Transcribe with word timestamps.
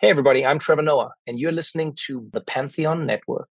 Hey, 0.00 0.10
everybody, 0.10 0.46
I'm 0.46 0.60
Trevor 0.60 0.82
Noah, 0.82 1.10
and 1.26 1.40
you're 1.40 1.50
listening 1.50 1.92
to 2.06 2.28
the 2.32 2.40
Pantheon 2.40 3.04
Network. 3.04 3.48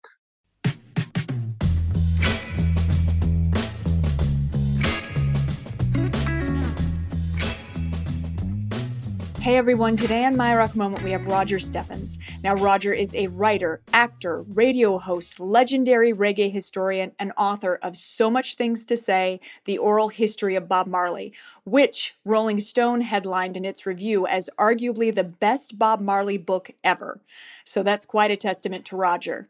Hey 9.48 9.56
everyone, 9.56 9.96
today 9.96 10.26
on 10.26 10.36
My 10.36 10.54
Rock 10.54 10.76
Moment 10.76 11.02
we 11.02 11.12
have 11.12 11.24
Roger 11.24 11.58
Steffens. 11.58 12.18
Now, 12.44 12.52
Roger 12.52 12.92
is 12.92 13.14
a 13.14 13.28
writer, 13.28 13.80
actor, 13.94 14.42
radio 14.42 14.98
host, 14.98 15.40
legendary 15.40 16.12
reggae 16.12 16.52
historian, 16.52 17.12
and 17.18 17.32
author 17.34 17.76
of 17.76 17.96
So 17.96 18.30
Much 18.30 18.56
Things 18.56 18.84
to 18.84 18.94
Say 18.94 19.40
The 19.64 19.78
Oral 19.78 20.10
History 20.10 20.54
of 20.54 20.68
Bob 20.68 20.86
Marley, 20.86 21.32
which 21.64 22.14
Rolling 22.26 22.60
Stone 22.60 23.00
headlined 23.00 23.56
in 23.56 23.64
its 23.64 23.86
review 23.86 24.26
as 24.26 24.50
arguably 24.58 25.14
the 25.14 25.24
best 25.24 25.78
Bob 25.78 26.02
Marley 26.02 26.36
book 26.36 26.72
ever. 26.84 27.22
So 27.64 27.82
that's 27.82 28.04
quite 28.04 28.30
a 28.30 28.36
testament 28.36 28.84
to 28.84 28.96
Roger. 28.96 29.48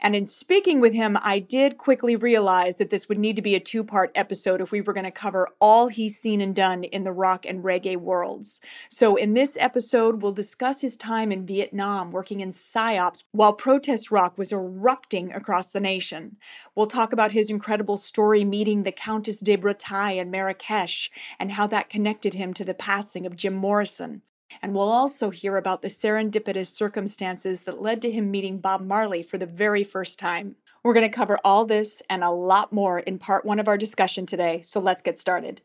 And 0.00 0.14
in 0.14 0.24
speaking 0.24 0.80
with 0.80 0.94
him, 0.94 1.18
I 1.20 1.38
did 1.38 1.78
quickly 1.78 2.16
realize 2.16 2.78
that 2.78 2.90
this 2.90 3.08
would 3.08 3.18
need 3.18 3.36
to 3.36 3.42
be 3.42 3.54
a 3.54 3.60
two 3.60 3.84
part 3.84 4.10
episode 4.14 4.60
if 4.60 4.72
we 4.72 4.80
were 4.80 4.92
going 4.92 5.04
to 5.04 5.10
cover 5.10 5.48
all 5.60 5.88
he's 5.88 6.18
seen 6.18 6.40
and 6.40 6.54
done 6.54 6.84
in 6.84 7.04
the 7.04 7.12
rock 7.12 7.44
and 7.46 7.62
reggae 7.64 7.96
worlds. 7.96 8.60
So, 8.88 9.16
in 9.16 9.34
this 9.34 9.56
episode, 9.60 10.22
we'll 10.22 10.32
discuss 10.32 10.80
his 10.80 10.96
time 10.96 11.32
in 11.32 11.46
Vietnam 11.46 12.10
working 12.10 12.40
in 12.40 12.50
PSYOPs 12.50 13.22
while 13.32 13.52
protest 13.52 14.10
rock 14.10 14.38
was 14.38 14.52
erupting 14.52 15.32
across 15.32 15.68
the 15.68 15.80
nation. 15.80 16.36
We'll 16.74 16.86
talk 16.86 17.12
about 17.12 17.32
his 17.32 17.50
incredible 17.50 17.96
story 17.96 18.44
meeting 18.44 18.82
the 18.82 18.92
Countess 18.92 19.40
de 19.40 19.56
Breteuil 19.56 20.18
in 20.18 20.30
Marrakesh 20.30 21.10
and 21.38 21.52
how 21.52 21.66
that 21.68 21.90
connected 21.90 22.34
him 22.34 22.54
to 22.54 22.64
the 22.64 22.74
passing 22.74 23.26
of 23.26 23.36
Jim 23.36 23.54
Morrison. 23.54 24.22
And 24.62 24.74
we'll 24.74 24.90
also 24.90 25.30
hear 25.30 25.56
about 25.56 25.82
the 25.82 25.88
serendipitous 25.88 26.66
circumstances 26.68 27.62
that 27.62 27.82
led 27.82 28.02
to 28.02 28.10
him 28.10 28.30
meeting 28.30 28.58
Bob 28.58 28.80
Marley 28.80 29.22
for 29.22 29.38
the 29.38 29.46
very 29.46 29.84
first 29.84 30.18
time. 30.18 30.56
We're 30.82 30.94
going 30.94 31.08
to 31.08 31.14
cover 31.14 31.38
all 31.44 31.64
this 31.64 32.02
and 32.08 32.24
a 32.24 32.30
lot 32.30 32.72
more 32.72 32.98
in 33.00 33.18
part 33.18 33.44
one 33.44 33.58
of 33.58 33.68
our 33.68 33.76
discussion 33.76 34.26
today, 34.26 34.60
so 34.62 34.80
let's 34.80 35.02
get 35.02 35.18
started. 35.18 35.60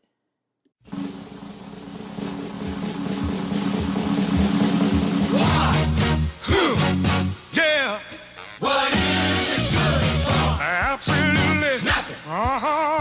Yeah. 7.52 8.00
What 8.58 8.92
is 8.92 9.58
it 9.58 9.72
good 9.72 10.02
for? 10.24 10.62
Absolutely 10.62 11.84
nothing. 11.84 12.30
Uh-huh. 12.30 12.93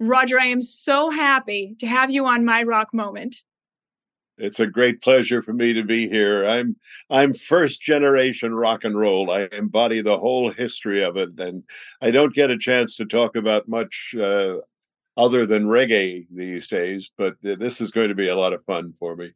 Roger, 0.00 0.38
I 0.38 0.46
am 0.46 0.60
so 0.60 1.10
happy 1.10 1.76
to 1.78 1.86
have 1.86 2.10
you 2.10 2.26
on 2.26 2.44
My 2.44 2.64
Rock 2.64 2.92
Moment. 2.92 3.36
It's 4.36 4.58
a 4.58 4.66
great 4.66 5.00
pleasure 5.00 5.40
for 5.42 5.52
me 5.52 5.72
to 5.74 5.84
be 5.84 6.08
here. 6.08 6.44
I'm 6.44 6.76
I'm 7.08 7.32
first 7.32 7.80
generation 7.80 8.52
rock 8.52 8.82
and 8.82 8.98
roll. 8.98 9.30
I 9.30 9.48
embody 9.52 10.00
the 10.00 10.18
whole 10.18 10.50
history 10.50 11.04
of 11.04 11.16
it, 11.16 11.38
and 11.38 11.62
I 12.00 12.10
don't 12.10 12.34
get 12.34 12.50
a 12.50 12.58
chance 12.58 12.96
to 12.96 13.04
talk 13.04 13.36
about 13.36 13.68
much 13.68 14.14
uh, 14.18 14.56
other 15.16 15.46
than 15.46 15.66
reggae 15.66 16.26
these 16.30 16.66
days. 16.66 17.10
But 17.16 17.40
th- 17.42 17.58
this 17.58 17.80
is 17.80 17.92
going 17.92 18.08
to 18.08 18.16
be 18.16 18.28
a 18.28 18.36
lot 18.36 18.54
of 18.54 18.64
fun 18.64 18.94
for 18.98 19.14
me. 19.14 19.32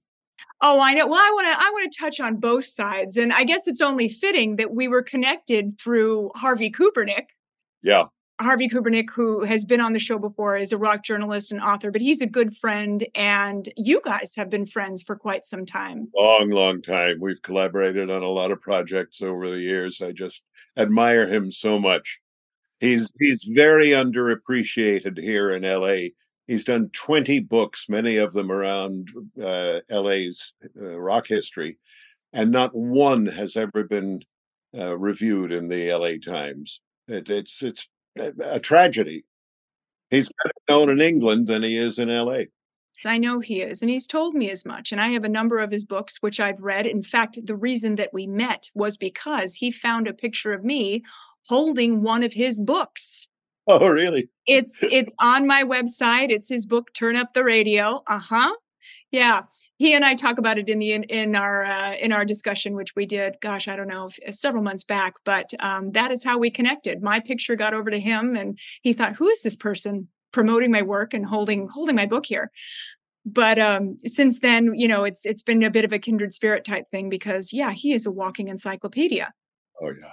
Oh, 0.62 0.80
I 0.80 0.94
know. 0.94 1.06
Well, 1.06 1.20
I 1.20 1.30
want 1.34 1.46
to 1.46 1.64
I 1.64 1.70
want 1.70 1.92
to 1.92 1.98
touch 1.98 2.20
on 2.20 2.36
both 2.36 2.64
sides, 2.64 3.16
and 3.16 3.32
I 3.32 3.44
guess 3.44 3.66
it's 3.66 3.80
only 3.80 4.08
fitting 4.08 4.56
that 4.56 4.72
we 4.72 4.88
were 4.88 5.02
connected 5.02 5.78
through 5.78 6.30
Harvey 6.34 6.70
Kubernik. 6.70 7.28
Yeah, 7.82 8.06
Harvey 8.40 8.68
Kubernik, 8.68 9.10
who 9.10 9.44
has 9.44 9.64
been 9.64 9.80
on 9.80 9.92
the 9.92 9.98
show 9.98 10.18
before, 10.18 10.56
is 10.56 10.72
a 10.72 10.76
rock 10.76 11.02
journalist 11.02 11.52
and 11.52 11.60
author, 11.60 11.90
but 11.90 12.02
he's 12.02 12.20
a 12.20 12.26
good 12.26 12.54
friend, 12.54 13.06
and 13.14 13.68
you 13.76 14.00
guys 14.04 14.34
have 14.36 14.50
been 14.50 14.66
friends 14.66 15.02
for 15.02 15.16
quite 15.16 15.46
some 15.46 15.64
time. 15.64 16.08
long, 16.14 16.50
long 16.50 16.82
time. 16.82 17.18
We've 17.20 17.40
collaborated 17.40 18.10
on 18.10 18.22
a 18.22 18.28
lot 18.28 18.50
of 18.50 18.60
projects 18.60 19.22
over 19.22 19.48
the 19.48 19.60
years. 19.60 20.02
I 20.02 20.12
just 20.12 20.42
admire 20.76 21.26
him 21.26 21.50
so 21.50 21.78
much. 21.78 22.20
He's 22.80 23.10
he's 23.18 23.44
very 23.44 23.88
underappreciated 23.88 25.18
here 25.18 25.50
in 25.50 25.62
LA. 25.62 26.08
He's 26.46 26.64
done 26.64 26.90
20 26.92 27.40
books, 27.40 27.88
many 27.88 28.16
of 28.16 28.32
them 28.32 28.52
around 28.52 29.10
uh, 29.42 29.80
LA's 29.90 30.52
uh, 30.80 30.98
rock 30.98 31.26
history, 31.26 31.78
and 32.32 32.52
not 32.52 32.74
one 32.74 33.26
has 33.26 33.56
ever 33.56 33.82
been 33.84 34.20
uh, 34.76 34.96
reviewed 34.96 35.52
in 35.52 35.68
the 35.68 35.92
LA 35.92 36.18
Times. 36.24 36.80
It, 37.08 37.30
it's 37.30 37.62
it's 37.62 37.88
a, 38.18 38.60
tragedy. 38.60 39.24
He's 40.10 40.30
better 40.44 40.54
known 40.68 40.90
in 40.90 41.00
England 41.00 41.46
than 41.48 41.62
he 41.62 41.76
is 41.76 41.98
in 41.98 42.08
LA. 42.08 42.42
I 43.04 43.18
know 43.18 43.40
he 43.40 43.60
is, 43.60 43.82
and 43.82 43.90
he's 43.90 44.06
told 44.06 44.34
me 44.34 44.50
as 44.50 44.64
much. 44.64 44.92
And 44.92 45.00
I 45.00 45.08
have 45.08 45.24
a 45.24 45.28
number 45.28 45.58
of 45.58 45.70
his 45.70 45.84
books, 45.84 46.18
which 46.22 46.40
I've 46.40 46.60
read. 46.60 46.86
In 46.86 47.02
fact, 47.02 47.38
the 47.44 47.56
reason 47.56 47.96
that 47.96 48.14
we 48.14 48.26
met 48.26 48.70
was 48.74 48.96
because 48.96 49.56
he 49.56 49.70
found 49.70 50.08
a 50.08 50.14
picture 50.14 50.52
of 50.52 50.64
me 50.64 51.02
holding 51.46 52.02
one 52.02 52.22
of 52.22 52.32
his 52.32 52.60
books. 52.60 53.28
Oh, 53.68 53.88
really? 53.88 54.28
It's 54.46 54.84
it's 54.84 55.10
on 55.18 55.44
my 55.44 55.64
website. 55.64 56.30
It's 56.30 56.48
his 56.48 56.66
book, 56.66 56.94
Turn 56.94 57.16
Up 57.16 57.32
the 57.32 57.42
Radio. 57.42 58.02
Uh 58.06 58.20
huh. 58.20 58.54
Yeah, 59.10 59.42
he 59.76 59.92
and 59.92 60.04
I 60.04 60.14
talk 60.14 60.38
about 60.38 60.56
it 60.56 60.68
in 60.68 60.78
the 60.78 60.92
in, 60.92 61.02
in 61.04 61.34
our 61.34 61.64
uh, 61.64 61.94
in 61.94 62.12
our 62.12 62.24
discussion, 62.24 62.76
which 62.76 62.94
we 62.94 63.06
did. 63.06 63.36
Gosh, 63.42 63.66
I 63.66 63.74
don't 63.74 63.88
know, 63.88 64.08
several 64.30 64.62
months 64.62 64.84
back. 64.84 65.14
But 65.24 65.52
um, 65.58 65.90
that 65.92 66.12
is 66.12 66.22
how 66.22 66.38
we 66.38 66.48
connected. 66.48 67.02
My 67.02 67.18
picture 67.18 67.56
got 67.56 67.74
over 67.74 67.90
to 67.90 67.98
him, 67.98 68.36
and 68.36 68.56
he 68.82 68.92
thought, 68.92 69.16
"Who 69.16 69.28
is 69.28 69.42
this 69.42 69.56
person 69.56 70.08
promoting 70.32 70.70
my 70.70 70.82
work 70.82 71.12
and 71.12 71.26
holding 71.26 71.66
holding 71.68 71.96
my 71.96 72.06
book 72.06 72.26
here?" 72.26 72.52
But 73.24 73.58
um, 73.58 73.96
since 74.06 74.38
then, 74.38 74.74
you 74.76 74.86
know, 74.86 75.02
it's 75.02 75.26
it's 75.26 75.42
been 75.42 75.64
a 75.64 75.70
bit 75.70 75.84
of 75.84 75.92
a 75.92 75.98
kindred 75.98 76.32
spirit 76.32 76.64
type 76.64 76.84
thing 76.92 77.08
because, 77.08 77.52
yeah, 77.52 77.72
he 77.72 77.92
is 77.92 78.06
a 78.06 78.12
walking 78.12 78.46
encyclopedia. 78.46 79.32
Oh, 79.82 79.90
yeah. 79.90 80.12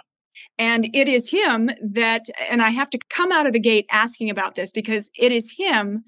And 0.57 0.89
it 0.93 1.07
is 1.07 1.29
him 1.29 1.69
that, 1.81 2.27
and 2.49 2.61
I 2.61 2.69
have 2.69 2.89
to 2.91 2.99
come 3.09 3.31
out 3.31 3.47
of 3.47 3.53
the 3.53 3.59
gate 3.59 3.85
asking 3.91 4.29
about 4.29 4.55
this 4.55 4.71
because 4.71 5.09
it 5.17 5.31
is 5.31 5.53
him 5.57 6.03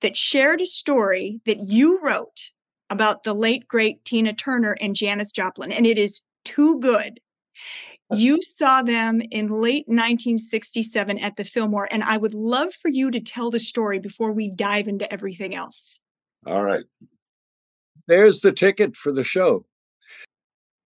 that 0.00 0.16
shared 0.16 0.60
a 0.60 0.66
story 0.66 1.40
that 1.46 1.68
you 1.68 2.00
wrote 2.00 2.50
about 2.90 3.24
the 3.24 3.34
late, 3.34 3.66
great 3.68 4.04
Tina 4.04 4.32
Turner 4.32 4.76
and 4.80 4.94
Janis 4.94 5.32
Joplin. 5.32 5.72
And 5.72 5.86
it 5.86 5.98
is 5.98 6.20
too 6.44 6.78
good. 6.80 7.20
You 8.12 8.42
saw 8.42 8.82
them 8.82 9.22
in 9.30 9.48
late 9.48 9.88
1967 9.88 11.18
at 11.18 11.36
the 11.36 11.44
Fillmore. 11.44 11.88
And 11.90 12.04
I 12.04 12.16
would 12.16 12.34
love 12.34 12.72
for 12.74 12.88
you 12.88 13.10
to 13.10 13.20
tell 13.20 13.50
the 13.50 13.58
story 13.58 13.98
before 13.98 14.32
we 14.32 14.50
dive 14.50 14.86
into 14.86 15.10
everything 15.12 15.54
else. 15.54 15.98
All 16.46 16.62
right. 16.62 16.84
There's 18.06 18.40
the 18.40 18.52
ticket 18.52 18.96
for 18.96 19.10
the 19.10 19.24
show. 19.24 19.64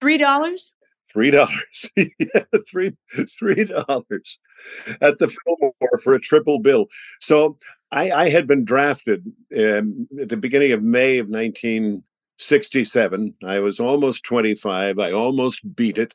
$3? 0.02 0.74
Three 1.12 1.30
dollars. 1.30 1.90
yeah, 1.96 2.42
three 2.68 2.92
three 3.38 3.64
dollars 3.64 4.38
at 5.00 5.18
the 5.18 5.28
Fillmore 5.28 6.00
for 6.02 6.14
a 6.14 6.20
triple 6.20 6.58
bill. 6.58 6.86
So 7.20 7.58
I, 7.92 8.10
I 8.10 8.28
had 8.30 8.46
been 8.46 8.64
drafted 8.64 9.24
um, 9.56 10.08
at 10.20 10.28
the 10.28 10.36
beginning 10.36 10.72
of 10.72 10.82
May 10.82 11.18
of 11.18 11.28
1967. 11.28 13.34
I 13.44 13.58
was 13.60 13.80
almost 13.80 14.24
25. 14.24 14.98
I 14.98 15.12
almost 15.12 15.76
beat 15.76 15.98
it, 15.98 16.14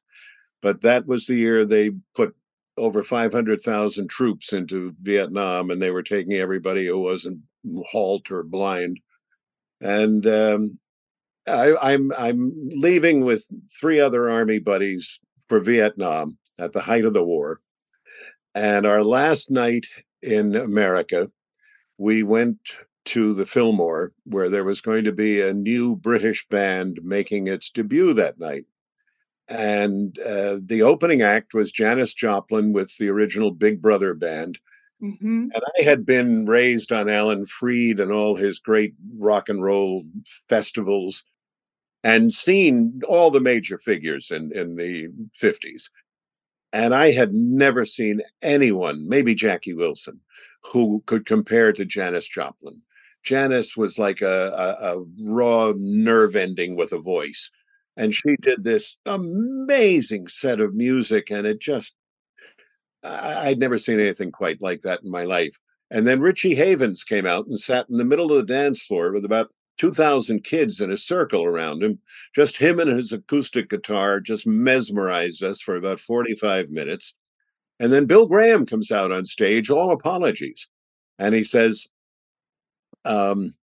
but 0.62 0.82
that 0.82 1.08
was 1.08 1.26
the 1.26 1.36
year 1.36 1.66
they 1.66 1.92
put 2.16 2.36
over 2.78 3.04
500,000 3.04 4.10
troops 4.10 4.54
into 4.54 4.96
Vietnam, 5.02 5.72
and 5.72 5.82
they 5.82 5.92
were 5.92 6.04
taking 6.04 6.34
everybody 6.34 6.88
who 6.88 7.00
wasn't 7.00 7.40
halt 7.92 8.32
or 8.32 8.44
blind. 8.44 9.00
And 9.80 10.26
um, 10.28 10.80
I, 11.48 11.76
I'm 11.94 12.12
I'm 12.18 12.54
leaving 12.70 13.26
with 13.26 13.48
three 13.80 14.00
other 14.00 14.30
army 14.30 14.60
buddies 14.60 15.20
for 15.48 15.60
Vietnam 15.60 16.38
at 16.60 16.74
the 16.74 16.82
height 16.82 17.06
of 17.06 17.14
the 17.14 17.24
war, 17.24 17.62
and 18.54 18.86
our 18.86 19.04
last 19.04 19.50
night 19.50 19.86
in 20.22 20.56
America, 20.56 21.32
we 21.98 22.24
went 22.24 22.60
to 23.04 23.34
the 23.34 23.46
Fillmore, 23.46 24.14
where 24.26 24.50
there 24.50 24.64
was 24.64 24.82
going 24.82 25.04
to 25.06 25.12
be 25.12 25.42
a 25.42 25.54
new 25.54 25.96
British 25.96 26.48
band 26.48 27.00
making 27.04 27.48
its 27.48 27.72
debut 27.72 28.14
that 28.14 28.40
night. 28.40 28.66
And 29.48 30.18
uh, 30.20 30.58
the 30.64 30.84
opening 30.84 31.22
act 31.22 31.54
was 31.54 31.72
Janis 31.72 32.14
Joplin 32.14 32.74
with 32.74 32.96
the 32.98 33.10
original 33.10 33.52
Big 33.52 33.82
Brother 33.82 34.14
band. 34.14 34.60
Mm-hmm. 35.02 35.48
And 35.54 35.64
I 35.80 35.84
had 35.84 36.06
been 36.06 36.46
raised 36.46 36.92
on 36.92 37.10
Alan 37.10 37.46
Freed 37.46 38.00
and 38.00 38.12
all 38.12 38.36
his 38.36 38.60
great 38.60 38.94
rock 39.18 39.50
and 39.50 39.64
roll 39.64 40.04
festivals 40.48 41.24
and 42.04 42.32
seen 42.32 43.02
all 43.08 43.32
the 43.32 43.40
major 43.40 43.78
figures 43.80 44.32
in, 44.32 44.52
in 44.54 44.76
the 44.76 45.08
50s. 45.40 45.90
And 46.74 46.96
I 46.96 47.12
had 47.12 47.34
never 47.34 47.86
seen 47.86 48.22
anyone, 48.42 49.08
maybe 49.08 49.36
Jackie 49.36 49.74
Wilson, 49.74 50.20
who 50.64 51.04
could 51.06 51.26
compare 51.26 51.74
to 51.74 51.86
Janis 51.86 52.28
Joplin. 52.28 52.82
Janis 53.24 53.76
was 53.76 54.00
like 54.00 54.22
a, 54.22 54.78
a, 54.82 54.98
a 54.98 55.06
raw 55.20 55.74
nerve 55.76 56.36
ending 56.36 56.76
with 56.76 56.92
a 56.92 57.00
voice. 57.00 57.52
And 57.98 58.14
she 58.14 58.36
did 58.42 58.64
this 58.64 58.98
amazing 59.06 60.28
set 60.28 60.60
of 60.60 60.74
music, 60.74 61.30
and 61.30 61.46
it 61.46 61.60
just, 61.60 61.94
I, 63.04 63.50
I'd 63.50 63.60
never 63.60 63.78
seen 63.78 64.00
anything 64.00 64.32
quite 64.32 64.62
like 64.62 64.82
that 64.82 65.04
in 65.04 65.12
my 65.12 65.24
life. 65.24 65.58
And 65.90 66.08
then 66.08 66.22
Richie 66.22 66.56
Havens 66.56 67.04
came 67.04 67.26
out 67.26 67.48
and 67.48 67.60
sat 67.60 67.88
in 67.90 67.98
the 67.98 68.06
middle 68.06 68.32
of 68.32 68.38
the 68.38 68.54
dance 68.54 68.84
floor 68.84 69.12
with 69.12 69.26
about 69.26 69.50
2,000 69.78 70.44
kids 70.44 70.80
in 70.80 70.92
a 70.92 70.98
circle 70.98 71.44
around 71.44 71.84
him. 71.84 72.00
Just 72.36 72.58
him 72.58 72.80
and 72.80 72.92
his 72.92 73.12
acoustic 73.12 73.70
guitar 73.70 74.20
just 74.20 74.48
mesmerized 74.48 75.44
us 75.44 75.62
for 75.62 75.76
about 75.76 76.00
45 76.00 76.70
minutes. 76.70 77.14
And 77.80 77.92
then 77.92 78.06
Bill 78.06 78.28
Graham 78.28 78.66
comes 78.66 78.92
out 78.92 79.12
on 79.12 79.26
stage, 79.26 79.70
all 79.70 79.92
apologies. 79.92 80.68
And 81.18 81.34
he 81.34 81.44
says, 81.44 81.88
um, 83.06 83.56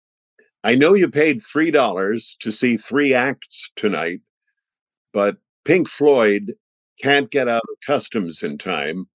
I 0.64 0.74
know 0.74 0.94
you 0.94 1.08
paid 1.08 1.36
$3 1.36 2.38
to 2.38 2.50
see 2.50 2.76
three 2.76 3.14
acts 3.14 3.70
tonight, 3.76 4.20
but 5.12 5.36
Pink 5.64 5.88
Floyd 5.88 6.54
can't 7.00 7.30
get 7.30 7.48
out 7.48 7.62
of 7.62 7.86
customs 7.86 8.42
in 8.42 8.58
time. 8.58 9.06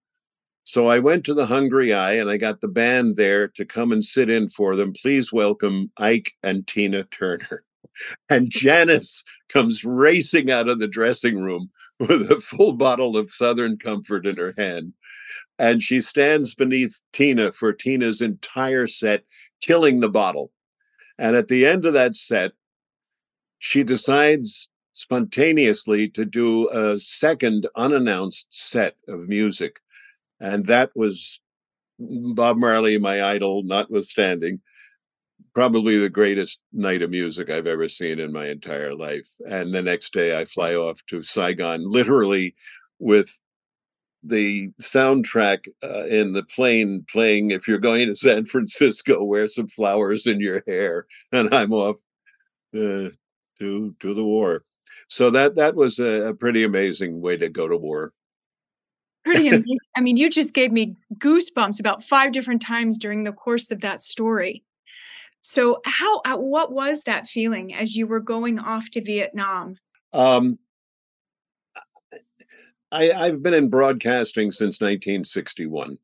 So 0.64 0.88
I 0.88 1.00
went 1.00 1.26
to 1.26 1.34
the 1.34 1.48
hungry 1.48 1.94
i 1.94 2.14
and 2.14 2.30
I 2.30 2.38
got 2.38 2.62
the 2.62 2.68
band 2.68 3.16
there 3.16 3.48
to 3.50 3.66
come 3.66 3.92
and 3.92 4.04
sit 4.04 4.30
in 4.30 4.50
for 4.50 4.76
them. 4.76 4.94
Please 4.94 5.34
welcome 5.34 5.92
Ike 5.98 6.34
and 6.44 6.68
Tina 6.68 7.04
Turner. 7.06 7.64
And 8.30 8.50
Janis 8.50 9.22
comes 9.50 9.84
racing 9.84 10.50
out 10.50 10.70
of 10.70 10.80
the 10.80 10.88
dressing 10.88 11.42
room 11.42 11.70
with 12.00 12.32
a 12.32 12.40
full 12.40 12.72
bottle 12.72 13.18
of 13.18 13.30
Southern 13.30 13.78
Comfort 13.78 14.26
in 14.26 14.38
her 14.38 14.54
hand. 14.58 14.94
And 15.60 15.84
she 15.84 16.00
stands 16.00 16.56
beneath 16.56 17.02
Tina 17.12 17.52
for 17.52 17.74
Tina's 17.74 18.22
entire 18.22 18.88
set, 18.88 19.26
killing 19.60 20.00
the 20.00 20.10
bottle. 20.10 20.54
And 21.18 21.36
at 21.36 21.50
the 21.50 21.66
end 21.66 21.86
of 21.86 21.92
that 21.94 22.16
set, 22.16 22.54
she 23.60 23.84
decides 23.84 24.70
spontaneously 24.94 26.08
to 26.10 26.24
do 26.24 26.70
a 26.70 26.98
second 27.00 27.68
unannounced 27.76 28.48
set 28.50 28.96
of 29.08 29.28
music. 29.28 29.82
And 30.42 30.66
that 30.66 30.92
was 30.96 31.40
Bob 32.00 32.58
Marley, 32.58 32.98
my 32.98 33.24
idol, 33.24 33.64
notwithstanding, 33.64 34.60
probably 35.54 35.98
the 35.98 36.10
greatest 36.10 36.60
night 36.74 37.02
of 37.02 37.10
music 37.12 37.50
I've 37.50 37.68
ever 37.68 37.88
seen 37.88 38.20
in 38.20 38.34
my 38.34 38.48
entire 38.48 38.96
life. 38.96 39.30
And 39.48 39.74
the 39.74 39.82
next 39.82 40.14
day 40.14 40.40
I 40.40 40.46
fly 40.46 40.76
off 40.76 41.00
to 41.08 41.24
Saigon, 41.24 41.84
literally 41.88 42.56
with 43.00 43.38
the 44.24 44.70
soundtrack 44.82 45.68
uh, 45.84 46.06
in 46.06 46.34
the 46.34 46.44
plane 46.44 47.06
playing 47.12 47.52
if 47.52 47.68
you're 47.68 47.80
going 47.80 48.08
to 48.08 48.16
San 48.16 48.46
Francisco, 48.46 49.24
wear 49.24 49.48
some 49.48 49.68
flowers 49.68 50.28
in 50.28 50.40
your 50.40 50.64
hair, 50.68 51.06
and 51.32 51.54
I'm 51.54 51.74
off 51.74 51.98
uh, 52.76 53.10
to 53.60 53.96
to 54.00 54.14
the 54.14 54.24
war. 54.24 54.64
So 55.08 55.32
that 55.32 55.56
that 55.56 55.76
was 55.76 56.00
a, 56.00 56.28
a 56.30 56.34
pretty 56.36 56.64
amazing 56.64 57.22
way 57.22 57.38
to 57.38 57.50
go 57.50 57.68
to 57.68 57.78
war. 57.78 58.14
Pretty 59.26 59.48
amazing. 59.50 59.78
I 59.96 60.02
mean, 60.02 60.18
you 60.18 60.30
just 60.30 60.54
gave 60.54 60.72
me 60.72 60.96
goosebumps 61.16 61.80
about 61.80 62.04
five 62.04 62.32
different 62.32 62.62
times 62.62 62.98
during 62.98 63.24
the 63.24 63.34
course 63.34 63.72
of 63.72 63.82
that 63.82 64.02
story. 64.02 64.64
So, 65.42 65.82
how, 65.86 66.22
uh, 66.22 66.38
what 66.38 66.72
was 66.72 67.04
that 67.04 67.28
feeling 67.28 67.74
as 67.74 67.96
you 67.96 68.08
were 68.08 68.20
going 68.20 68.60
off 68.60 68.90
to 68.92 69.02
Vietnam? 69.02 69.78
Um, 70.14 70.60
I, 72.92 73.12
I've 73.12 73.42
been 73.42 73.54
in 73.54 73.70
broadcasting 73.70 74.52
since 74.52 74.82
1961. 74.82 75.98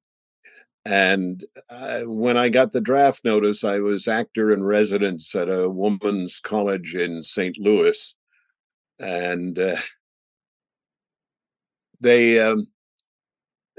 And 0.86 1.44
uh, 1.70 2.04
when 2.04 2.38
I 2.38 2.48
got 2.48 2.72
the 2.72 2.80
draft 2.80 3.26
notice, 3.26 3.66
I 3.66 3.80
was 3.80 4.08
actor 4.08 4.52
in 4.52 4.64
residence 4.64 5.36
at 5.36 5.50
a 5.50 5.70
woman's 5.70 6.40
college 6.40 6.96
in 6.96 7.24
St. 7.24 7.58
Louis. 7.58 8.16
And 8.98 9.60
uh, 9.60 9.76
they, 12.00 12.40
um, 12.40 12.68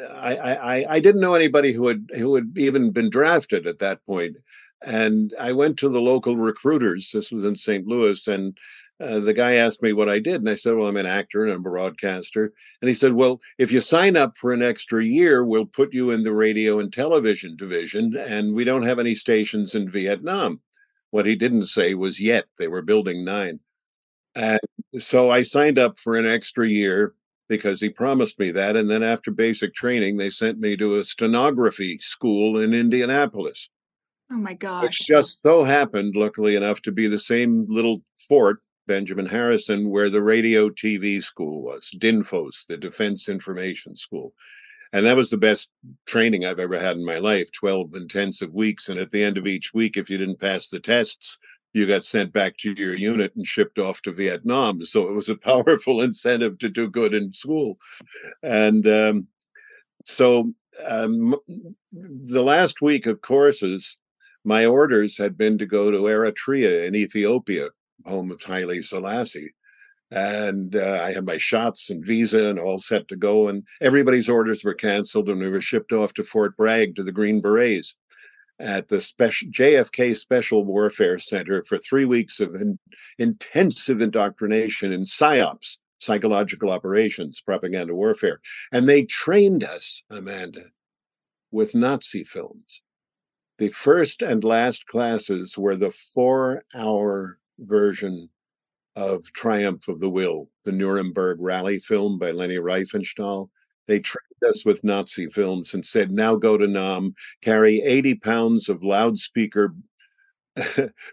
I, 0.00 0.36
I, 0.36 0.94
I 0.94 1.00
didn't 1.00 1.20
know 1.20 1.34
anybody 1.34 1.72
who 1.72 1.88
had 1.88 2.10
who 2.16 2.34
had 2.34 2.56
even 2.56 2.90
been 2.90 3.10
drafted 3.10 3.66
at 3.66 3.78
that 3.80 4.04
point. 4.06 4.36
And 4.82 5.34
I 5.40 5.52
went 5.52 5.76
to 5.78 5.88
the 5.88 6.00
local 6.00 6.36
recruiters. 6.36 7.10
This 7.12 7.32
was 7.32 7.42
in 7.42 7.56
St. 7.56 7.86
Louis, 7.86 8.28
and 8.28 8.56
uh, 9.00 9.18
the 9.20 9.34
guy 9.34 9.54
asked 9.54 9.82
me 9.82 9.92
what 9.92 10.08
I 10.08 10.20
did, 10.20 10.36
and 10.36 10.48
I 10.48 10.54
said, 10.54 10.76
"Well, 10.76 10.86
I'm 10.86 10.96
an 10.96 11.06
actor 11.06 11.44
and 11.44 11.52
I'm 11.52 11.60
a 11.60 11.62
broadcaster." 11.62 12.52
And 12.80 12.88
he 12.88 12.94
said, 12.94 13.14
"Well, 13.14 13.40
if 13.58 13.72
you 13.72 13.80
sign 13.80 14.16
up 14.16 14.36
for 14.36 14.52
an 14.52 14.62
extra 14.62 15.04
year, 15.04 15.44
we'll 15.44 15.66
put 15.66 15.92
you 15.92 16.10
in 16.10 16.22
the 16.22 16.32
radio 16.32 16.78
and 16.78 16.92
television 16.92 17.56
division, 17.56 18.16
and 18.16 18.54
we 18.54 18.64
don't 18.64 18.84
have 18.84 18.98
any 19.00 19.14
stations 19.14 19.74
in 19.74 19.90
Vietnam." 19.90 20.60
What 21.10 21.26
he 21.26 21.36
didn't 21.36 21.66
say 21.66 21.94
was 21.94 22.20
yet 22.20 22.44
they 22.58 22.68
were 22.68 22.82
building 22.82 23.24
nine, 23.24 23.60
and 24.34 24.60
so 24.98 25.30
I 25.30 25.42
signed 25.42 25.78
up 25.78 25.98
for 25.98 26.16
an 26.16 26.26
extra 26.26 26.68
year 26.68 27.14
because 27.48 27.80
he 27.80 27.88
promised 27.88 28.38
me 28.38 28.50
that. 28.52 28.76
And 28.76 28.88
then 28.88 29.02
after 29.02 29.30
basic 29.30 29.74
training, 29.74 30.16
they 30.16 30.30
sent 30.30 30.58
me 30.58 30.76
to 30.76 30.96
a 30.96 31.04
stenography 31.04 31.98
school 31.98 32.60
in 32.60 32.74
Indianapolis. 32.74 33.70
Oh 34.30 34.36
my 34.36 34.52
Which 34.52 34.60
gosh. 34.60 34.98
just 34.98 35.40
so 35.42 35.64
happened, 35.64 36.14
luckily 36.14 36.54
enough, 36.54 36.82
to 36.82 36.92
be 36.92 37.06
the 37.06 37.18
same 37.18 37.64
little 37.68 38.02
fort, 38.28 38.60
Benjamin 38.86 39.26
Harrison, 39.26 39.88
where 39.88 40.10
the 40.10 40.22
radio 40.22 40.68
TV 40.68 41.22
school 41.22 41.62
was, 41.62 41.90
DINFOS, 41.98 42.66
the 42.66 42.76
Defense 42.76 43.28
Information 43.28 43.96
School. 43.96 44.34
And 44.92 45.04
that 45.04 45.16
was 45.16 45.30
the 45.30 45.36
best 45.36 45.70
training 46.06 46.44
I've 46.44 46.60
ever 46.60 46.78
had 46.78 46.96
in 46.96 47.04
my 47.04 47.18
life 47.18 47.50
12 47.52 47.94
intensive 47.94 48.52
weeks. 48.54 48.88
And 48.88 48.98
at 48.98 49.10
the 49.10 49.22
end 49.22 49.36
of 49.36 49.46
each 49.46 49.74
week, 49.74 49.96
if 49.96 50.08
you 50.08 50.16
didn't 50.18 50.40
pass 50.40 50.68
the 50.68 50.80
tests, 50.80 51.38
you 51.72 51.86
got 51.86 52.04
sent 52.04 52.32
back 52.32 52.56
to 52.58 52.72
your 52.72 52.94
unit 52.94 53.32
and 53.36 53.46
shipped 53.46 53.78
off 53.78 54.02
to 54.02 54.12
Vietnam. 54.12 54.80
So 54.88 55.08
it 55.08 55.12
was 55.12 55.28
a 55.28 55.36
powerful 55.36 56.00
incentive 56.08 56.58
to 56.58 56.68
do 56.68 56.88
good 56.88 57.14
in 57.14 57.30
school. 57.32 57.78
And 58.42 58.86
um, 58.86 59.26
so 60.04 60.52
um, 60.86 61.36
the 61.92 62.42
last 62.42 62.80
week 62.80 63.06
of 63.06 63.20
courses, 63.20 63.98
my 64.44 64.64
orders 64.64 65.18
had 65.18 65.36
been 65.36 65.58
to 65.58 65.66
go 65.66 65.90
to 65.90 65.98
Eritrea 65.98 66.86
in 66.86 66.94
Ethiopia, 66.94 67.68
home 68.06 68.30
of 68.30 68.42
Haile 68.42 68.82
Selassie. 68.82 69.52
And 70.10 70.74
uh, 70.74 71.00
I 71.02 71.12
had 71.12 71.26
my 71.26 71.36
shots 71.36 71.90
and 71.90 72.04
visa 72.04 72.48
and 72.48 72.58
all 72.58 72.78
set 72.78 73.08
to 73.08 73.16
go. 73.16 73.48
And 73.48 73.62
everybody's 73.82 74.30
orders 74.30 74.64
were 74.64 74.72
canceled, 74.72 75.28
and 75.28 75.38
we 75.38 75.50
were 75.50 75.60
shipped 75.60 75.92
off 75.92 76.14
to 76.14 76.22
Fort 76.22 76.56
Bragg 76.56 76.96
to 76.96 77.02
the 77.02 77.12
Green 77.12 77.42
Berets 77.42 77.94
at 78.60 78.88
the 78.88 79.00
special 79.00 79.48
JFK 79.50 80.16
Special 80.16 80.64
Warfare 80.64 81.18
Center 81.18 81.64
for 81.64 81.78
three 81.78 82.04
weeks 82.04 82.40
of 82.40 82.54
in, 82.54 82.78
intensive 83.18 84.00
indoctrination 84.00 84.92
in 84.92 85.02
psyops, 85.02 85.78
psychological 85.98 86.70
operations, 86.70 87.40
propaganda 87.40 87.94
warfare, 87.94 88.40
and 88.72 88.88
they 88.88 89.04
trained 89.04 89.64
us, 89.64 90.02
Amanda, 90.10 90.64
with 91.50 91.74
Nazi 91.74 92.24
films. 92.24 92.82
The 93.58 93.68
first 93.68 94.22
and 94.22 94.44
last 94.44 94.86
classes 94.86 95.58
were 95.58 95.76
the 95.76 95.90
four-hour 95.90 97.38
version 97.58 98.28
of 98.94 99.24
Triumph 99.32 99.88
of 99.88 100.00
the 100.00 100.10
Will, 100.10 100.48
the 100.64 100.72
Nuremberg 100.72 101.38
rally 101.40 101.78
film 101.78 102.18
by 102.18 102.30
Leni 102.30 102.56
Riefenstahl. 102.56 103.48
They 103.86 104.00
trained 104.00 104.27
us 104.42 104.64
with 104.64 104.84
Nazi 104.84 105.28
films 105.28 105.74
and 105.74 105.84
said, 105.84 106.10
now 106.10 106.36
go 106.36 106.56
to 106.56 106.66
Nam, 106.66 107.14
carry 107.42 107.80
80 107.82 108.16
pounds 108.16 108.68
of 108.68 108.82
loudspeaker 108.82 109.74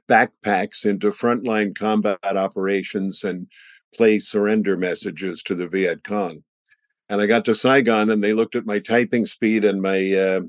backpacks 0.10 0.86
into 0.86 1.12
frontline 1.12 1.78
combat 1.78 2.20
operations 2.24 3.24
and 3.24 3.48
play 3.94 4.20
surrender 4.20 4.78
messages 4.78 5.44
to 5.44 5.56
the 5.56 5.68
Viet 5.68 6.04
Cong. 6.04 6.44
And 7.10 7.22
I 7.22 7.28
got 7.28 7.46
to 7.46 7.56
Saigon 7.56 8.10
and 8.10 8.24
they 8.24 8.34
looked 8.34 8.56
at 8.56 8.66
my 8.66 8.80
typing 8.80 9.26
speed 9.26 9.64
and 9.64 9.82
my 9.82 10.14
uh, 10.14 10.42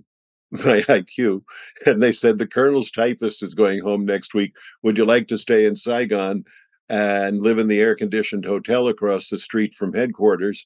my 0.51 0.81
IQ, 0.83 1.43
and 1.87 2.01
they 2.01 2.13
said 2.13 2.39
the 2.39 2.47
colonel's 2.47 2.93
typist 2.93 3.43
is 3.43 3.53
going 3.53 3.81
home 3.81 4.07
next 4.07 4.33
week. 4.33 4.57
Would 4.83 4.97
you 4.97 5.05
like 5.05 5.27
to 5.29 5.39
stay 5.39 5.67
in 5.67 5.75
Saigon 5.75 6.45
and 6.89 7.43
live 7.43 7.59
in 7.59 7.67
the 7.67 7.81
air-conditioned 7.81 8.45
hotel 8.45 8.87
across 8.87 9.29
the 9.29 9.39
street 9.39 9.75
from 9.75 9.93
headquarters, 9.93 10.65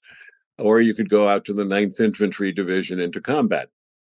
or 0.61 0.81
you 0.81 0.95
could 0.95 1.09
go 1.09 1.29
out 1.29 1.45
to 1.47 1.55
the 1.55 1.65
9th 1.65 2.01
Infantry 2.01 2.53
Division 2.53 3.01
into 3.01 3.21
combat? 3.21 3.69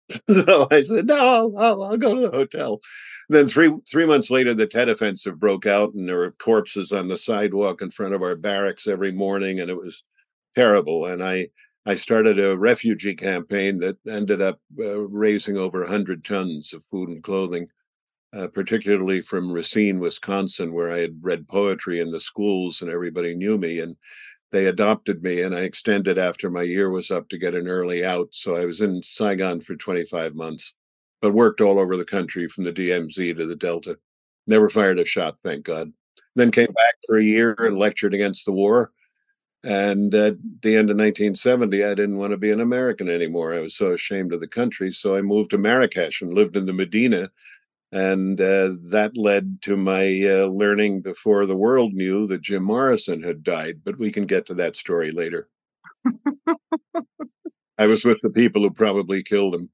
so 0.29 0.67
I 0.71 0.81
said, 0.81 1.07
no, 1.07 1.53
I'll, 1.57 1.83
I'll, 1.83 1.97
go 1.97 2.15
to 2.15 2.21
the 2.21 2.31
hotel. 2.31 2.81
Then 3.29 3.47
three 3.47 3.71
three 3.89 4.05
months 4.05 4.29
later, 4.29 4.53
the 4.53 4.67
Tet 4.67 4.89
Offensive 4.89 5.39
broke 5.39 5.65
out, 5.65 5.93
and 5.93 6.07
there 6.07 6.17
were 6.17 6.31
corpses 6.31 6.91
on 6.91 7.07
the 7.07 7.17
sidewalk 7.17 7.81
in 7.81 7.91
front 7.91 8.13
of 8.13 8.21
our 8.21 8.35
barracks 8.35 8.87
every 8.87 9.11
morning, 9.11 9.59
and 9.59 9.69
it 9.69 9.77
was 9.77 10.03
terrible. 10.53 11.05
And 11.05 11.23
I 11.23 11.49
I 11.85 11.95
started 11.95 12.39
a 12.39 12.57
refugee 12.57 13.15
campaign 13.15 13.79
that 13.79 13.97
ended 14.07 14.41
up 14.41 14.59
uh, 14.79 15.01
raising 15.01 15.57
over 15.57 15.79
100 15.81 16.23
tons 16.23 16.73
of 16.73 16.85
food 16.85 17.09
and 17.09 17.23
clothing, 17.23 17.67
uh, 18.33 18.47
particularly 18.49 19.21
from 19.21 19.51
Racine, 19.51 19.99
Wisconsin, 19.99 20.73
where 20.73 20.91
I 20.91 20.99
had 20.99 21.17
read 21.21 21.47
poetry 21.47 21.99
in 21.99 22.11
the 22.11 22.19
schools 22.19 22.81
and 22.81 22.91
everybody 22.91 23.33
knew 23.33 23.57
me. 23.57 23.79
And 23.79 23.95
they 24.51 24.65
adopted 24.65 25.23
me 25.23 25.41
and 25.41 25.55
I 25.55 25.61
extended 25.61 26.17
after 26.17 26.49
my 26.49 26.63
year 26.63 26.89
was 26.89 27.09
up 27.09 27.29
to 27.29 27.37
get 27.37 27.55
an 27.55 27.67
early 27.67 28.05
out. 28.05 28.29
So 28.31 28.55
I 28.55 28.65
was 28.65 28.81
in 28.81 29.01
Saigon 29.01 29.61
for 29.61 29.75
25 29.75 30.35
months, 30.35 30.73
but 31.21 31.33
worked 31.33 31.61
all 31.61 31.79
over 31.79 31.97
the 31.97 32.05
country 32.05 32.47
from 32.47 32.65
the 32.65 32.73
DMZ 32.73 33.37
to 33.37 33.45
the 33.45 33.55
Delta. 33.55 33.97
Never 34.47 34.69
fired 34.69 34.99
a 34.99 35.05
shot, 35.05 35.37
thank 35.43 35.63
God. 35.63 35.91
Then 36.35 36.51
came 36.51 36.67
back 36.67 36.95
for 37.07 37.17
a 37.17 37.23
year 37.23 37.55
and 37.59 37.77
lectured 37.77 38.13
against 38.13 38.45
the 38.45 38.51
war. 38.51 38.91
And 39.63 40.13
at 40.15 40.37
the 40.61 40.75
end 40.75 40.89
of 40.89 40.97
1970, 40.97 41.83
I 41.83 41.89
didn't 41.89 42.17
want 42.17 42.31
to 42.31 42.37
be 42.37 42.51
an 42.51 42.61
American 42.61 43.09
anymore. 43.09 43.53
I 43.53 43.59
was 43.59 43.75
so 43.75 43.93
ashamed 43.93 44.33
of 44.33 44.39
the 44.39 44.47
country. 44.47 44.91
So 44.91 45.15
I 45.15 45.21
moved 45.21 45.51
to 45.51 45.57
Marrakesh 45.57 46.21
and 46.21 46.33
lived 46.33 46.57
in 46.57 46.65
the 46.65 46.73
Medina 46.73 47.29
and 47.91 48.39
uh, 48.39 48.75
that 48.83 49.17
led 49.17 49.61
to 49.63 49.75
my 49.75 50.05
uh, 50.23 50.45
learning 50.45 51.01
before 51.01 51.45
the 51.45 51.57
world 51.57 51.93
knew 51.93 52.25
that 52.27 52.41
Jim 52.41 52.63
Morrison 52.63 53.21
had 53.21 53.43
died. 53.43 53.81
But 53.83 53.99
we 53.99 54.11
can 54.11 54.25
get 54.25 54.45
to 54.47 54.53
that 54.55 54.75
story 54.75 55.11
later. 55.11 55.49
I 57.77 57.87
was 57.87 58.05
with 58.05 58.21
the 58.21 58.29
people 58.29 58.61
who 58.61 58.71
probably 58.71 59.23
killed 59.23 59.55
him. 59.55 59.69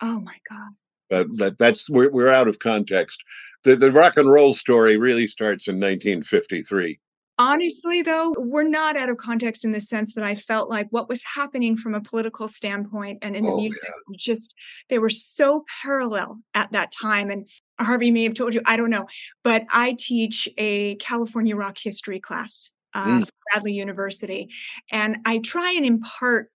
Oh 0.00 0.20
my 0.20 0.36
God. 0.48 0.70
But 1.10 1.26
that, 1.38 1.58
that's 1.58 1.88
we're, 1.88 2.10
we're 2.10 2.32
out 2.32 2.48
of 2.48 2.58
context. 2.58 3.22
The, 3.64 3.76
the 3.76 3.92
rock 3.92 4.16
and 4.16 4.30
roll 4.30 4.52
story 4.52 4.96
really 4.96 5.26
starts 5.26 5.68
in 5.68 5.76
1953. 5.76 6.98
Honestly, 7.40 8.02
though, 8.02 8.34
we're 8.36 8.66
not 8.66 8.96
out 8.96 9.10
of 9.10 9.16
context 9.16 9.64
in 9.64 9.70
the 9.70 9.80
sense 9.80 10.14
that 10.14 10.24
I 10.24 10.34
felt 10.34 10.68
like 10.68 10.88
what 10.90 11.08
was 11.08 11.22
happening 11.22 11.76
from 11.76 11.94
a 11.94 12.00
political 12.00 12.48
standpoint 12.48 13.18
and 13.22 13.36
in 13.36 13.44
the 13.44 13.50
Oh, 13.50 13.56
music 13.60 13.90
just 14.16 14.54
they 14.88 14.98
were 14.98 15.08
so 15.10 15.64
parallel 15.82 16.40
at 16.54 16.72
that 16.72 16.90
time. 16.90 17.30
And 17.30 17.48
Harvey 17.78 18.10
may 18.10 18.24
have 18.24 18.34
told 18.34 18.54
you, 18.54 18.60
I 18.66 18.76
don't 18.76 18.90
know, 18.90 19.06
but 19.44 19.64
I 19.72 19.94
teach 19.96 20.48
a 20.58 20.96
California 20.96 21.54
rock 21.54 21.78
history 21.78 22.18
class 22.18 22.72
uh, 22.94 23.20
Mm. 23.20 23.28
Bradley 23.52 23.72
University, 23.74 24.48
and 24.90 25.18
I 25.24 25.38
try 25.38 25.70
and 25.72 25.86
impart 25.86 26.50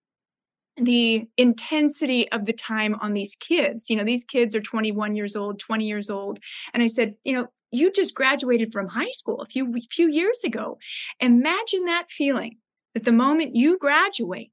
the 0.78 1.28
intensity 1.38 2.32
of 2.32 2.46
the 2.46 2.54
time 2.54 2.96
on 3.00 3.14
these 3.14 3.36
kids. 3.36 3.90
You 3.90 3.96
know, 3.96 4.04
these 4.04 4.26
kids 4.26 4.56
are 4.56 4.62
21 4.62 5.16
years 5.16 5.36
old, 5.36 5.60
20 5.60 5.86
years 5.86 6.10
old. 6.10 6.40
And 6.74 6.82
I 6.82 6.88
said, 6.88 7.16
you 7.24 7.34
know, 7.34 7.48
you 7.72 7.92
just 7.92 8.16
graduated 8.16 8.74
from 8.74 8.88
high 8.88 9.12
school 9.12 9.42
a 9.42 9.46
few 9.46 9.74
few 9.92 10.10
years 10.10 10.44
ago. 10.44 10.78
Imagine 11.20 11.86
that 11.86 12.10
feeling 12.10 12.58
that 12.94 13.04
the 13.04 13.12
moment 13.12 13.56
you 13.56 13.78
graduate, 13.78 14.52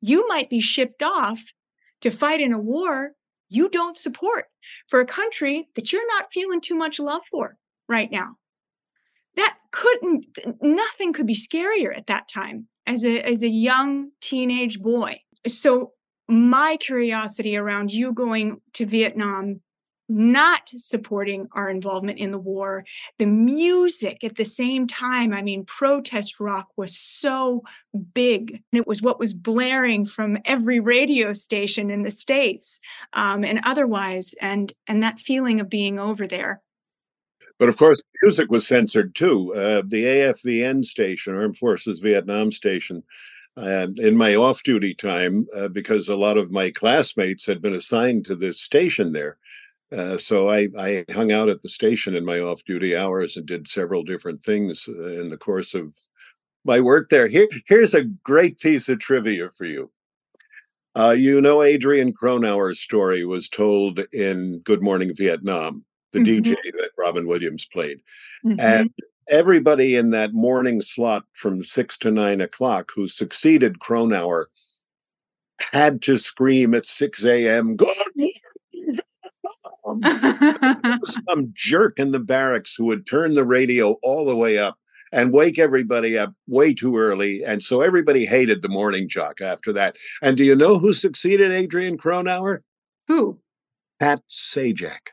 you 0.00 0.26
might 0.28 0.50
be 0.50 0.60
shipped 0.60 1.02
off 1.02 1.40
to 2.00 2.10
fight 2.10 2.40
in 2.40 2.52
a 2.52 2.58
war 2.58 3.12
you 3.48 3.68
don't 3.68 3.96
support 3.96 4.46
for 4.88 5.00
a 5.00 5.06
country 5.06 5.68
that 5.74 5.92
you're 5.92 6.06
not 6.08 6.32
feeling 6.32 6.60
too 6.60 6.74
much 6.74 7.00
love 7.00 7.24
for 7.24 7.56
right 7.88 8.10
now. 8.10 8.36
That 9.36 9.56
couldn't 9.72 10.26
nothing 10.60 11.12
could 11.12 11.26
be 11.26 11.34
scarier 11.34 11.96
at 11.96 12.08
that 12.08 12.28
time 12.28 12.68
as 12.86 13.04
a 13.04 13.22
as 13.22 13.42
a 13.42 13.48
young 13.48 14.10
teenage 14.20 14.80
boy 14.80 15.20
so 15.48 15.92
my 16.28 16.76
curiosity 16.80 17.56
around 17.56 17.90
you 17.90 18.12
going 18.12 18.60
to 18.74 18.86
Vietnam 18.86 19.60
not 20.08 20.70
supporting 20.74 21.48
our 21.52 21.68
involvement 21.68 22.18
in 22.18 22.30
the 22.30 22.38
war 22.38 22.84
the 23.18 23.26
music 23.26 24.24
at 24.24 24.36
the 24.36 24.44
same 24.44 24.86
time 24.86 25.34
i 25.34 25.42
mean 25.42 25.64
protest 25.66 26.40
rock 26.40 26.68
was 26.76 26.96
so 26.96 27.62
big 28.14 28.62
And 28.72 28.80
it 28.80 28.86
was 28.86 29.02
what 29.02 29.18
was 29.18 29.34
blaring 29.34 30.06
from 30.06 30.38
every 30.46 30.80
radio 30.80 31.34
station 31.34 31.90
in 31.90 32.02
the 32.02 32.10
states 32.10 32.80
um, 33.12 33.44
and 33.44 33.60
otherwise 33.64 34.34
and 34.40 34.72
and 34.86 35.02
that 35.02 35.18
feeling 35.18 35.60
of 35.60 35.68
being 35.68 35.98
over 35.98 36.26
there 36.26 36.62
But 37.58 37.68
of 37.68 37.76
course, 37.76 38.00
music 38.22 38.50
was 38.50 38.66
censored 38.66 39.14
too. 39.14 39.52
Uh, 39.52 39.82
the 39.84 40.04
AFVN 40.04 40.84
station, 40.84 41.34
Armed 41.34 41.56
Forces 41.56 41.98
Vietnam 41.98 42.52
station, 42.52 43.02
uh, 43.58 43.88
in 43.98 44.16
my 44.16 44.34
off 44.36 44.62
duty 44.62 44.94
time, 44.94 45.46
uh, 45.56 45.68
because 45.68 46.08
a 46.08 46.16
lot 46.16 46.38
of 46.38 46.50
my 46.50 46.70
classmates 46.70 47.44
had 47.46 47.60
been 47.60 47.74
assigned 47.74 48.24
to 48.26 48.36
the 48.36 48.52
station 48.52 49.12
there. 49.12 49.38
Uh, 49.90 50.18
so 50.18 50.50
I, 50.50 50.68
I 50.78 51.04
hung 51.12 51.32
out 51.32 51.48
at 51.48 51.62
the 51.62 51.68
station 51.68 52.14
in 52.14 52.24
my 52.24 52.40
off 52.40 52.62
duty 52.64 52.94
hours 52.94 53.36
and 53.36 53.46
did 53.46 53.66
several 53.66 54.02
different 54.02 54.44
things 54.44 54.86
uh, 54.88 55.20
in 55.20 55.28
the 55.30 55.38
course 55.38 55.74
of 55.74 55.94
my 56.64 56.78
work 56.80 57.08
there. 57.08 57.26
Here, 57.26 57.48
here's 57.66 57.94
a 57.94 58.04
great 58.04 58.58
piece 58.58 58.88
of 58.88 58.98
trivia 58.98 59.48
for 59.50 59.64
you. 59.64 59.90
Uh, 60.94 61.14
you 61.16 61.40
know, 61.40 61.62
Adrian 61.62 62.12
Cronauer's 62.12 62.80
story 62.80 63.24
was 63.24 63.48
told 63.48 64.00
in 64.12 64.58
Good 64.60 64.82
Morning 64.82 65.14
Vietnam, 65.14 65.84
the 66.12 66.18
Mhm. 66.20 66.42
DJ 66.42 66.54
that 66.72 66.90
Robin 66.98 67.26
Williams 67.26 67.66
played. 67.72 68.00
Mhm. 68.44 68.60
And 68.60 68.90
everybody 69.28 69.96
in 69.96 70.10
that 70.10 70.32
morning 70.34 70.80
slot 70.80 71.24
from 71.32 71.62
six 71.62 71.96
to 71.98 72.10
nine 72.10 72.40
o'clock 72.40 72.90
who 72.94 73.08
succeeded 73.08 73.80
Cronauer 73.80 74.46
had 75.72 76.02
to 76.02 76.18
scream 76.18 76.74
at 76.74 76.86
6 76.86 77.24
a.m. 77.24 77.76
Good 77.76 77.96
morning. 78.16 78.32
Some 81.28 81.52
jerk 81.54 81.98
in 81.98 82.12
the 82.12 82.20
barracks 82.20 82.74
who 82.76 82.84
would 82.86 83.06
turn 83.06 83.34
the 83.34 83.44
radio 83.44 83.96
all 84.02 84.24
the 84.24 84.36
way 84.36 84.58
up 84.58 84.76
and 85.12 85.32
wake 85.32 85.58
everybody 85.58 86.18
up 86.18 86.32
way 86.46 86.74
too 86.74 86.96
early. 86.96 87.42
And 87.44 87.62
so 87.62 87.80
everybody 87.80 88.26
hated 88.26 88.62
the 88.62 88.68
morning 88.68 89.08
jock 89.08 89.40
after 89.40 89.72
that. 89.72 89.96
And 90.22 90.36
do 90.36 90.44
you 90.44 90.54
know 90.54 90.78
who 90.78 90.92
succeeded 90.92 91.50
Adrian 91.50 91.96
Cronauer? 91.96 92.62
who 93.08 93.38
Pat 93.98 94.20
Sajak 94.28 95.08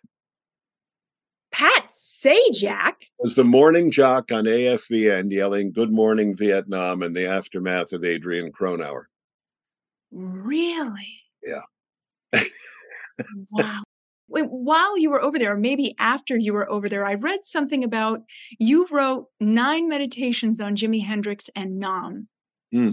pat 1.55 1.85
sajak 1.85 2.95
was 3.19 3.35
the 3.35 3.43
morning 3.43 3.89
jock 3.89 4.29
on 4.29 4.43
AFVN 4.43 5.31
yelling 5.31 5.71
"Good 5.71 5.91
morning 5.91 6.35
Vietnam" 6.35 7.01
in 7.01 7.13
the 7.13 7.27
aftermath 7.27 7.93
of 7.93 8.03
Adrian 8.03 8.51
Cronauer. 8.51 9.05
Really? 10.11 11.21
Yeah. 11.43 12.41
wow. 13.51 13.83
Wait, 14.27 14.47
while 14.49 14.97
you 14.97 15.09
were 15.09 15.21
over 15.21 15.39
there, 15.39 15.53
or 15.53 15.57
maybe 15.57 15.95
after 15.97 16.35
you 16.35 16.51
were 16.51 16.69
over 16.69 16.89
there, 16.89 17.05
I 17.05 17.13
read 17.13 17.45
something 17.45 17.83
about 17.85 18.21
you 18.59 18.87
wrote 18.91 19.27
nine 19.39 19.87
meditations 19.87 20.59
on 20.59 20.75
Jimi 20.75 21.05
Hendrix 21.05 21.49
and 21.55 21.79
Nam. 21.79 22.27
Hmm. 22.73 22.89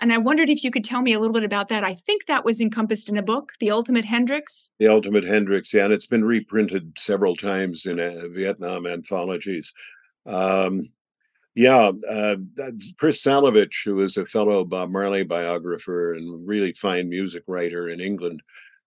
And 0.00 0.12
I 0.12 0.18
wondered 0.18 0.48
if 0.48 0.64
you 0.64 0.70
could 0.70 0.84
tell 0.84 1.02
me 1.02 1.12
a 1.12 1.18
little 1.18 1.34
bit 1.34 1.44
about 1.44 1.68
that. 1.68 1.84
I 1.84 1.94
think 1.94 2.26
that 2.26 2.44
was 2.44 2.60
encompassed 2.60 3.10
in 3.10 3.18
a 3.18 3.22
book, 3.22 3.52
The 3.60 3.70
Ultimate 3.70 4.06
Hendrix. 4.06 4.70
The 4.78 4.88
Ultimate 4.88 5.24
Hendrix, 5.24 5.74
yeah, 5.74 5.84
and 5.84 5.92
it's 5.92 6.06
been 6.06 6.24
reprinted 6.24 6.96
several 6.98 7.36
times 7.36 7.84
in 7.84 8.00
uh, 8.00 8.22
Vietnam 8.30 8.86
anthologies. 8.86 9.72
Um, 10.24 10.88
yeah, 11.54 11.90
uh, 12.08 12.36
Chris 12.96 13.22
Salewicz, 13.22 13.84
who 13.84 14.00
is 14.00 14.16
a 14.16 14.24
fellow 14.24 14.64
Bob 14.64 14.90
Marley 14.90 15.24
biographer 15.24 16.14
and 16.14 16.48
really 16.48 16.72
fine 16.72 17.10
music 17.10 17.42
writer 17.46 17.88
in 17.88 18.00
England, 18.00 18.42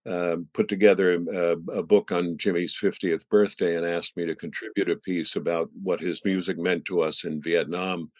uh, 0.05 0.37
put 0.53 0.67
together 0.67 1.13
a, 1.13 1.51
a 1.71 1.83
book 1.83 2.11
on 2.11 2.37
Jimi's 2.37 2.75
50th 2.75 3.29
birthday 3.29 3.77
and 3.77 3.85
asked 3.85 4.17
me 4.17 4.25
to 4.25 4.35
contribute 4.35 4.89
a 4.89 4.95
piece 4.95 5.35
about 5.35 5.69
what 5.81 6.01
his 6.01 6.25
music 6.25 6.57
meant 6.57 6.85
to 6.85 7.01
us 7.01 7.23
in 7.23 7.41
Vietnam. 7.41 8.11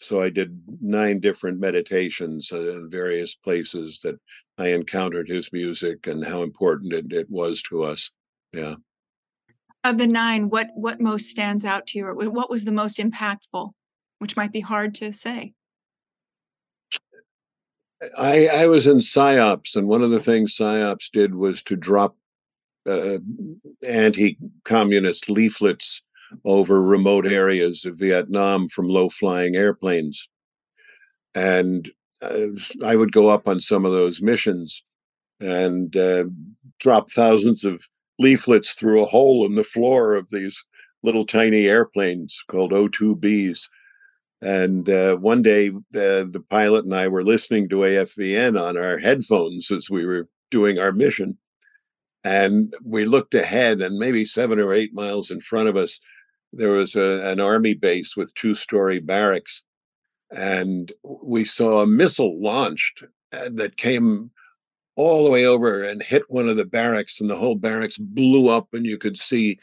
So 0.00 0.22
I 0.22 0.30
did 0.30 0.58
nine 0.80 1.20
different 1.20 1.60
meditations 1.60 2.50
uh, 2.52 2.60
in 2.72 2.90
various 2.90 3.34
places 3.34 4.00
that 4.02 4.18
I 4.56 4.68
encountered 4.68 5.28
his 5.28 5.52
music 5.52 6.06
and 6.06 6.24
how 6.24 6.42
important 6.42 6.94
it, 6.94 7.12
it 7.12 7.30
was 7.30 7.62
to 7.64 7.82
us. 7.82 8.10
Yeah. 8.54 8.76
Of 9.84 9.98
the 9.98 10.06
nine, 10.06 10.48
what 10.48 10.70
what 10.74 11.00
most 11.00 11.28
stands 11.28 11.64
out 11.64 11.86
to 11.88 11.98
you, 11.98 12.06
or 12.06 12.14
what 12.30 12.50
was 12.50 12.64
the 12.64 12.72
most 12.72 12.98
impactful? 12.98 13.70
Which 14.18 14.36
might 14.36 14.52
be 14.52 14.60
hard 14.60 14.94
to 14.96 15.12
say. 15.12 15.54
I, 18.16 18.46
I 18.48 18.66
was 18.66 18.86
in 18.86 18.98
PSYOPs, 18.98 19.76
and 19.76 19.86
one 19.86 20.02
of 20.02 20.10
the 20.10 20.20
things 20.20 20.56
PSYOPs 20.56 21.10
did 21.12 21.34
was 21.34 21.62
to 21.64 21.76
drop 21.76 22.16
uh, 22.86 23.18
anti 23.86 24.38
communist 24.64 25.28
leaflets 25.28 26.02
over 26.44 26.82
remote 26.82 27.26
areas 27.26 27.84
of 27.84 27.98
Vietnam 27.98 28.68
from 28.68 28.88
low 28.88 29.08
flying 29.08 29.56
airplanes. 29.56 30.28
And 31.34 31.90
uh, 32.22 32.48
I 32.84 32.96
would 32.96 33.12
go 33.12 33.28
up 33.28 33.48
on 33.48 33.60
some 33.60 33.84
of 33.84 33.92
those 33.92 34.20
missions 34.20 34.84
and 35.40 35.96
uh, 35.96 36.24
drop 36.78 37.10
thousands 37.10 37.64
of 37.64 37.82
leaflets 38.18 38.74
through 38.74 39.02
a 39.02 39.06
hole 39.06 39.46
in 39.46 39.54
the 39.54 39.64
floor 39.64 40.14
of 40.14 40.28
these 40.30 40.62
little 41.02 41.24
tiny 41.24 41.66
airplanes 41.66 42.42
called 42.48 42.72
O2Bs. 42.72 43.60
And 44.42 44.88
uh, 44.88 45.16
one 45.16 45.42
day, 45.42 45.68
uh, 45.68 46.24
the 46.24 46.44
pilot 46.48 46.84
and 46.84 46.94
I 46.94 47.08
were 47.08 47.24
listening 47.24 47.68
to 47.70 47.76
AFVN 47.76 48.60
on 48.60 48.76
our 48.76 48.98
headphones 48.98 49.70
as 49.70 49.90
we 49.90 50.06
were 50.06 50.28
doing 50.50 50.78
our 50.78 50.92
mission. 50.92 51.36
And 52.22 52.74
we 52.84 53.06
looked 53.06 53.34
ahead, 53.34 53.80
and 53.80 53.98
maybe 53.98 54.24
seven 54.26 54.60
or 54.60 54.74
eight 54.74 54.92
miles 54.92 55.30
in 55.30 55.40
front 55.40 55.68
of 55.68 55.76
us, 55.76 56.00
there 56.52 56.70
was 56.70 56.96
a, 56.96 57.20
an 57.22 57.40
army 57.40 57.74
base 57.74 58.16
with 58.16 58.34
two 58.34 58.54
story 58.54 58.98
barracks. 59.00 59.62
And 60.30 60.92
we 61.02 61.44
saw 61.44 61.80
a 61.80 61.86
missile 61.86 62.40
launched 62.40 63.04
uh, 63.32 63.50
that 63.52 63.76
came 63.76 64.30
all 64.96 65.24
the 65.24 65.30
way 65.30 65.46
over 65.46 65.82
and 65.82 66.02
hit 66.02 66.22
one 66.28 66.48
of 66.48 66.56
the 66.56 66.64
barracks, 66.64 67.20
and 67.20 67.30
the 67.30 67.36
whole 67.36 67.54
barracks 67.54 67.98
blew 67.98 68.48
up, 68.48 68.68
and 68.72 68.86
you 68.86 68.98
could 68.98 69.16
see. 69.16 69.58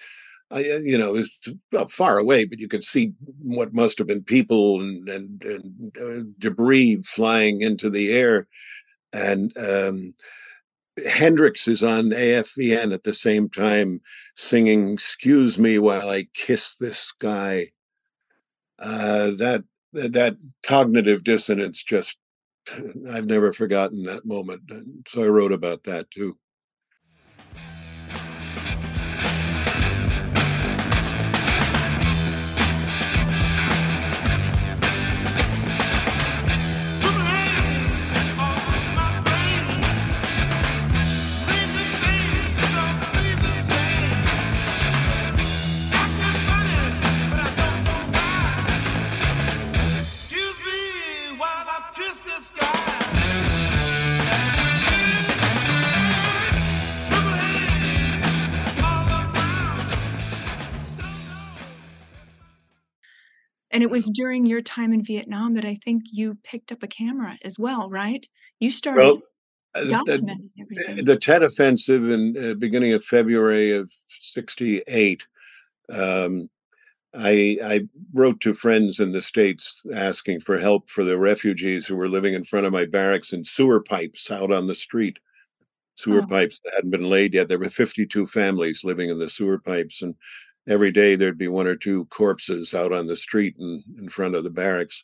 Uh, 0.50 0.60
you 0.60 0.98
know, 0.98 1.14
it's 1.16 1.52
far 1.90 2.18
away, 2.18 2.46
but 2.46 2.58
you 2.58 2.70
could 2.70 2.84
see 2.84 3.12
what 3.42 3.74
must 3.74 3.98
have 3.98 4.08
been 4.08 4.24
people 4.24 4.80
and, 4.80 5.10
and, 5.10 5.44
and 5.44 5.98
uh, 6.02 6.24
debris 6.40 7.02
flying 7.04 7.60
into 7.60 7.90
the 7.90 8.14
air. 8.14 8.48
And 9.12 9.52
um, 9.58 10.14
Hendrix 11.06 11.68
is 11.68 11.84
on 11.84 12.10
AFVN 12.10 12.94
at 12.94 13.04
the 13.04 13.14
same 13.14 13.50
time 13.50 14.02
singing 14.36 14.94
"Excuse 14.94 15.60
Me 15.60 15.78
While 15.78 16.10
I 16.10 16.28
Kiss 16.34 16.78
This 16.78 17.12
Guy." 17.20 17.72
Uh, 18.80 19.32
that 19.38 19.64
that 19.94 20.38
cognitive 20.64 21.24
dissonance 21.24 21.84
just 21.84 22.18
I've 23.12 23.26
never 23.26 23.54
forgotten 23.54 24.04
that 24.04 24.26
moment. 24.26 24.62
So 25.08 25.24
I 25.24 25.28
wrote 25.28 25.54
about 25.54 25.84
that 25.84 26.10
too. 26.12 26.38
Was 63.98 64.12
during 64.12 64.46
your 64.46 64.62
time 64.62 64.94
in 64.94 65.04
Vietnam 65.04 65.56
that 65.56 65.66
I 65.66 65.76
think 65.76 66.04
you 66.12 66.38
picked 66.44 66.72
up 66.72 66.84
a 66.84 66.88
camera 66.88 67.36
as 67.44 67.58
well, 67.58 67.90
right? 67.90 68.26
You 68.60 68.70
started 68.70 69.02
well, 69.02 69.22
uh, 69.74 69.82
documenting 69.82 70.50
the, 70.56 70.62
everything. 70.62 71.06
The 71.06 71.18
Tet 71.18 71.42
Offensive 71.42 72.10
in 72.10 72.34
the 72.34 72.52
uh, 72.52 72.54
beginning 72.54 72.94
of 72.94 73.04
February 73.04 73.72
of 73.72 73.92
'68. 74.06 75.26
Um, 75.92 76.50
I, 77.16 77.58
I 77.64 77.82
wrote 78.14 78.40
to 78.42 78.54
friends 78.54 79.00
in 79.00 79.12
the 79.12 79.22
states 79.22 79.82
asking 79.96 80.42
for 80.42 80.60
help 80.60 80.90
for 80.90 81.04
the 81.04 81.18
refugees 81.18 81.88
who 81.88 81.96
were 81.96 82.10
living 82.10 82.36
in 82.36 82.44
front 82.44 82.68
of 82.68 82.74
my 82.74 82.86
barracks 82.86 83.34
in 83.34 83.44
sewer 83.44 83.82
pipes 83.82 84.30
out 84.30 84.52
on 84.52 84.68
the 84.68 84.76
street. 84.76 85.18
Sewer 85.96 86.22
oh. 86.22 86.28
pipes 86.28 86.60
that 86.64 86.76
hadn't 86.76 86.92
been 86.92 87.10
laid 87.10 87.34
yet. 87.34 87.48
There 87.48 87.58
were 87.58 87.72
52 87.72 88.28
families 88.28 88.84
living 88.84 89.10
in 89.10 89.18
the 89.18 89.30
sewer 89.30 89.58
pipes, 89.58 90.04
and 90.04 90.14
every 90.68 90.92
day 90.92 91.16
there'd 91.16 91.38
be 91.38 91.48
one 91.48 91.68
or 91.68 91.76
two 91.76 92.06
corpses 92.06 92.74
out 92.74 92.94
on 92.94 93.08
the 93.08 93.16
street 93.16 93.56
in, 93.60 93.84
in 93.98 94.10
front 94.10 94.36
of 94.36 94.44
the 94.44 94.50
barracks. 94.50 95.04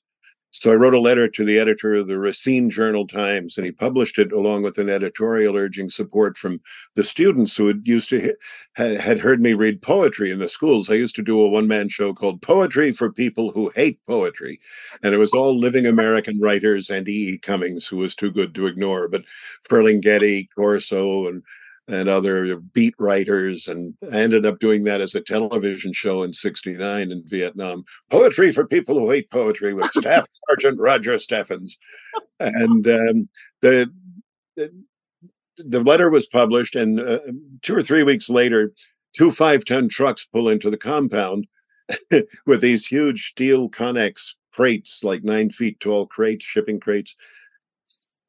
So 0.56 0.72
I 0.72 0.76
wrote 0.76 0.94
a 0.94 1.00
letter 1.00 1.28
to 1.28 1.44
the 1.44 1.58
editor 1.58 1.96
of 1.96 2.06
the 2.06 2.20
Racine 2.20 2.70
Journal 2.70 3.08
Times, 3.08 3.58
and 3.58 3.66
he 3.66 3.72
published 3.72 4.20
it 4.20 4.32
along 4.32 4.62
with 4.62 4.78
an 4.78 4.88
editorial 4.88 5.58
urging 5.58 5.90
support 5.90 6.38
from 6.38 6.62
the 6.94 7.04
students 7.04 7.58
who 7.58 7.66
had 7.66 7.88
used 7.88 8.10
to 8.10 8.36
had 8.76 9.20
heard 9.20 9.42
me 9.42 9.56
read 9.56 9.82
poetry 9.82 10.30
in 10.30 10.38
the 10.38 10.48
schools. 10.48 10.92
I 10.92 10.94
used 10.94 11.16
to 11.16 11.24
do 11.24 11.42
a 11.42 11.50
one-man 11.50 11.90
show 11.90 12.14
called 12.14 12.44
Poetry 12.44 12.92
for 12.92 13.12
People 13.12 13.50
Who 13.50 13.72
Hate 13.74 14.00
Poetry, 14.06 14.60
and 15.02 15.16
it 15.16 15.18
was 15.18 15.34
all 15.34 15.58
living 15.58 15.88
American 15.88 16.40
writers 16.40 16.92
and 16.92 17.10
E. 17.10 17.30
E. 17.30 17.38
Cummings, 17.40 17.88
who 17.88 17.98
was 17.98 18.14
too 18.14 18.30
good 18.30 18.54
to 18.54 18.68
ignore, 18.68 19.08
but 19.08 19.26
Ferlinghetti, 19.68 20.50
Corso, 20.54 21.28
and 21.28 21.42
and 21.88 22.08
other 22.08 22.56
beat 22.58 22.96
writers. 22.98 23.68
And 23.68 23.94
I 24.12 24.20
ended 24.20 24.46
up 24.46 24.60
doing 24.60 24.84
that 24.86 25.02
as 25.02 25.16
a 25.16 25.22
television 25.22 25.94
show 25.94 26.24
in 26.24 26.34
69 26.34 27.12
in 27.12 27.24
Vietnam. 27.26 27.84
Poetry 28.10 28.52
for 28.52 28.66
people 28.66 28.98
who 28.98 29.10
hate 29.10 29.30
poetry 29.30 29.74
with 29.74 29.92
Staff 29.92 30.26
Sergeant 30.50 30.80
Roger 30.80 31.18
Steffens. 31.18 31.78
And 32.40 32.88
um, 32.88 33.30
the, 33.62 33.92
the, 34.56 34.72
the 35.58 35.82
letter 35.82 36.10
was 36.10 36.28
published, 36.28 36.76
and 36.76 37.00
uh, 37.00 37.20
two 37.62 37.76
or 37.76 37.82
three 37.82 38.04
weeks 38.04 38.30
later, 38.30 38.74
two 39.14 39.32
five 39.32 39.66
ton 39.66 39.90
trucks 39.90 40.26
pull 40.26 40.50
into 40.50 40.70
the 40.70 40.78
compound 40.78 41.48
with 42.46 42.62
these 42.62 42.86
huge 42.86 43.26
steel 43.26 43.70
Connex 43.70 44.34
crates, 44.52 45.04
like 45.04 45.24
nine 45.24 45.50
feet 45.50 45.80
tall 45.80 46.08
crates, 46.08 46.46
shipping 46.46 46.80
crates, 46.80 47.16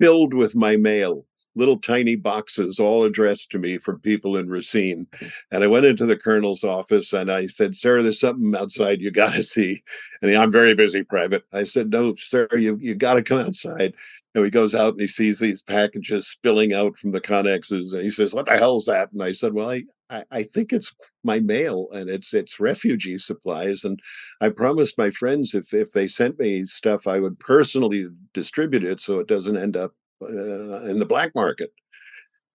filled 0.00 0.34
with 0.34 0.56
my 0.56 0.76
mail 0.76 1.24
little 1.56 1.78
tiny 1.78 2.16
boxes 2.16 2.78
all 2.78 3.04
addressed 3.04 3.50
to 3.50 3.58
me 3.58 3.78
from 3.78 4.00
people 4.00 4.36
in 4.36 4.48
Racine. 4.48 5.06
And 5.50 5.62
I 5.62 5.66
went 5.66 5.86
into 5.86 6.06
the 6.06 6.16
colonel's 6.16 6.64
office 6.64 7.12
and 7.12 7.30
I 7.30 7.46
said, 7.46 7.74
Sir, 7.74 8.02
there's 8.02 8.20
something 8.20 8.54
outside 8.54 9.00
you 9.00 9.10
got 9.10 9.34
to 9.34 9.42
see. 9.42 9.82
And 10.22 10.30
he, 10.30 10.36
I'm 10.36 10.52
very 10.52 10.74
busy, 10.74 11.02
Private. 11.02 11.44
I 11.52 11.64
said, 11.64 11.90
No, 11.90 12.14
sir, 12.16 12.48
you, 12.52 12.78
you 12.80 12.94
got 12.94 13.14
to 13.14 13.22
come 13.22 13.38
outside. 13.38 13.94
And 14.34 14.44
he 14.44 14.50
goes 14.50 14.74
out 14.74 14.94
and 14.94 15.00
he 15.00 15.06
sees 15.06 15.38
these 15.38 15.62
packages 15.62 16.26
spilling 16.26 16.72
out 16.72 16.96
from 16.96 17.12
the 17.12 17.20
connexes. 17.20 17.92
And 17.94 18.02
he 18.02 18.10
says, 18.10 18.34
What 18.34 18.46
the 18.46 18.56
hell's 18.56 18.86
that? 18.86 19.12
And 19.12 19.22
I 19.22 19.32
said, 19.32 19.54
Well, 19.54 19.70
I, 19.70 19.82
I, 20.10 20.24
I 20.30 20.42
think 20.42 20.72
it's 20.72 20.94
my 21.22 21.40
mail 21.40 21.88
and 21.92 22.10
it's 22.10 22.34
it's 22.34 22.60
refugee 22.60 23.18
supplies. 23.18 23.84
And 23.84 24.00
I 24.40 24.50
promised 24.50 24.98
my 24.98 25.10
friends 25.10 25.54
if 25.54 25.72
if 25.72 25.92
they 25.92 26.06
sent 26.08 26.38
me 26.38 26.64
stuff, 26.64 27.06
I 27.06 27.20
would 27.20 27.38
personally 27.38 28.08
distribute 28.32 28.84
it 28.84 29.00
so 29.00 29.18
it 29.18 29.28
doesn't 29.28 29.56
end 29.56 29.76
up 29.76 29.92
uh, 30.22 30.82
in 30.82 30.98
the 30.98 31.06
black 31.06 31.34
market. 31.34 31.72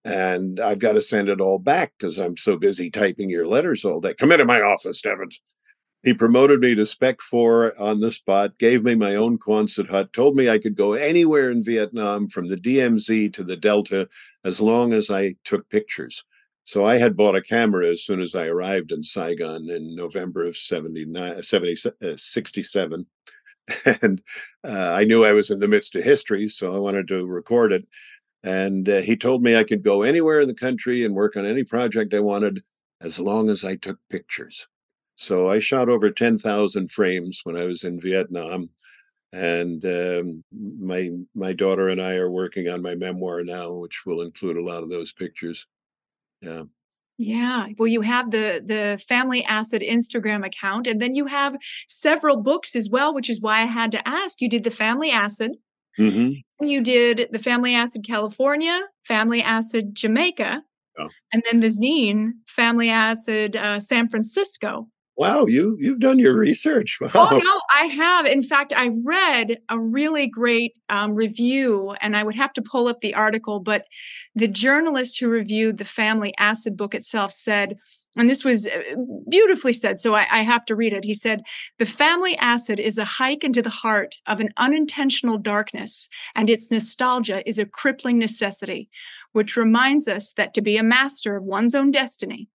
And 0.04 0.60
I've 0.60 0.78
got 0.78 0.92
to 0.92 1.02
send 1.02 1.28
it 1.28 1.40
all 1.40 1.58
back 1.58 1.92
because 1.98 2.18
I'm 2.18 2.36
so 2.36 2.56
busy 2.56 2.90
typing 2.90 3.28
your 3.28 3.46
letters 3.46 3.84
all 3.84 4.00
day. 4.00 4.14
Come 4.14 4.32
into 4.32 4.46
my 4.46 4.62
office, 4.62 4.98
Steffens. 4.98 5.38
He 6.02 6.14
promoted 6.14 6.60
me 6.60 6.74
to 6.76 6.86
Spec 6.86 7.20
4 7.20 7.78
on 7.78 8.00
the 8.00 8.10
spot, 8.10 8.58
gave 8.58 8.84
me 8.84 8.94
my 8.94 9.16
own 9.16 9.36
Quonset 9.36 9.90
hut, 9.90 10.10
told 10.14 10.34
me 10.34 10.48
I 10.48 10.58
could 10.58 10.74
go 10.74 10.94
anywhere 10.94 11.50
in 11.50 11.62
Vietnam 11.62 12.26
from 12.28 12.48
the 12.48 12.56
DMZ 12.56 13.34
to 13.34 13.44
the 13.44 13.56
Delta 13.56 14.08
as 14.42 14.62
long 14.62 14.94
as 14.94 15.10
I 15.10 15.34
took 15.44 15.68
pictures. 15.68 16.24
So 16.64 16.86
I 16.86 16.96
had 16.96 17.16
bought 17.16 17.36
a 17.36 17.42
camera 17.42 17.86
as 17.86 18.04
soon 18.04 18.20
as 18.20 18.34
I 18.34 18.46
arrived 18.46 18.92
in 18.92 19.02
Saigon 19.02 19.68
in 19.68 19.94
November 19.94 20.46
of 20.46 20.56
79, 20.56 21.42
70, 21.42 21.76
uh, 22.02 22.16
67 22.16 23.06
and 24.02 24.22
uh, 24.66 24.92
I 24.92 25.04
knew 25.04 25.24
I 25.24 25.32
was 25.32 25.50
in 25.50 25.60
the 25.60 25.68
midst 25.68 25.94
of 25.94 26.04
history, 26.04 26.48
so 26.48 26.74
I 26.74 26.78
wanted 26.78 27.08
to 27.08 27.26
record 27.26 27.72
it. 27.72 27.86
And 28.42 28.88
uh, 28.88 29.00
he 29.02 29.16
told 29.16 29.42
me 29.42 29.56
I 29.56 29.64
could 29.64 29.82
go 29.82 30.02
anywhere 30.02 30.40
in 30.40 30.48
the 30.48 30.54
country 30.54 31.04
and 31.04 31.14
work 31.14 31.36
on 31.36 31.44
any 31.44 31.64
project 31.64 32.14
I 32.14 32.20
wanted 32.20 32.62
as 33.00 33.18
long 33.18 33.50
as 33.50 33.64
I 33.64 33.76
took 33.76 33.98
pictures. 34.08 34.66
So 35.16 35.50
I 35.50 35.58
shot 35.58 35.88
over 35.88 36.10
10,000 36.10 36.90
frames 36.90 37.40
when 37.44 37.56
I 37.56 37.66
was 37.66 37.84
in 37.84 38.00
Vietnam. 38.00 38.70
And 39.32 39.84
um, 39.84 40.44
my 40.52 41.10
my 41.36 41.52
daughter 41.52 41.88
and 41.88 42.02
I 42.02 42.14
are 42.16 42.30
working 42.30 42.68
on 42.68 42.82
my 42.82 42.96
memoir 42.96 43.44
now, 43.44 43.72
which 43.74 44.04
will 44.04 44.22
include 44.22 44.56
a 44.56 44.62
lot 44.62 44.82
of 44.82 44.90
those 44.90 45.12
pictures. 45.12 45.66
Yeah. 46.40 46.64
Yeah. 47.22 47.66
Well, 47.76 47.86
you 47.86 48.00
have 48.00 48.30
the 48.30 48.62
the 48.64 48.98
Family 49.06 49.44
Acid 49.44 49.82
Instagram 49.82 50.42
account, 50.42 50.86
and 50.86 51.02
then 51.02 51.14
you 51.14 51.26
have 51.26 51.54
several 51.86 52.38
books 52.38 52.74
as 52.74 52.88
well, 52.88 53.12
which 53.12 53.28
is 53.28 53.42
why 53.42 53.60
I 53.60 53.66
had 53.66 53.92
to 53.92 54.08
ask. 54.08 54.40
You 54.40 54.48
did 54.48 54.64
the 54.64 54.70
Family 54.70 55.10
Acid. 55.10 55.52
Mm-hmm. 55.98 56.64
You 56.66 56.80
did 56.80 57.28
the 57.30 57.38
Family 57.38 57.74
Acid 57.74 58.06
California, 58.06 58.88
Family 59.04 59.42
Acid 59.42 59.94
Jamaica, 59.94 60.62
oh. 60.98 61.08
and 61.30 61.42
then 61.50 61.60
the 61.60 61.66
zine 61.66 62.30
Family 62.46 62.88
Acid 62.88 63.54
uh, 63.54 63.80
San 63.80 64.08
Francisco 64.08 64.88
wow, 65.20 65.44
you 65.44 65.76
you've 65.78 66.00
done 66.00 66.18
your 66.18 66.36
research. 66.36 66.98
Wow. 67.12 67.28
Oh 67.32 67.38
no, 67.38 67.60
I 67.74 67.86
have. 67.86 68.26
In 68.26 68.42
fact, 68.42 68.72
I 68.74 68.90
read 69.04 69.58
a 69.68 69.78
really 69.78 70.26
great 70.26 70.78
um, 70.88 71.14
review, 71.14 71.94
and 72.00 72.16
I 72.16 72.22
would 72.22 72.36
have 72.36 72.52
to 72.54 72.62
pull 72.62 72.88
up 72.88 72.98
the 73.00 73.14
article. 73.14 73.58
But 73.58 73.84
the 74.34 74.46
journalist 74.48 75.18
who 75.18 75.28
reviewed 75.28 75.78
the 75.78 75.84
Family 75.84 76.32
Acid 76.38 76.76
book 76.76 76.94
itself 76.94 77.32
said, 77.32 77.76
and 78.16 78.30
this 78.30 78.44
was 78.44 78.66
uh, 78.66 78.78
beautifully 79.28 79.72
said, 79.72 79.98
so 79.98 80.14
I, 80.14 80.26
I 80.30 80.42
have 80.42 80.64
to 80.66 80.76
read 80.76 80.92
it. 80.92 81.04
He 81.04 81.14
said, 81.14 81.42
"The 81.78 81.86
Family 81.86 82.36
Acid 82.38 82.78
is 82.80 82.96
a 82.96 83.04
hike 83.04 83.44
into 83.44 83.62
the 83.62 83.70
heart 83.84 84.16
of 84.26 84.40
an 84.40 84.50
unintentional 84.56 85.38
darkness, 85.38 86.08
and 86.34 86.48
its 86.48 86.70
nostalgia 86.70 87.46
is 87.46 87.58
a 87.58 87.66
crippling 87.66 88.18
necessity, 88.18 88.88
which 89.32 89.56
reminds 89.56 90.08
us 90.08 90.32
that 90.36 90.54
to 90.54 90.62
be 90.62 90.76
a 90.76 90.82
master 90.82 91.36
of 91.36 91.44
one's 91.44 91.74
own 91.74 91.90
destiny." 91.90 92.48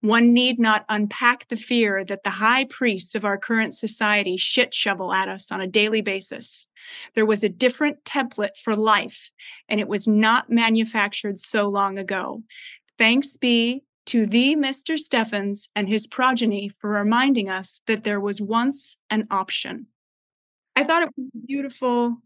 One 0.00 0.32
need 0.32 0.58
not 0.58 0.84
unpack 0.88 1.48
the 1.48 1.56
fear 1.56 2.04
that 2.04 2.24
the 2.24 2.30
high 2.30 2.64
priests 2.64 3.14
of 3.14 3.24
our 3.24 3.38
current 3.38 3.74
society 3.74 4.36
shit 4.36 4.72
shovel 4.74 5.12
at 5.12 5.28
us 5.28 5.52
on 5.52 5.60
a 5.60 5.66
daily 5.66 6.00
basis. 6.00 6.66
There 7.14 7.26
was 7.26 7.44
a 7.44 7.48
different 7.48 8.04
template 8.04 8.56
for 8.56 8.74
life, 8.74 9.30
and 9.68 9.80
it 9.80 9.88
was 9.88 10.06
not 10.06 10.50
manufactured 10.50 11.38
so 11.38 11.68
long 11.68 11.98
ago. 11.98 12.42
Thanks 12.98 13.36
be 13.36 13.82
to 14.06 14.26
the 14.26 14.56
Mr. 14.56 14.98
Steffens 14.98 15.68
and 15.76 15.88
his 15.88 16.06
progeny 16.06 16.68
for 16.68 16.90
reminding 16.90 17.48
us 17.48 17.80
that 17.86 18.04
there 18.04 18.20
was 18.20 18.40
once 18.40 18.96
an 19.10 19.26
option. 19.30 19.86
I 20.74 20.84
thought 20.84 21.02
it 21.02 21.10
was 21.16 21.28
beautiful 21.46 22.16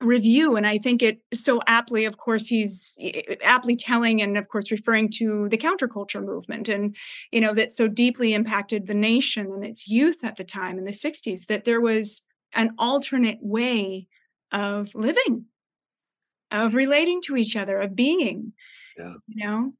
review 0.00 0.56
and 0.56 0.66
i 0.66 0.78
think 0.78 1.02
it 1.02 1.20
so 1.34 1.60
aptly 1.66 2.06
of 2.06 2.16
course 2.16 2.46
he's 2.46 2.96
eh, 3.00 3.36
aptly 3.44 3.76
telling 3.76 4.22
and 4.22 4.38
of 4.38 4.48
course 4.48 4.70
referring 4.70 5.10
to 5.10 5.48
the 5.50 5.58
counterculture 5.58 6.24
movement 6.24 6.68
and 6.68 6.96
you 7.32 7.40
know 7.40 7.54
that 7.54 7.70
so 7.72 7.86
deeply 7.86 8.32
impacted 8.32 8.86
the 8.86 8.94
nation 8.94 9.46
and 9.52 9.64
its 9.64 9.88
youth 9.88 10.24
at 10.24 10.36
the 10.36 10.44
time 10.44 10.78
in 10.78 10.84
the 10.84 10.90
60s 10.92 11.46
that 11.46 11.64
there 11.64 11.80
was 11.80 12.22
an 12.54 12.74
alternate 12.78 13.38
way 13.42 14.06
of 14.52 14.94
living 14.94 15.44
of 16.50 16.74
relating 16.74 17.20
to 17.22 17.36
each 17.36 17.54
other 17.54 17.78
of 17.78 17.94
being 17.94 18.52
Yeah. 18.96 19.14
you 19.28 19.44
know 19.46 19.74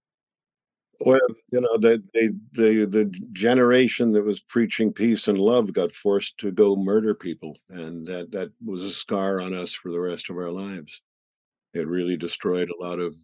Well, 1.01 1.21
you 1.51 1.61
know, 1.63 1.79
the, 1.79 2.03
the 2.13 2.39
the 2.53 2.85
the 2.85 3.05
generation 3.33 4.13
that 4.13 4.23
was 4.23 4.41
preaching 4.41 4.93
peace 4.93 5.29
and 5.29 5.39
love 5.39 5.73
got 5.73 5.93
forced 5.93 6.37
to 6.39 6.53
go 6.53 6.77
murder 6.77 7.15
people, 7.15 7.57
and 7.71 8.07
that 8.07 8.31
that 8.33 8.53
was 8.65 8.85
a 8.85 8.91
scar 8.91 9.41
on 9.41 9.55
us 9.55 9.73
for 9.73 9.91
the 9.91 10.01
rest 10.01 10.29
of 10.29 10.37
our 10.37 10.51
lives. 10.51 11.01
It 11.73 11.87
really 11.89 12.17
destroyed 12.19 12.69
a 12.71 12.83
lot 12.83 12.99
of 12.99 13.17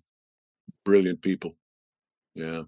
brilliant 0.84 1.20
people. 1.20 1.56
Yeah. 2.34 2.62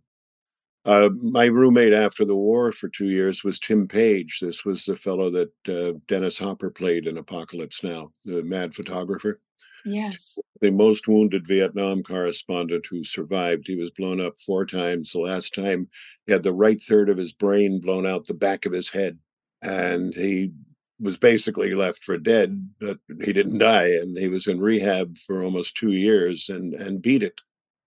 Uh, 0.84 1.10
my 1.20 1.46
roommate 1.46 1.92
after 1.92 2.24
the 2.24 2.36
war 2.36 2.72
for 2.72 2.88
two 2.88 3.08
years 3.08 3.44
was 3.44 3.58
Tim 3.58 3.86
Page. 3.86 4.38
This 4.40 4.64
was 4.64 4.84
the 4.84 4.96
fellow 4.96 5.30
that 5.30 5.52
uh, 5.68 5.98
Dennis 6.06 6.38
Hopper 6.38 6.70
played 6.70 7.06
in 7.06 7.18
Apocalypse 7.18 7.84
Now, 7.84 8.10
the 8.24 8.42
mad 8.42 8.74
photographer 8.74 9.40
yes 9.88 10.38
the 10.60 10.70
most 10.70 11.08
wounded 11.08 11.46
Vietnam 11.46 12.02
correspondent 12.02 12.86
who 12.90 13.04
survived. 13.04 13.66
He 13.66 13.76
was 13.76 13.90
blown 13.90 14.20
up 14.20 14.38
four 14.38 14.66
times. 14.66 15.12
The 15.12 15.20
last 15.20 15.54
time 15.54 15.88
he 16.26 16.32
had 16.32 16.42
the 16.42 16.52
right 16.52 16.80
third 16.80 17.08
of 17.08 17.16
his 17.16 17.32
brain 17.32 17.80
blown 17.80 18.06
out 18.06 18.26
the 18.26 18.34
back 18.34 18.66
of 18.66 18.72
his 18.72 18.90
head. 18.90 19.18
And 19.62 20.14
he 20.14 20.52
was 21.00 21.16
basically 21.16 21.74
left 21.74 22.02
for 22.02 22.18
dead, 22.18 22.70
but 22.80 22.98
he 23.22 23.32
didn't 23.32 23.58
die. 23.58 23.88
And 23.88 24.16
he 24.16 24.28
was 24.28 24.46
in 24.46 24.60
rehab 24.60 25.16
for 25.18 25.42
almost 25.42 25.76
two 25.76 25.92
years 25.92 26.48
and, 26.48 26.74
and 26.74 27.02
beat 27.02 27.22
it. 27.22 27.40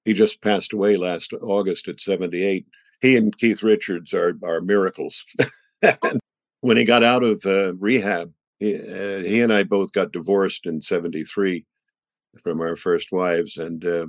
He 0.06 0.14
just 0.14 0.42
passed 0.42 0.74
away 0.74 0.96
last 0.96 1.34
August 1.42 1.88
at 1.88 2.02
78. 2.02 2.66
He 3.02 3.18
and 3.18 3.36
Keith 3.38 3.64
Richards 3.64 4.14
are, 4.14 4.34
are 4.44 4.62
miracles. 4.62 5.26
when 6.62 6.78
he 6.78 6.86
got 6.86 7.04
out 7.04 7.24
of 7.24 7.46
uh, 7.46 7.74
rehab, 7.76 8.32
he, 8.60 8.76
uh, 8.76 9.20
he 9.20 9.42
and 9.42 9.52
I 9.52 9.64
both 9.64 9.92
got 9.92 10.12
divorced 10.12 10.66
in 10.66 10.82
73 10.82 11.66
from 12.44 12.62
our 12.62 12.76
first 12.76 13.12
wives. 13.12 13.58
And 13.58 13.86
uh, 13.86 14.08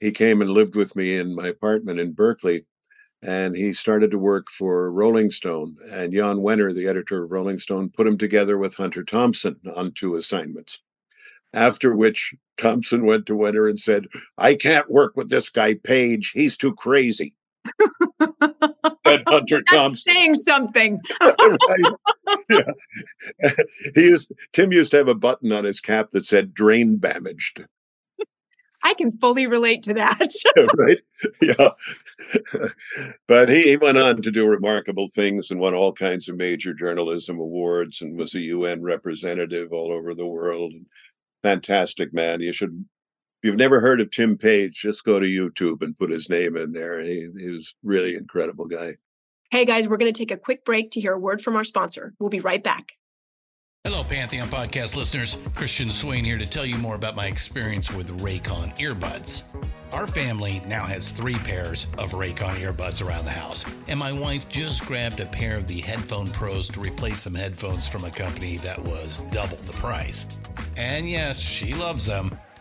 he 0.00 0.10
came 0.10 0.40
and 0.40 0.50
lived 0.50 0.76
with 0.76 0.94
me 0.96 1.16
in 1.18 1.34
my 1.34 1.48
apartment 1.48 2.00
in 2.00 2.12
Berkeley. 2.12 2.64
And 3.22 3.56
he 3.56 3.72
started 3.72 4.10
to 4.10 4.18
work 4.18 4.48
for 4.50 4.92
Rolling 4.92 5.30
Stone. 5.30 5.76
And 5.90 6.12
Jan 6.12 6.36
Wenner, 6.38 6.74
the 6.74 6.88
editor 6.88 7.24
of 7.24 7.32
Rolling 7.32 7.58
Stone, 7.58 7.90
put 7.90 8.06
him 8.06 8.18
together 8.18 8.58
with 8.58 8.74
Hunter 8.74 9.02
Thompson 9.02 9.56
on 9.74 9.92
two 9.92 10.16
assignments. 10.16 10.80
After 11.54 11.94
which 11.94 12.34
Thompson 12.58 13.06
went 13.06 13.26
to 13.26 13.34
Wenner 13.34 13.70
and 13.70 13.78
said, 13.78 14.06
I 14.36 14.54
can't 14.56 14.90
work 14.90 15.16
with 15.16 15.30
this 15.30 15.48
guy, 15.48 15.74
Page. 15.74 16.32
He's 16.34 16.58
too 16.58 16.74
crazy. 16.74 17.34
Hunter 19.04 19.62
that's 19.66 19.70
Thompson. 19.70 20.12
saying 20.14 20.34
something 20.36 21.00
right. 21.20 21.92
Yeah. 22.50 23.50
he 23.94 24.02
used 24.06 24.32
Tim 24.52 24.72
used 24.72 24.90
to 24.92 24.96
have 24.98 25.08
a 25.08 25.14
button 25.14 25.52
on 25.52 25.64
his 25.64 25.80
cap 25.80 26.10
that 26.10 26.24
said 26.26 26.54
drain 26.54 26.98
damaged. 26.98 27.64
i 28.82 28.94
can 28.94 29.12
fully 29.12 29.46
relate 29.46 29.82
to 29.82 29.94
that 29.94 30.28
right? 30.76 31.00
Yeah. 31.40 31.70
but 33.28 33.48
he, 33.48 33.62
he 33.62 33.76
went 33.76 33.98
on 33.98 34.22
to 34.22 34.30
do 34.30 34.46
remarkable 34.46 35.08
things 35.14 35.50
and 35.50 35.60
won 35.60 35.74
all 35.74 35.92
kinds 35.92 36.28
of 36.28 36.36
major 36.36 36.74
journalism 36.74 37.38
awards 37.38 38.02
and 38.02 38.16
was 38.18 38.34
a 38.34 38.40
UN 38.40 38.82
representative 38.82 39.72
all 39.72 39.92
over 39.92 40.14
the 40.14 40.26
world. 40.26 40.72
Fantastic 41.42 42.12
man. 42.14 42.40
You 42.40 42.52
should 42.52 42.84
you've 43.44 43.56
never 43.56 43.80
heard 43.80 44.00
of 44.00 44.10
Tim 44.10 44.36
Page, 44.36 44.80
just 44.80 45.04
go 45.04 45.20
to 45.20 45.26
YouTube 45.26 45.82
and 45.82 45.96
put 45.96 46.10
his 46.10 46.30
name 46.30 46.56
in 46.56 46.72
there. 46.72 47.00
He, 47.02 47.28
he 47.38 47.50
was 47.50 47.74
really 47.82 48.16
incredible 48.16 48.64
guy. 48.64 48.94
Hey 49.50 49.66
guys, 49.66 49.86
we're 49.86 49.98
going 49.98 50.12
to 50.12 50.18
take 50.18 50.30
a 50.30 50.36
quick 50.36 50.64
break 50.64 50.90
to 50.92 51.00
hear 51.00 51.12
a 51.12 51.18
word 51.18 51.42
from 51.42 51.54
our 51.54 51.62
sponsor. 51.62 52.14
We'll 52.18 52.30
be 52.30 52.40
right 52.40 52.64
back. 52.64 52.92
Hello, 53.84 54.02
Pantheon 54.02 54.48
podcast 54.48 54.96
listeners. 54.96 55.36
Christian 55.54 55.90
Swain 55.90 56.24
here 56.24 56.38
to 56.38 56.46
tell 56.46 56.64
you 56.64 56.78
more 56.78 56.94
about 56.94 57.16
my 57.16 57.26
experience 57.26 57.92
with 57.92 58.18
Raycon 58.22 58.74
earbuds. 58.78 59.42
Our 59.92 60.06
family 60.06 60.62
now 60.66 60.86
has 60.86 61.10
three 61.10 61.36
pairs 61.36 61.86
of 61.98 62.12
Raycon 62.12 62.58
earbuds 62.62 63.06
around 63.06 63.26
the 63.26 63.30
house, 63.30 63.66
and 63.86 63.98
my 63.98 64.10
wife 64.10 64.48
just 64.48 64.86
grabbed 64.86 65.20
a 65.20 65.26
pair 65.26 65.58
of 65.58 65.68
the 65.68 65.80
Headphone 65.80 66.28
Pros 66.28 66.68
to 66.70 66.80
replace 66.80 67.20
some 67.20 67.34
headphones 67.34 67.86
from 67.86 68.04
a 68.04 68.10
company 68.10 68.56
that 68.56 68.82
was 68.82 69.18
double 69.30 69.58
the 69.58 69.74
price. 69.74 70.26
And 70.78 71.06
yes, 71.06 71.38
she 71.38 71.74
loves 71.74 72.06
them. 72.06 72.36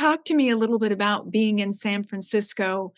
Talk 0.00 0.24
to 0.24 0.34
me 0.34 0.48
a 0.48 0.56
little 0.56 0.78
bit 0.78 0.92
about 0.92 1.30
being 1.30 1.58
in 1.58 1.72
San 1.72 2.04
Francisco 2.04 2.94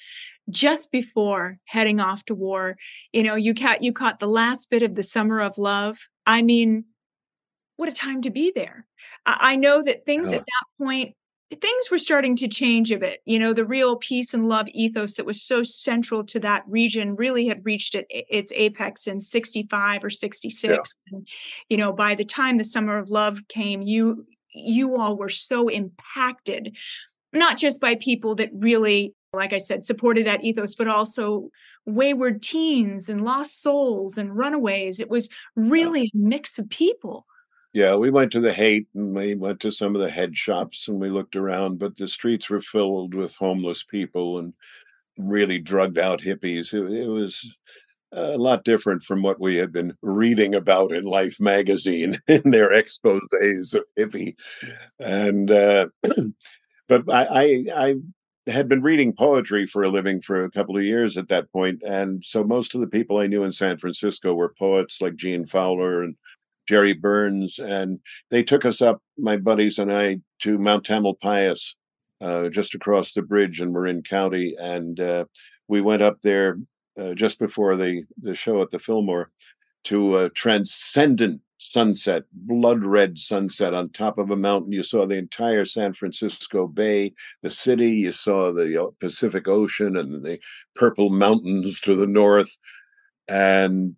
just 0.49 0.93
before 0.93 1.59
heading 1.65 1.99
off 1.99 2.25
to 2.27 2.35
war. 2.35 2.77
You 3.13 3.25
know, 3.25 3.35
you 3.35 3.55
caught 3.55 3.83
you 3.83 3.93
caught 3.93 4.21
the 4.21 4.29
last 4.29 4.71
bit 4.71 4.85
of 4.85 4.95
the 4.95 5.03
summer 5.03 5.41
of 5.41 5.59
love. 5.59 5.99
I 6.27 6.43
mean, 6.43 6.85
what 7.77 7.89
a 7.89 7.93
time 7.93 8.23
to 8.23 8.31
be 8.31 8.53
there. 8.55 8.87
I, 9.27 9.37
I 9.41 9.57
know 9.57 9.83
that 9.83 10.07
things 10.07 10.31
Yeah. 10.31 10.37
at 10.37 10.43
that 10.43 10.85
point 10.85 11.17
things 11.61 11.91
were 11.91 11.99
starting 11.99 12.37
to 12.37 12.49
change 12.49 12.91
a 12.93 12.99
bit. 12.99 13.21
You 13.27 13.39
know, 13.39 13.53
the 13.53 13.67
real 13.67 13.97
peace 13.97 14.33
and 14.33 14.49
love 14.49 14.69
ethos 14.69 15.17
that 15.17 15.27
was 15.27 15.43
so 15.43 15.63
central 15.63 16.25
to 16.27 16.41
that 16.41 16.63
region 16.67 17.17
really 17.17 17.47
had 17.47 17.67
reached 17.67 17.95
it, 17.95 18.07
its 18.09 18.53
apex 18.55 19.07
in 19.07 19.21
65 19.21 20.05
or 20.05 20.09
66. 20.09 20.97
And, 21.11 21.29
you 21.69 21.77
know, 21.77 21.93
by 21.93 22.15
the 22.15 22.25
time 22.25 22.57
the 22.59 22.65
summer 22.65 22.97
of 22.97 23.11
love 23.11 23.41
came, 23.49 23.83
you 23.83 24.25
you 24.53 24.97
all 24.97 25.17
were 25.17 25.29
so 25.29 25.69
impacted 25.69 26.77
not 27.33 27.57
just 27.57 27.81
by 27.81 27.95
people 27.95 28.35
that 28.35 28.51
really 28.53 29.15
like 29.33 29.53
i 29.53 29.59
said 29.59 29.85
supported 29.85 30.27
that 30.27 30.45
ethos 30.45 30.75
but 30.75 30.89
also 30.89 31.51
wayward 31.87 32.43
teens 32.43 33.09
and 33.09 33.25
lost 33.25 33.63
souls 33.63 34.17
and 34.17 34.37
runaways. 34.37 35.01
It 35.01 35.11
was 35.11 35.29
really 35.57 36.05
a 36.05 36.11
mix 36.15 36.59
of 36.59 36.69
people. 36.69 37.27
Yeah, 37.73 37.97
we 37.97 38.11
went 38.11 38.33
to 38.33 38.41
the 38.41 38.53
Haight 38.53 38.87
and 38.95 39.15
we 39.15 39.35
went 39.35 39.61
to 39.61 39.73
some 39.73 39.97
of 39.97 40.03
the 40.03 40.11
head 40.11 40.37
shops 40.37 40.89
and 40.89 41.01
we 41.01 41.09
looked 41.09 41.37
around, 41.37 41.79
but 41.79 41.97
the 41.97 42.07
streets 42.07 42.51
were 42.51 42.61
filled 42.61 43.15
with 43.15 43.35
homeless 43.35 43.83
people 43.83 44.39
and 44.39 44.53
really 45.17 45.59
drugged 45.59 45.99
out 45.99 46.21
hippies. 46.21 46.75
It, 46.75 46.93
it 46.93 47.09
was 47.09 47.51
a 48.13 48.37
lot 48.39 48.65
different 48.65 49.03
from 49.03 49.23
what 49.23 49.41
we 49.41 49.57
had 49.57 49.73
been 49.73 49.97
reading 50.03 50.55
about 50.55 50.93
in 50.93 51.05
Life 51.05 51.41
magazine 51.41 52.21
in 52.29 52.43
their 52.45 52.71
exposés 52.71 53.75
of 53.75 53.85
hippie. 53.99 54.35
And 54.99 55.51
uh, 55.51 55.87
but 56.89 57.11
I, 57.11 57.25
I 57.25 57.67
I 57.75 57.95
had 58.51 58.69
been 58.69 58.83
reading 58.83 59.15
poetry 59.15 59.67
for 59.67 59.83
a 59.83 59.89
living 59.89 60.21
for 60.21 60.45
a 60.45 60.51
couple 60.51 60.77
of 60.77 60.83
years 60.83 61.17
at 61.17 61.29
that 61.29 61.51
point, 61.53 61.83
and 61.87 62.25
so 62.25 62.45
most 62.45 62.75
of 62.75 62.81
the 62.81 62.87
people 62.87 63.19
I 63.19 63.27
knew 63.27 63.45
in 63.45 63.53
San 63.53 63.79
Francisco 63.79 64.35
were 64.35 64.55
poets 64.59 65.01
like 65.01 65.17
Gene 65.17 65.47
Fowler 65.47 66.03
and 66.03 66.17
Jerry 66.69 66.93
Burns, 66.93 67.59
and 67.59 68.01
they 68.31 68.43
took 68.43 68.65
us 68.65 68.83
up, 68.83 69.01
my 69.17 69.37
buddies 69.37 69.79
and 69.79 69.93
I, 69.93 70.21
to 70.41 70.59
Mount 70.59 70.85
Tamalpais, 70.85 71.75
uh, 72.21 72.49
just 72.49 72.75
across 72.75 73.13
the 73.13 73.23
bridge 73.23 73.61
in 73.61 73.73
Marin 73.73 74.03
County, 74.03 74.57
and 74.59 74.99
uh, 74.99 75.25
we 75.69 75.81
went 75.81 76.03
up 76.03 76.19
there 76.23 76.59
uh, 77.01 77.15
just 77.15 77.39
before 77.39 77.77
the 77.77 78.05
the 78.21 78.35
show 78.35 78.63
at 78.63 78.71
the 78.71 78.79
Fillmore 78.79 79.31
to 79.85 80.19
a 80.19 80.31
transcendent 80.31 81.41
sunset, 81.59 82.25
blood 82.33 82.85
red 82.85 83.19
sunset 83.19 83.75
on 83.75 83.89
top 83.89 84.19
of 84.19 84.31
a 84.31 84.37
mountain. 84.37 84.73
You 84.73 84.83
saw 84.83 85.07
the 85.07 85.17
entire 85.17 85.65
San 85.65 85.93
Francisco 85.93 86.67
Bay, 86.67 87.15
the 87.43 87.51
city. 87.51 87.91
You 87.91 88.13
saw 88.13 88.53
the 88.53 88.83
uh, 88.83 88.87
Pacific 89.01 89.49
Ocean 89.49 89.97
and 89.97 90.25
the 90.25 90.39
purple 90.75 91.11
mountains 91.11 91.81
to 91.81 91.97
the 91.97 92.07
north, 92.07 92.59
and 93.29 93.97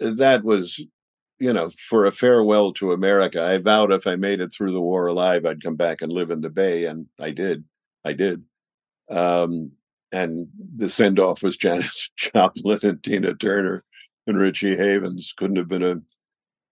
that 0.00 0.44
was 0.44 0.80
you 1.38 1.52
know, 1.52 1.70
for 1.88 2.04
a 2.04 2.10
farewell 2.10 2.72
to 2.74 2.92
America, 2.92 3.42
I 3.42 3.58
vowed 3.58 3.92
if 3.92 4.06
I 4.06 4.16
made 4.16 4.40
it 4.40 4.52
through 4.52 4.72
the 4.72 4.80
war 4.80 5.06
alive, 5.06 5.46
I'd 5.46 5.62
come 5.62 5.76
back 5.76 6.02
and 6.02 6.12
live 6.12 6.30
in 6.30 6.40
the 6.40 6.50
Bay, 6.50 6.86
and 6.86 7.06
I 7.20 7.30
did. 7.30 7.64
I 8.04 8.12
did. 8.12 8.42
Um, 9.08 9.72
and 10.12 10.48
the 10.76 10.88
send 10.88 11.18
off 11.18 11.42
was 11.42 11.56
Janis 11.58 12.10
Joplin 12.16 12.80
and 12.82 13.02
Tina 13.02 13.34
Turner 13.34 13.84
and 14.26 14.38
Richie 14.38 14.76
Havens. 14.76 15.34
Couldn't 15.36 15.56
have 15.56 15.68
been 15.68 15.82
a 15.82 15.96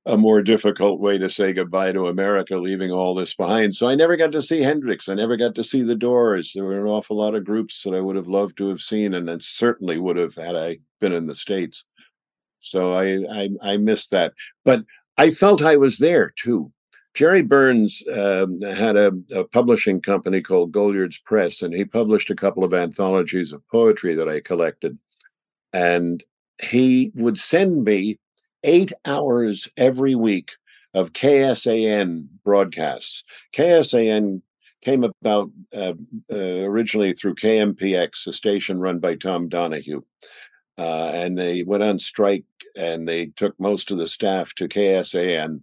a 0.06 0.16
more 0.16 0.40
difficult 0.40 1.00
way 1.00 1.18
to 1.18 1.28
say 1.28 1.52
goodbye 1.52 1.90
to 1.90 2.06
America, 2.06 2.56
leaving 2.56 2.92
all 2.92 3.12
this 3.12 3.34
behind. 3.34 3.74
So 3.74 3.88
I 3.88 3.96
never 3.96 4.16
got 4.16 4.30
to 4.32 4.40
see 4.40 4.62
Hendrix. 4.62 5.08
I 5.08 5.14
never 5.14 5.36
got 5.36 5.56
to 5.56 5.64
see 5.64 5.82
the 5.82 5.96
Doors. 5.96 6.52
There 6.54 6.64
were 6.64 6.80
an 6.80 6.86
awful 6.86 7.16
lot 7.16 7.34
of 7.34 7.44
groups 7.44 7.82
that 7.82 7.92
I 7.92 8.00
would 8.00 8.14
have 8.14 8.28
loved 8.28 8.56
to 8.58 8.68
have 8.68 8.80
seen, 8.80 9.14
and 9.14 9.26
then 9.26 9.40
certainly 9.40 9.98
would 9.98 10.16
have 10.16 10.36
had 10.36 10.54
I 10.54 10.78
been 11.00 11.12
in 11.12 11.26
the 11.26 11.34
states. 11.34 11.84
So 12.60 12.94
I 12.94 13.24
I, 13.30 13.48
I 13.60 13.76
missed 13.78 14.12
that, 14.12 14.32
but 14.64 14.84
I 15.18 15.30
felt 15.30 15.60
I 15.62 15.76
was 15.76 15.98
there 15.98 16.32
too. 16.38 16.72
Jerry 17.16 17.40
Burns 17.40 18.02
um, 18.12 18.60
had 18.60 18.94
a, 18.96 19.10
a 19.34 19.42
publishing 19.44 20.02
company 20.02 20.42
called 20.42 20.70
Goliard's 20.70 21.16
Press, 21.16 21.62
and 21.62 21.72
he 21.72 21.86
published 21.86 22.28
a 22.28 22.36
couple 22.36 22.62
of 22.62 22.74
anthologies 22.74 23.54
of 23.54 23.66
poetry 23.68 24.14
that 24.14 24.28
I 24.28 24.40
collected. 24.40 24.98
And 25.72 26.22
he 26.62 27.12
would 27.14 27.38
send 27.38 27.84
me 27.84 28.18
eight 28.64 28.92
hours 29.06 29.66
every 29.78 30.14
week 30.14 30.52
of 30.92 31.14
KSAN 31.14 32.26
broadcasts. 32.44 33.24
KSAN 33.54 34.42
came 34.82 35.02
about 35.02 35.50
uh, 35.74 35.94
uh, 36.30 36.36
originally 36.36 37.14
through 37.14 37.36
KMPX, 37.36 38.26
a 38.26 38.32
station 38.34 38.78
run 38.78 38.98
by 38.98 39.14
Tom 39.14 39.48
Donahue. 39.48 40.02
Uh, 40.76 41.12
and 41.14 41.38
they 41.38 41.62
went 41.62 41.82
on 41.82 41.98
strike 41.98 42.44
and 42.76 43.08
they 43.08 43.28
took 43.28 43.58
most 43.58 43.90
of 43.90 43.96
the 43.96 44.06
staff 44.06 44.54
to 44.56 44.68
KSAN 44.68 45.62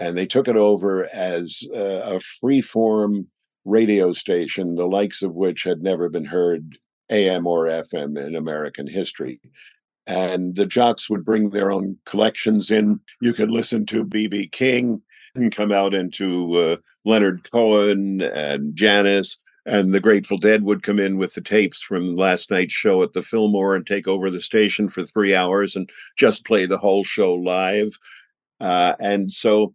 and 0.00 0.16
they 0.16 0.26
took 0.26 0.48
it 0.48 0.56
over 0.56 1.06
as 1.14 1.62
uh, 1.74 2.16
a 2.16 2.20
free 2.20 2.62
form 2.62 3.26
radio 3.66 4.12
station, 4.12 4.74
the 4.74 4.86
likes 4.86 5.22
of 5.22 5.34
which 5.34 5.62
had 5.64 5.82
never 5.82 6.08
been 6.08 6.24
heard 6.24 6.78
AM 7.10 7.46
or 7.46 7.66
FM 7.66 8.18
in 8.18 8.34
American 8.34 8.86
history. 8.86 9.40
And 10.06 10.56
the 10.56 10.66
jocks 10.66 11.10
would 11.10 11.24
bring 11.24 11.50
their 11.50 11.70
own 11.70 11.98
collections 12.06 12.70
in. 12.70 13.00
You 13.20 13.34
could 13.34 13.50
listen 13.50 13.84
to 13.86 14.02
B.B. 14.02 14.48
King 14.48 15.02
and 15.34 15.54
come 15.54 15.70
out 15.70 15.92
into 15.92 16.54
uh, 16.54 16.76
Leonard 17.04 17.48
Cohen 17.50 18.22
and 18.22 18.74
Janis. 18.74 19.38
And 19.66 19.92
the 19.92 20.00
Grateful 20.00 20.38
Dead 20.38 20.62
would 20.62 20.82
come 20.82 20.98
in 20.98 21.18
with 21.18 21.34
the 21.34 21.42
tapes 21.42 21.82
from 21.82 22.16
last 22.16 22.50
night's 22.50 22.72
show 22.72 23.02
at 23.02 23.12
the 23.12 23.22
Fillmore 23.22 23.76
and 23.76 23.86
take 23.86 24.08
over 24.08 24.30
the 24.30 24.40
station 24.40 24.88
for 24.88 25.04
three 25.04 25.34
hours 25.34 25.76
and 25.76 25.90
just 26.16 26.46
play 26.46 26.64
the 26.64 26.78
whole 26.78 27.04
show 27.04 27.34
live. 27.34 27.90
Uh, 28.60 28.94
and 29.00 29.30
so 29.32 29.74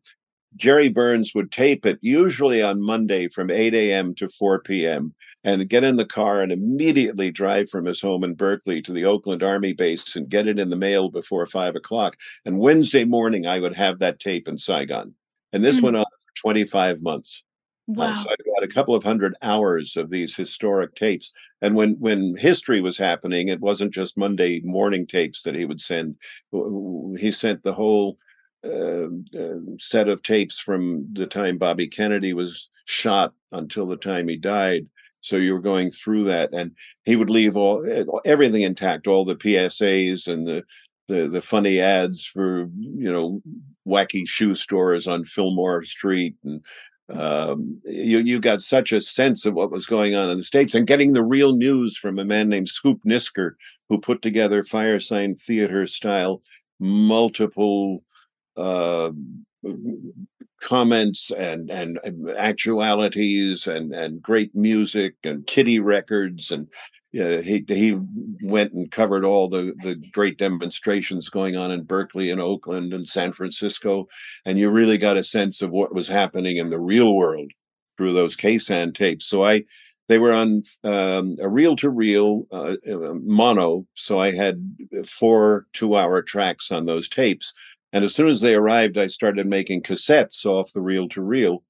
Jerry 0.55 0.87
Burns 0.89 1.33
would 1.35 1.51
tape 1.51 1.85
it 1.85 1.99
usually 2.01 2.61
on 2.63 2.81
Monday 2.81 3.27
from 3.27 3.49
8 3.51 3.73
a.m. 3.73 4.15
to 4.15 4.29
4 4.29 4.61
p.m. 4.61 5.13
and 5.43 5.67
get 5.67 5.83
in 5.83 5.97
the 5.97 6.05
car 6.05 6.41
and 6.41 6.51
immediately 6.51 7.29
drive 7.29 7.69
from 7.69 7.85
his 7.85 7.99
home 8.01 8.23
in 8.23 8.35
Berkeley 8.35 8.81
to 8.83 8.93
the 8.93 9.05
Oakland 9.05 9.43
Army 9.43 9.73
base 9.73 10.15
and 10.15 10.29
get 10.29 10.47
it 10.47 10.59
in 10.59 10.69
the 10.69 10.77
mail 10.77 11.09
before 11.09 11.45
five 11.45 11.75
o'clock. 11.75 12.15
And 12.45 12.59
Wednesday 12.59 13.03
morning, 13.03 13.45
I 13.45 13.59
would 13.59 13.75
have 13.75 13.99
that 13.99 14.19
tape 14.19 14.47
in 14.47 14.57
Saigon. 14.57 15.13
And 15.51 15.63
this 15.63 15.79
Mhm. 15.79 15.83
went 15.83 15.97
on 15.97 16.05
for 16.05 16.41
25 16.41 17.01
months. 17.01 17.43
Uh, 17.97 18.07
wow 18.07 18.13
so 18.13 18.29
I've 18.29 18.45
got 18.55 18.63
a 18.63 18.73
couple 18.73 18.95
of 18.95 19.03
hundred 19.03 19.35
hours 19.41 19.95
of 19.95 20.09
these 20.09 20.35
historic 20.35 20.95
tapes. 20.95 21.31
And 21.61 21.75
when 21.75 21.93
when 21.99 22.35
history 22.37 22.81
was 22.81 22.97
happening, 22.97 23.47
it 23.49 23.59
wasn't 23.61 23.93
just 23.93 24.17
Monday 24.17 24.61
morning 24.63 25.05
tapes 25.05 25.43
that 25.43 25.55
he 25.55 25.65
would 25.65 25.81
send. 25.81 26.15
He 27.19 27.31
sent 27.31 27.63
the 27.63 27.73
whole 27.73 28.17
uh, 28.65 29.07
uh, 29.39 29.59
set 29.77 30.09
of 30.09 30.23
tapes 30.23 30.59
from 30.59 31.07
the 31.13 31.27
time 31.27 31.57
Bobby 31.57 31.87
Kennedy 31.87 32.33
was 32.33 32.69
shot 32.85 33.33
until 33.51 33.85
the 33.85 33.97
time 33.97 34.27
he 34.27 34.37
died. 34.37 34.87
So 35.21 35.37
you 35.37 35.53
were 35.53 35.61
going 35.61 35.89
through 35.89 36.25
that, 36.25 36.51
and 36.53 36.71
he 37.03 37.15
would 37.15 37.29
leave 37.29 37.57
all 37.57 37.85
eh, 37.89 38.03
everything 38.25 38.61
intact, 38.61 39.07
all 39.07 39.25
the 39.25 39.35
PSAs 39.35 40.27
and 40.27 40.47
the 40.47 40.63
the 41.07 41.27
the 41.27 41.41
funny 41.41 41.79
ads 41.79 42.25
for 42.25 42.69
you 42.77 43.11
know 43.11 43.41
wacky 43.87 44.27
shoe 44.27 44.55
stores 44.55 45.07
on 45.07 45.25
Fillmore 45.25 45.83
Street 45.83 46.35
and 46.43 46.61
um, 47.09 47.79
you 47.85 48.19
you 48.19 48.39
got 48.39 48.61
such 48.61 48.91
a 48.91 48.99
sense 48.99 49.45
of 49.45 49.53
what 49.53 49.71
was 49.71 49.85
going 49.85 50.15
on 50.15 50.29
in 50.29 50.37
the 50.37 50.43
states 50.43 50.73
and 50.73 50.87
getting 50.87 51.13
the 51.13 51.23
real 51.23 51.55
news 51.55 51.97
from 51.97 52.17
a 52.17 52.25
man 52.25 52.49
named 52.49 52.67
Scoop 52.67 52.99
Nisker 53.05 53.51
who 53.89 53.99
put 53.99 54.23
together 54.23 54.63
firesign 54.63 55.39
theater 55.39 55.85
style 55.85 56.41
multiple 56.79 58.03
uh, 58.57 59.11
comments 60.61 61.31
and 61.31 61.69
and 61.69 61.99
actualities 62.37 63.67
and 63.67 63.93
and 63.93 64.21
great 64.21 64.55
music 64.55 65.15
and 65.23 65.45
kitty 65.47 65.79
records 65.79 66.51
and 66.51 66.67
uh, 67.19 67.41
he 67.41 67.63
he 67.67 67.97
went 68.41 68.73
and 68.73 68.91
covered 68.91 69.23
all 69.23 69.47
the 69.47 69.73
the 69.83 69.95
great 70.11 70.37
demonstrations 70.37 71.29
going 71.29 71.55
on 71.55 71.71
in 71.71 71.83
Berkeley 71.83 72.29
and 72.29 72.41
Oakland 72.41 72.93
and 72.93 73.07
San 73.07 73.31
Francisco, 73.31 74.07
and 74.45 74.59
you 74.59 74.69
really 74.69 74.97
got 74.97 75.17
a 75.17 75.23
sense 75.23 75.61
of 75.61 75.71
what 75.71 75.93
was 75.93 76.07
happening 76.07 76.57
in 76.57 76.69
the 76.69 76.79
real 76.79 77.15
world 77.15 77.51
through 77.97 78.13
those 78.13 78.35
KSAN 78.35 78.93
tapes. 78.93 79.25
So 79.25 79.45
I, 79.45 79.63
they 80.09 80.17
were 80.17 80.33
on 80.33 80.63
um, 80.83 81.37
a 81.39 81.47
reel 81.47 81.77
to 81.77 81.89
reel 81.89 82.47
mono, 83.23 83.85
so 83.95 84.19
I 84.19 84.31
had 84.31 84.61
four 85.07 85.67
two 85.71 85.95
hour 85.95 86.21
tracks 86.21 86.69
on 86.69 86.85
those 86.85 87.07
tapes, 87.07 87.53
And 87.95 88.03
as 88.03 88.13
soon 88.13 88.27
as 88.27 88.41
they 88.41 88.55
arrived, 88.55 88.97
I 88.97 89.07
started 89.07 89.47
making 89.47 89.83
cassettes 89.83 90.45
off 90.45 90.73
the 90.73 90.81
reel 90.81 91.07
to 91.07 91.21
reel 91.21 91.63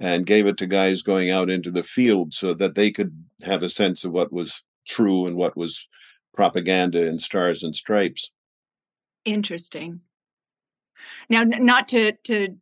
and 0.00 0.26
gave 0.26 0.48
it 0.48 0.56
to 0.56 0.66
guys 0.66 1.02
going 1.02 1.30
out 1.30 1.48
into 1.48 1.70
the 1.70 1.84
field 1.84 2.34
so 2.34 2.54
that 2.54 2.74
they 2.74 2.90
could 2.90 3.16
have 3.44 3.62
a 3.62 3.70
sense 3.70 4.04
of 4.04 4.10
what 4.10 4.32
was 4.32 4.64
true 4.84 5.26
and 5.26 5.36
what 5.36 5.56
was 5.56 5.86
propaganda 6.34 7.06
in 7.06 7.20
stars 7.20 7.62
and 7.62 7.76
stripes. 7.76 8.32
Interesting. 9.24 10.00
Now, 11.28 11.42
n- 11.42 11.64
not 11.64 11.86
to 11.90 12.12
to 12.24 12.56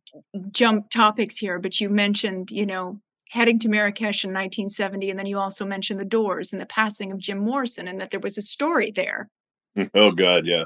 jump 0.51 0.91
topics 0.91 1.35
here, 1.35 1.57
but 1.57 1.81
you 1.81 1.89
mentioned, 1.89 2.51
you 2.51 2.67
know, 2.67 3.01
heading 3.29 3.57
to 3.57 3.69
Marrakesh 3.69 4.23
in 4.23 4.29
1970, 4.29 5.09
and 5.09 5.17
then 5.17 5.25
you 5.25 5.39
also 5.39 5.65
mentioned 5.65 5.99
the 5.99 6.05
Doors 6.05 6.53
and 6.53 6.61
the 6.61 6.67
passing 6.67 7.11
of 7.11 7.17
Jim 7.17 7.39
Morrison, 7.39 7.87
and 7.87 7.99
that 7.99 8.11
there 8.11 8.19
was 8.19 8.37
a 8.37 8.43
story 8.43 8.91
there. 8.91 9.31
oh 9.95 10.11
God, 10.11 10.45
yeah. 10.45 10.65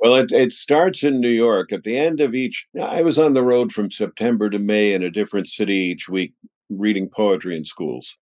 Well, 0.00 0.14
it 0.16 0.32
it 0.32 0.52
starts 0.52 1.02
in 1.02 1.20
New 1.20 1.28
York. 1.28 1.72
At 1.72 1.84
the 1.84 1.96
end 1.96 2.20
of 2.20 2.34
each, 2.34 2.68
I 2.80 3.02
was 3.02 3.18
on 3.18 3.34
the 3.34 3.42
road 3.42 3.72
from 3.72 3.90
September 3.90 4.50
to 4.50 4.58
May 4.58 4.92
in 4.94 5.02
a 5.02 5.10
different 5.10 5.48
city 5.48 5.76
each 5.76 6.08
week, 6.08 6.34
reading 6.70 7.08
poetry 7.08 7.56
in 7.56 7.64
schools. 7.64 8.16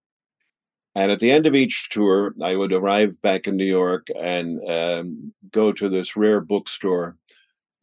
And 0.95 1.13
at 1.13 1.21
the 1.21 1.31
end 1.31 1.47
of 1.47 1.55
each 1.55 1.91
tour, 1.91 2.35
I 2.43 2.57
would 2.57 2.73
arrive 2.73 3.21
back 3.21 3.47
in 3.47 3.57
New 3.57 3.67
York 3.67 4.07
and 4.19 4.59
um, 4.67 5.33
go 5.53 5.71
to 5.71 5.91
this 5.91 6.17
rare 6.17 6.41
bookstore 6.41 7.19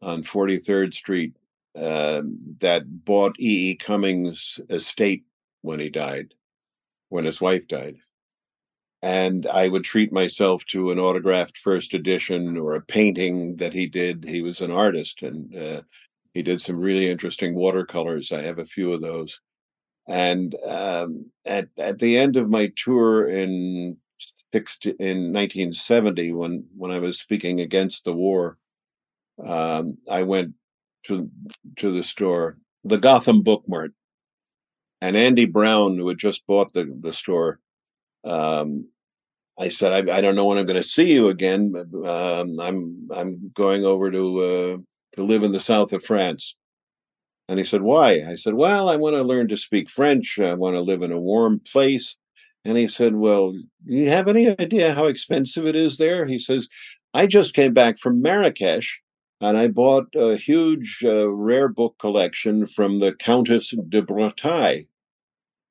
on 0.02 0.24
43rd 0.24 0.92
Street 0.92 1.36
um, 1.76 2.38
that 2.58 3.04
bought 3.04 3.38
E. 3.38 3.70
E. 3.70 3.76
Cummings' 3.76 4.60
estate 4.68 5.24
when 5.62 5.78
he 5.78 5.90
died, 5.90 6.34
when 7.08 7.24
his 7.24 7.40
wife 7.40 7.68
died. 7.68 7.98
And 9.04 9.46
I 9.48 9.68
would 9.68 9.84
treat 9.84 10.14
myself 10.14 10.64
to 10.68 10.90
an 10.90 10.98
autographed 10.98 11.58
first 11.58 11.92
edition 11.92 12.56
or 12.56 12.74
a 12.74 12.80
painting 12.80 13.56
that 13.56 13.74
he 13.74 13.86
did. 13.86 14.24
He 14.24 14.40
was 14.40 14.62
an 14.62 14.70
artist 14.70 15.22
and 15.22 15.54
uh, 15.54 15.82
he 16.32 16.42
did 16.42 16.62
some 16.62 16.78
really 16.78 17.10
interesting 17.10 17.54
watercolors. 17.54 18.32
I 18.32 18.40
have 18.40 18.58
a 18.58 18.64
few 18.64 18.94
of 18.94 19.02
those. 19.02 19.38
And 20.08 20.54
um, 20.64 21.30
at 21.44 21.68
at 21.76 21.98
the 21.98 22.16
end 22.16 22.38
of 22.38 22.48
my 22.48 22.72
tour 22.76 23.28
in 23.28 23.98
60, 24.54 24.94
in 24.98 25.34
1970, 25.34 26.32
when 26.32 26.64
when 26.74 26.90
I 26.90 26.98
was 26.98 27.18
speaking 27.18 27.60
against 27.60 28.06
the 28.06 28.14
war, 28.14 28.56
um, 29.44 29.98
I 30.08 30.22
went 30.22 30.54
to 31.08 31.28
to 31.76 31.92
the 31.92 32.02
store, 32.02 32.56
the 32.84 32.96
Gotham 32.96 33.42
Book 33.42 33.64
Mart, 33.68 33.92
and 35.02 35.14
Andy 35.14 35.44
Brown, 35.44 35.98
who 35.98 36.08
had 36.08 36.16
just 36.16 36.46
bought 36.46 36.72
the 36.72 36.90
the 37.02 37.12
store, 37.12 37.60
um, 38.24 38.88
I 39.58 39.68
said, 39.68 39.92
I, 39.92 40.16
I, 40.16 40.20
don't 40.20 40.34
know 40.34 40.46
when 40.46 40.58
I'm 40.58 40.66
going 40.66 40.82
to 40.82 40.88
see 40.88 41.12
you 41.12 41.28
again. 41.28 41.72
Um, 42.04 42.58
I'm 42.58 43.08
I'm 43.14 43.52
going 43.54 43.84
over 43.84 44.10
to 44.10 44.38
uh, 44.40 44.76
to 45.16 45.22
live 45.22 45.44
in 45.44 45.52
the 45.52 45.60
south 45.60 45.92
of 45.92 46.04
France. 46.04 46.56
And 47.48 47.58
he 47.58 47.64
said, 47.64 47.82
Why? 47.82 48.24
I 48.26 48.36
said, 48.36 48.54
Well, 48.54 48.88
I 48.88 48.96
want 48.96 49.14
to 49.14 49.22
learn 49.22 49.48
to 49.48 49.56
speak 49.56 49.88
French. 49.88 50.38
I 50.38 50.54
want 50.54 50.74
to 50.74 50.80
live 50.80 51.02
in 51.02 51.12
a 51.12 51.20
warm 51.20 51.60
place. 51.60 52.16
And 52.64 52.78
he 52.78 52.88
said, 52.88 53.16
Well, 53.16 53.54
you 53.84 54.08
have 54.08 54.28
any 54.28 54.48
idea 54.58 54.94
how 54.94 55.06
expensive 55.06 55.66
it 55.66 55.76
is 55.76 55.98
there? 55.98 56.26
He 56.26 56.38
says, 56.38 56.68
I 57.12 57.26
just 57.26 57.54
came 57.54 57.74
back 57.74 57.98
from 57.98 58.22
Marrakesh 58.22 59.00
and 59.40 59.58
I 59.58 59.68
bought 59.68 60.08
a 60.16 60.36
huge 60.36 61.02
uh, 61.04 61.28
rare 61.30 61.68
book 61.68 61.96
collection 61.98 62.66
from 62.66 62.98
the 62.98 63.14
Countess 63.14 63.74
de 63.88 64.00
Breteuil. 64.02 64.86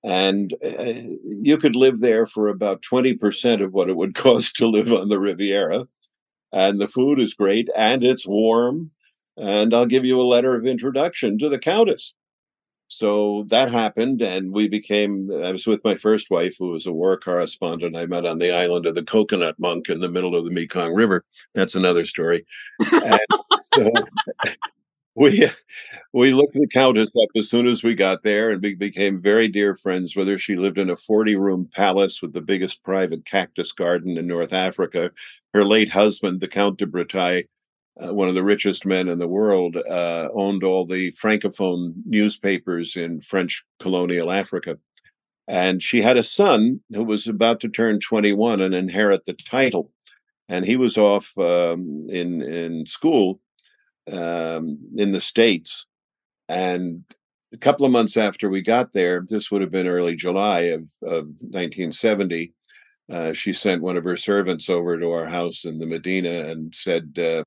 And 0.04 0.54
uh, 0.64 0.94
you 1.24 1.58
could 1.58 1.76
live 1.76 2.00
there 2.00 2.28
for 2.28 2.48
about 2.48 2.82
20% 2.82 3.64
of 3.64 3.74
what 3.74 3.90
it 3.90 3.96
would 3.96 4.16
cost 4.16 4.56
to 4.58 4.68
live 4.68 4.92
on 4.92 5.10
the 5.10 5.20
Riviera. 5.20 5.88
And 6.52 6.80
the 6.80 6.88
food 6.88 7.20
is 7.20 7.34
great 7.34 7.70
and 7.76 8.04
it's 8.04 8.28
warm. 8.28 8.92
And 9.38 9.74
I'll 9.74 9.88
give 9.88 10.06
you 10.06 10.22
a 10.22 10.24
letter 10.24 10.56
of 10.56 10.68
introduction 10.68 11.40
to 11.40 11.50
the 11.50 11.58
Countess. 11.58 12.14
So 12.88 13.46
that 13.48 13.72
happened, 13.72 14.22
and 14.22 14.52
we 14.52 14.68
became. 14.68 15.32
I 15.44 15.52
was 15.52 15.66
with 15.66 15.84
my 15.84 15.96
first 15.96 16.30
wife, 16.30 16.58
who 16.60 16.70
was 16.70 16.86
a 16.86 16.94
war 16.94 17.18
correspondent. 17.18 17.98
I 17.98 18.06
met 18.06 18.26
on 18.26 18.38
the 18.38 18.52
island 18.52 18.86
of 18.86 18.94
the 18.94 19.02
Coconut 19.04 19.58
Monk 19.58 19.90
in 19.90 20.00
the 20.00 20.12
middle 20.12 20.36
of 20.36 20.46
the 20.46 20.52
Mekong 20.52 20.94
River. 20.94 21.26
That's 21.56 21.74
another 21.74 22.06
story. 22.06 22.46
So 22.92 23.92
we 25.16 25.48
we 26.14 26.34
looked 26.34 26.54
the 26.54 26.68
countess 26.68 27.08
up 27.08 27.30
as 27.36 27.50
soon 27.50 27.68
as 27.68 27.84
we 27.84 27.96
got 27.96 28.24
there 28.24 28.50
and 28.50 28.62
we 28.62 28.76
became 28.76 29.22
very 29.22 29.48
dear 29.48 29.76
friends 29.76 30.16
with 30.16 30.28
her 30.28 30.38
she 30.38 30.56
lived 30.56 30.78
in 30.78 30.90
a 30.90 30.96
40 30.96 31.36
room 31.36 31.70
palace 31.74 32.22
with 32.22 32.34
the 32.34 32.42
biggest 32.42 32.84
private 32.84 33.26
cactus 33.26 33.72
garden 33.72 34.18
in 34.18 34.28
north 34.28 34.54
africa. 34.54 35.12
Her 35.54 35.64
late 35.64 35.90
husband 35.90 36.42
the 36.42 36.48
count 36.48 36.80
de 36.80 36.86
Breteuil 36.88 37.44
uh, 38.04 38.14
one 38.14 38.28
of 38.28 38.36
the 38.36 38.44
richest 38.44 38.86
men 38.86 39.08
in 39.08 39.20
the 39.20 39.28
world 39.28 39.78
uh, 39.78 40.30
owned 40.34 40.64
all 40.64 40.86
the 40.86 41.12
francophone 41.12 41.94
newspapers 42.06 42.96
in 42.96 43.22
french 43.22 43.64
colonial 43.80 44.32
africa. 44.32 44.78
And 45.48 45.82
she 45.82 46.02
had 46.02 46.18
a 46.18 46.24
son 46.24 46.80
who 46.92 47.04
was 47.04 47.28
about 47.28 47.60
to 47.62 47.70
turn 47.70 48.00
21 48.00 48.62
and 48.62 48.74
inherit 48.74 49.26
the 49.26 49.34
title. 49.34 49.92
And 50.48 50.66
he 50.66 50.78
was 50.78 50.98
off 50.98 51.38
um, 51.38 52.08
in 52.10 52.42
in 52.42 52.86
school 52.86 53.40
um, 54.12 54.78
in 54.96 55.12
the 55.12 55.22
States. 55.22 55.86
And 56.50 57.04
a 57.54 57.58
couple 57.58 57.86
of 57.86 57.92
months 57.92 58.18
after 58.18 58.50
we 58.50 58.62
got 58.62 58.92
there, 58.92 59.24
this 59.28 59.52
would 59.52 59.62
have 59.62 59.72
been 59.72 59.88
early 59.88 60.16
July 60.16 60.62
of, 60.62 60.90
of 61.04 61.26
1970, 61.42 62.54
uh, 63.12 63.34
she 63.34 63.54
sent 63.54 63.82
one 63.82 63.98
of 63.98 64.04
her 64.04 64.18
servants 64.18 64.70
over 64.70 64.98
to 65.00 65.12
our 65.12 65.28
house 65.28 65.66
in 65.66 65.78
the 65.78 65.86
Medina 65.86 66.50
and 66.50 66.74
said, 66.74 67.18
uh, 67.20 67.44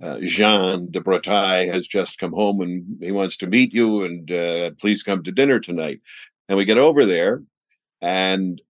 uh, 0.00 0.18
Jean 0.20 0.90
de 0.90 1.00
Breteuil 1.00 1.72
has 1.72 1.86
just 1.86 2.18
come 2.18 2.32
home 2.32 2.60
and 2.60 3.02
he 3.02 3.10
wants 3.10 3.36
to 3.38 3.48
meet 3.48 3.74
you 3.74 4.04
and 4.04 4.30
uh, 4.30 4.70
please 4.80 5.02
come 5.02 5.22
to 5.24 5.32
dinner 5.32 5.58
tonight. 5.58 6.00
And 6.48 6.56
we 6.56 6.64
get 6.64 6.78
over 6.78 7.04
there 7.04 7.42
and 8.00 8.62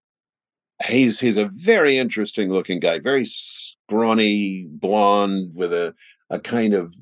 he's 0.87 1.21
he's 1.21 1.37
a 1.37 1.51
very 1.53 1.99
interesting 1.99 2.51
looking 2.51 2.81
guy, 2.81 2.99
very 2.99 3.27
scrawny, 3.27 4.67
blonde 4.69 5.53
with 5.55 5.73
a 5.73 5.95
a 6.31 6.39
kind 6.39 6.75
of 6.75 6.95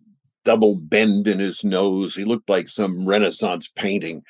double 0.45 0.77
bend 0.77 1.27
in 1.27 1.39
his 1.39 1.65
nose. 1.65 2.15
He 2.15 2.25
looked 2.25 2.49
like 2.49 2.69
some 2.69 3.07
Renaissance 3.07 3.69
painting. 3.69 4.23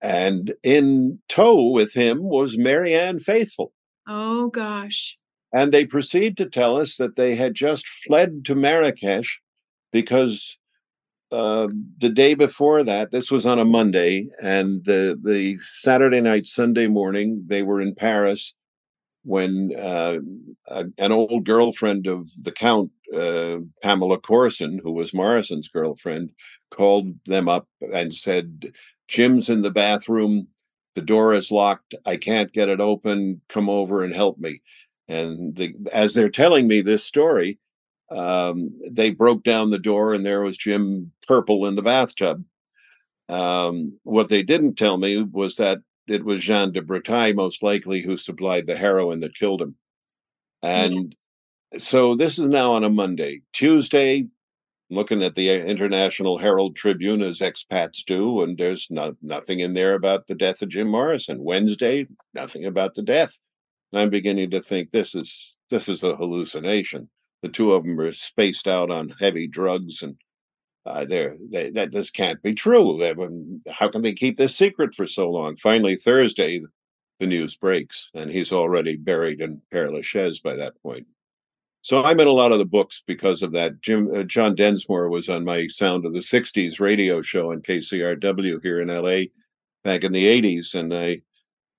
And 0.00 0.54
in 0.62 1.18
tow 1.28 1.70
with 1.70 1.92
him 1.92 2.22
was 2.22 2.56
Marianne 2.56 3.18
Faithfull. 3.18 3.72
Oh, 4.06 4.48
gosh. 4.48 5.18
And 5.52 5.72
they 5.72 5.84
proceed 5.84 6.36
to 6.36 6.48
tell 6.48 6.76
us 6.76 6.96
that 6.96 7.16
they 7.16 7.34
had 7.34 7.54
just 7.54 7.86
fled 7.86 8.44
to 8.46 8.54
Marrakesh 8.54 9.40
because 9.92 10.58
uh, 11.30 11.68
the 11.98 12.08
day 12.08 12.34
before 12.34 12.84
that, 12.84 13.10
this 13.10 13.30
was 13.30 13.44
on 13.44 13.58
a 13.58 13.64
Monday, 13.64 14.28
and 14.40 14.84
the, 14.84 15.18
the 15.22 15.58
Saturday 15.58 16.20
night, 16.20 16.46
Sunday 16.46 16.86
morning, 16.86 17.44
they 17.46 17.62
were 17.62 17.80
in 17.80 17.94
Paris 17.94 18.54
when 19.24 19.72
uh, 19.76 20.18
a, 20.68 20.86
an 20.96 21.12
old 21.12 21.44
girlfriend 21.44 22.06
of 22.06 22.30
the 22.44 22.52
Count, 22.52 22.90
uh, 23.14 23.58
Pamela 23.82 24.18
Courson, 24.18 24.80
who 24.82 24.92
was 24.92 25.14
Morrison's 25.14 25.68
girlfriend, 25.68 26.30
called 26.70 27.14
them 27.26 27.48
up 27.48 27.66
and 27.80 28.14
said, 28.14 28.72
Jim's 29.08 29.48
in 29.48 29.62
the 29.62 29.70
bathroom. 29.70 30.48
The 30.94 31.02
door 31.02 31.34
is 31.34 31.50
locked. 31.50 31.94
I 32.04 32.16
can't 32.16 32.52
get 32.52 32.68
it 32.68 32.80
open. 32.80 33.40
Come 33.48 33.68
over 33.68 34.02
and 34.02 34.14
help 34.14 34.38
me. 34.38 34.62
And 35.08 35.54
the, 35.56 35.74
as 35.92 36.12
they're 36.12 36.28
telling 36.28 36.66
me 36.66 36.82
this 36.82 37.04
story, 37.04 37.58
um, 38.10 38.70
they 38.90 39.10
broke 39.10 39.42
down 39.42 39.70
the 39.70 39.78
door 39.78 40.12
and 40.12 40.24
there 40.24 40.42
was 40.42 40.56
Jim 40.56 41.12
purple 41.26 41.66
in 41.66 41.76
the 41.76 41.82
bathtub. 41.82 42.44
Um, 43.28 43.98
what 44.04 44.28
they 44.28 44.42
didn't 44.42 44.74
tell 44.76 44.98
me 44.98 45.22
was 45.22 45.56
that 45.56 45.78
it 46.06 46.24
was 46.24 46.42
Jean 46.42 46.72
de 46.72 46.80
Breteuil, 46.80 47.34
most 47.34 47.62
likely, 47.62 48.00
who 48.00 48.16
supplied 48.16 48.66
the 48.66 48.76
heroin 48.76 49.20
that 49.20 49.36
killed 49.36 49.60
him. 49.60 49.76
And 50.62 51.12
yes. 51.12 51.28
So 51.76 52.14
this 52.14 52.38
is 52.38 52.46
now 52.46 52.72
on 52.72 52.84
a 52.84 52.90
Monday. 52.90 53.42
Tuesday, 53.52 54.26
looking 54.90 55.22
at 55.22 55.34
the 55.34 55.50
uh, 55.50 55.64
International 55.64 56.38
Herald 56.38 56.76
Tribune 56.76 57.20
as 57.22 57.40
expats 57.40 58.04
do, 58.04 58.42
and 58.42 58.56
there's 58.56 58.88
not, 58.90 59.14
nothing 59.22 59.60
in 59.60 59.74
there 59.74 59.94
about 59.94 60.26
the 60.26 60.34
death 60.34 60.62
of 60.62 60.70
Jim 60.70 60.88
Morrison. 60.88 61.42
Wednesday, 61.44 62.06
nothing 62.34 62.64
about 62.64 62.94
the 62.94 63.02
death. 63.02 63.36
And 63.92 64.00
I'm 64.00 64.10
beginning 64.10 64.50
to 64.50 64.62
think 64.62 64.90
this 64.90 65.14
is 65.14 65.56
this 65.70 65.88
is 65.88 66.02
a 66.02 66.16
hallucination. 66.16 67.10
The 67.42 67.48
two 67.48 67.74
of 67.74 67.84
them 67.84 68.00
are 68.00 68.12
spaced 68.12 68.66
out 68.66 68.90
on 68.90 69.14
heavy 69.20 69.46
drugs 69.46 70.02
and 70.02 70.16
uh, 70.86 71.04
they, 71.04 71.70
that 71.74 71.92
this 71.92 72.10
can't 72.10 72.42
be 72.42 72.54
true. 72.54 72.98
How 73.68 73.90
can 73.90 74.00
they 74.00 74.14
keep 74.14 74.38
this 74.38 74.56
secret 74.56 74.94
for 74.94 75.06
so 75.06 75.30
long? 75.30 75.56
Finally, 75.56 75.96
Thursday, 75.96 76.62
the 77.20 77.26
news 77.26 77.56
breaks, 77.56 78.10
and 78.14 78.30
he's 78.30 78.52
already 78.52 78.96
buried 78.96 79.42
in 79.42 79.60
Père 79.72 79.92
Lachaise 79.92 80.40
by 80.40 80.56
that 80.56 80.80
point. 80.82 81.06
So 81.88 82.04
I'm 82.04 82.20
in 82.20 82.26
a 82.26 82.32
lot 82.32 82.52
of 82.52 82.58
the 82.58 82.66
books 82.66 83.02
because 83.06 83.40
of 83.40 83.52
that. 83.52 83.80
Jim 83.80 84.14
uh, 84.14 84.22
John 84.22 84.54
Densmore 84.54 85.08
was 85.08 85.30
on 85.30 85.42
my 85.42 85.66
Sound 85.68 86.04
of 86.04 86.12
the 86.12 86.18
'60s 86.18 86.80
radio 86.80 87.22
show 87.22 87.50
on 87.50 87.62
KCRW 87.62 88.62
here 88.62 88.82
in 88.82 88.88
LA 88.88 89.28
back 89.84 90.04
in 90.04 90.12
the 90.12 90.26
'80s, 90.26 90.74
and 90.74 90.94
I 90.94 91.22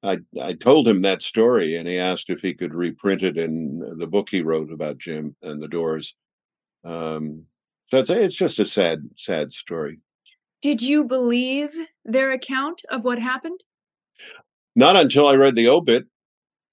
I, 0.02 0.18
I 0.42 0.54
told 0.54 0.88
him 0.88 1.04
that 1.04 1.22
story, 1.22 1.76
and 1.76 1.88
he 1.88 2.00
asked 2.00 2.32
if 2.32 2.42
he 2.42 2.56
could 2.56 2.74
reprint 2.74 3.22
it 3.22 3.38
in 3.38 3.98
the 4.00 4.08
book 4.08 4.30
he 4.30 4.42
wrote 4.42 4.72
about 4.72 4.98
Jim 4.98 5.36
and 5.44 5.62
the 5.62 5.68
Doors. 5.68 6.16
Um, 6.84 7.46
So 7.86 8.00
it's 8.00 8.10
it's 8.10 8.34
just 8.34 8.58
a 8.58 8.66
sad 8.66 9.08
sad 9.16 9.54
story. 9.54 10.00
Did 10.64 10.82
you 10.82 11.04
believe 11.04 11.70
their 12.04 12.32
account 12.32 12.82
of 12.90 13.04
what 13.04 13.20
happened? 13.20 13.64
Not 14.76 14.96
until 14.96 15.28
I 15.28 15.36
read 15.36 15.56
the 15.56 15.68
obit. 15.68 16.08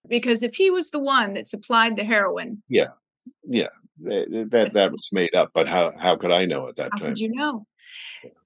Because 0.09 0.43
if 0.43 0.55
he 0.55 0.71
was 0.71 0.91
the 0.91 1.01
one 1.01 1.35
that 1.35 1.47
supplied 1.47 1.97
the 1.97 2.05
heroin, 2.05 2.63
Yeah, 2.71 2.93
yeah, 3.45 3.69
that 3.99 4.71
that, 4.75 4.91
was 4.91 5.11
made 5.13 5.35
up. 5.35 5.51
But 5.55 5.69
how 5.69 5.93
how 5.99 6.17
could 6.17 6.33
I 6.33 6.45
know 6.45 6.69
at 6.69 6.77
that 6.77 6.91
how 6.93 6.99
time? 6.99 7.09
did 7.15 7.21
you 7.21 7.31
know? 7.33 7.67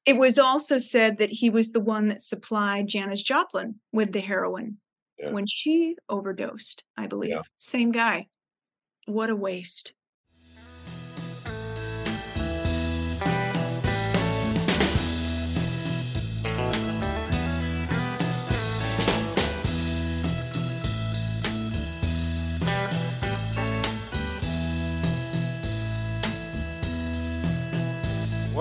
It 0.06 0.16
was 0.16 0.38
also 0.38 0.78
said 0.78 1.18
that 1.18 1.30
he 1.30 1.50
was 1.50 1.72
the 1.72 1.80
one 1.80 2.08
that 2.08 2.22
supplied 2.22 2.88
Janis 2.88 3.22
Joplin 3.22 3.76
with 3.92 4.12
the 4.12 4.20
heroin 4.20 4.78
Yeah. 5.18 5.32
when 5.32 5.46
she 5.46 5.96
overdosed, 6.08 6.84
I 6.96 7.06
believe. 7.06 7.30
Yeah. 7.30 7.42
Same 7.56 7.90
guy. 7.92 8.26
What 9.06 9.30
a 9.30 9.36
waste. 9.36 9.94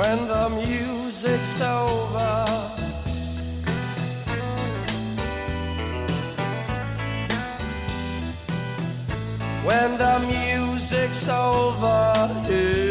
When 0.10 0.28
the 0.28 0.50
music's 0.50 1.60
over. 1.62 2.46
When 9.64 9.98
the 9.98 10.20
music's 10.28 11.28
over 11.28 12.28
here. 12.48 12.89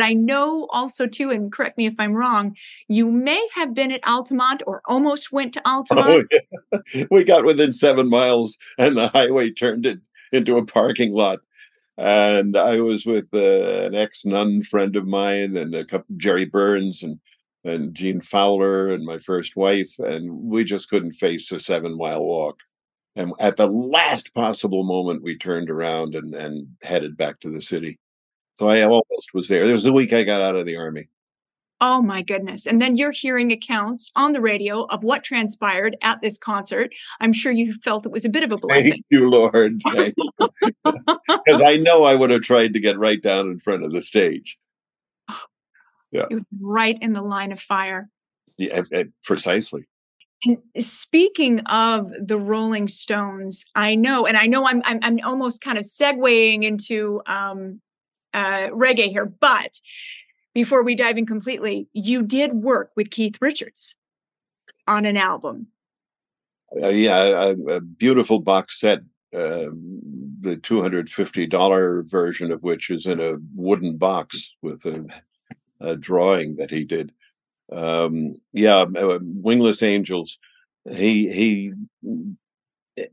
But 0.00 0.06
I 0.06 0.14
know 0.14 0.66
also 0.70 1.06
too, 1.06 1.28
and 1.28 1.52
correct 1.52 1.76
me 1.76 1.84
if 1.84 1.92
I'm 1.98 2.14
wrong, 2.14 2.56
you 2.88 3.12
may 3.12 3.46
have 3.54 3.74
been 3.74 3.92
at 3.92 4.06
Altamont 4.08 4.62
or 4.66 4.80
almost 4.86 5.30
went 5.30 5.52
to 5.52 5.62
Altamont. 5.68 6.26
Oh, 6.72 6.80
yeah. 6.94 7.04
we 7.10 7.22
got 7.22 7.44
within 7.44 7.70
seven 7.70 8.08
miles, 8.08 8.56
and 8.78 8.96
the 8.96 9.08
highway 9.08 9.50
turned 9.50 9.84
it 9.84 10.00
into 10.32 10.56
a 10.56 10.64
parking 10.64 11.12
lot. 11.12 11.40
And 11.98 12.56
I 12.56 12.80
was 12.80 13.04
with 13.04 13.26
uh, 13.34 13.84
an 13.84 13.94
ex 13.94 14.24
nun 14.24 14.62
friend 14.62 14.96
of 14.96 15.06
mine, 15.06 15.54
and 15.58 15.74
a 15.74 15.84
couple 15.84 16.16
Jerry 16.16 16.46
Burns 16.46 17.02
and 17.02 17.20
and 17.62 17.94
Gene 17.94 18.22
Fowler, 18.22 18.88
and 18.88 19.04
my 19.04 19.18
first 19.18 19.54
wife, 19.54 19.98
and 19.98 20.32
we 20.32 20.64
just 20.64 20.88
couldn't 20.88 21.12
face 21.12 21.52
a 21.52 21.60
seven 21.60 21.98
mile 21.98 22.24
walk. 22.24 22.56
And 23.16 23.34
at 23.38 23.56
the 23.56 23.68
last 23.68 24.32
possible 24.32 24.82
moment, 24.82 25.22
we 25.22 25.36
turned 25.36 25.68
around 25.68 26.14
and 26.14 26.34
and 26.34 26.68
headed 26.80 27.18
back 27.18 27.40
to 27.40 27.50
the 27.50 27.60
city. 27.60 27.98
So 28.54 28.68
I 28.68 28.82
almost 28.82 29.32
was 29.32 29.48
there. 29.48 29.64
There 29.64 29.72
was 29.72 29.84
the 29.84 29.92
week 29.92 30.12
I 30.12 30.22
got 30.22 30.42
out 30.42 30.56
of 30.56 30.66
the 30.66 30.76
army. 30.76 31.08
Oh 31.82 32.02
my 32.02 32.20
goodness. 32.20 32.66
And 32.66 32.80
then 32.80 32.96
you're 32.96 33.10
hearing 33.10 33.52
accounts 33.52 34.10
on 34.14 34.32
the 34.32 34.40
radio 34.40 34.84
of 34.86 35.02
what 35.02 35.24
transpired 35.24 35.96
at 36.02 36.20
this 36.20 36.36
concert. 36.36 36.94
I'm 37.20 37.32
sure 37.32 37.52
you 37.52 37.72
felt 37.72 38.04
it 38.04 38.12
was 38.12 38.26
a 38.26 38.28
bit 38.28 38.42
of 38.42 38.52
a 38.52 38.58
blessing. 38.58 38.90
Thank 38.92 39.04
you, 39.08 39.30
Lord. 39.30 39.78
Because 39.78 41.62
I 41.62 41.78
know 41.78 42.04
I 42.04 42.14
would 42.14 42.28
have 42.28 42.42
tried 42.42 42.74
to 42.74 42.80
get 42.80 42.98
right 42.98 43.20
down 43.20 43.50
in 43.50 43.58
front 43.58 43.84
of 43.84 43.92
the 43.92 44.02
stage. 44.02 44.58
Yeah, 46.12 46.26
right 46.60 46.98
in 47.00 47.12
the 47.12 47.22
line 47.22 47.52
of 47.52 47.60
fire. 47.60 48.10
yeah 48.58 48.82
precisely. 49.22 49.86
And 50.44 50.58
speaking 50.80 51.60
of 51.60 52.10
the 52.18 52.38
Rolling 52.38 52.88
Stones, 52.88 53.64
I 53.74 53.94
know, 53.94 54.26
and 54.26 54.36
I 54.36 54.48
know 54.48 54.66
I'm 54.66 54.82
I'm, 54.84 54.98
I'm 55.02 55.20
almost 55.22 55.62
kind 55.62 55.78
of 55.78 55.84
segueing 55.84 56.64
into 56.64 57.22
um, 57.26 57.80
uh, 58.34 58.68
reggae 58.72 59.10
here, 59.10 59.26
but 59.26 59.80
before 60.54 60.82
we 60.82 60.94
dive 60.94 61.18
in 61.18 61.26
completely, 61.26 61.88
you 61.92 62.22
did 62.22 62.52
work 62.54 62.90
with 62.96 63.10
Keith 63.10 63.38
Richards 63.40 63.94
on 64.86 65.04
an 65.04 65.16
album. 65.16 65.68
Uh, 66.80 66.88
yeah, 66.88 67.22
a, 67.22 67.50
a 67.76 67.80
beautiful 67.80 68.40
box 68.40 68.80
set. 68.80 69.00
Uh, 69.32 69.70
the 70.40 70.58
two 70.60 70.82
hundred 70.82 71.08
fifty 71.08 71.46
dollar 71.46 72.02
version 72.02 72.50
of 72.50 72.62
which 72.64 72.90
is 72.90 73.06
in 73.06 73.20
a 73.20 73.36
wooden 73.54 73.96
box 73.96 74.56
with 74.60 74.84
a, 74.86 75.06
a 75.80 75.94
drawing 75.96 76.56
that 76.56 76.70
he 76.70 76.84
did. 76.84 77.12
Um, 77.70 78.34
yeah, 78.52 78.78
uh, 78.78 79.18
Wingless 79.22 79.82
Angels. 79.82 80.38
He 80.90 81.32
he. 81.32 81.72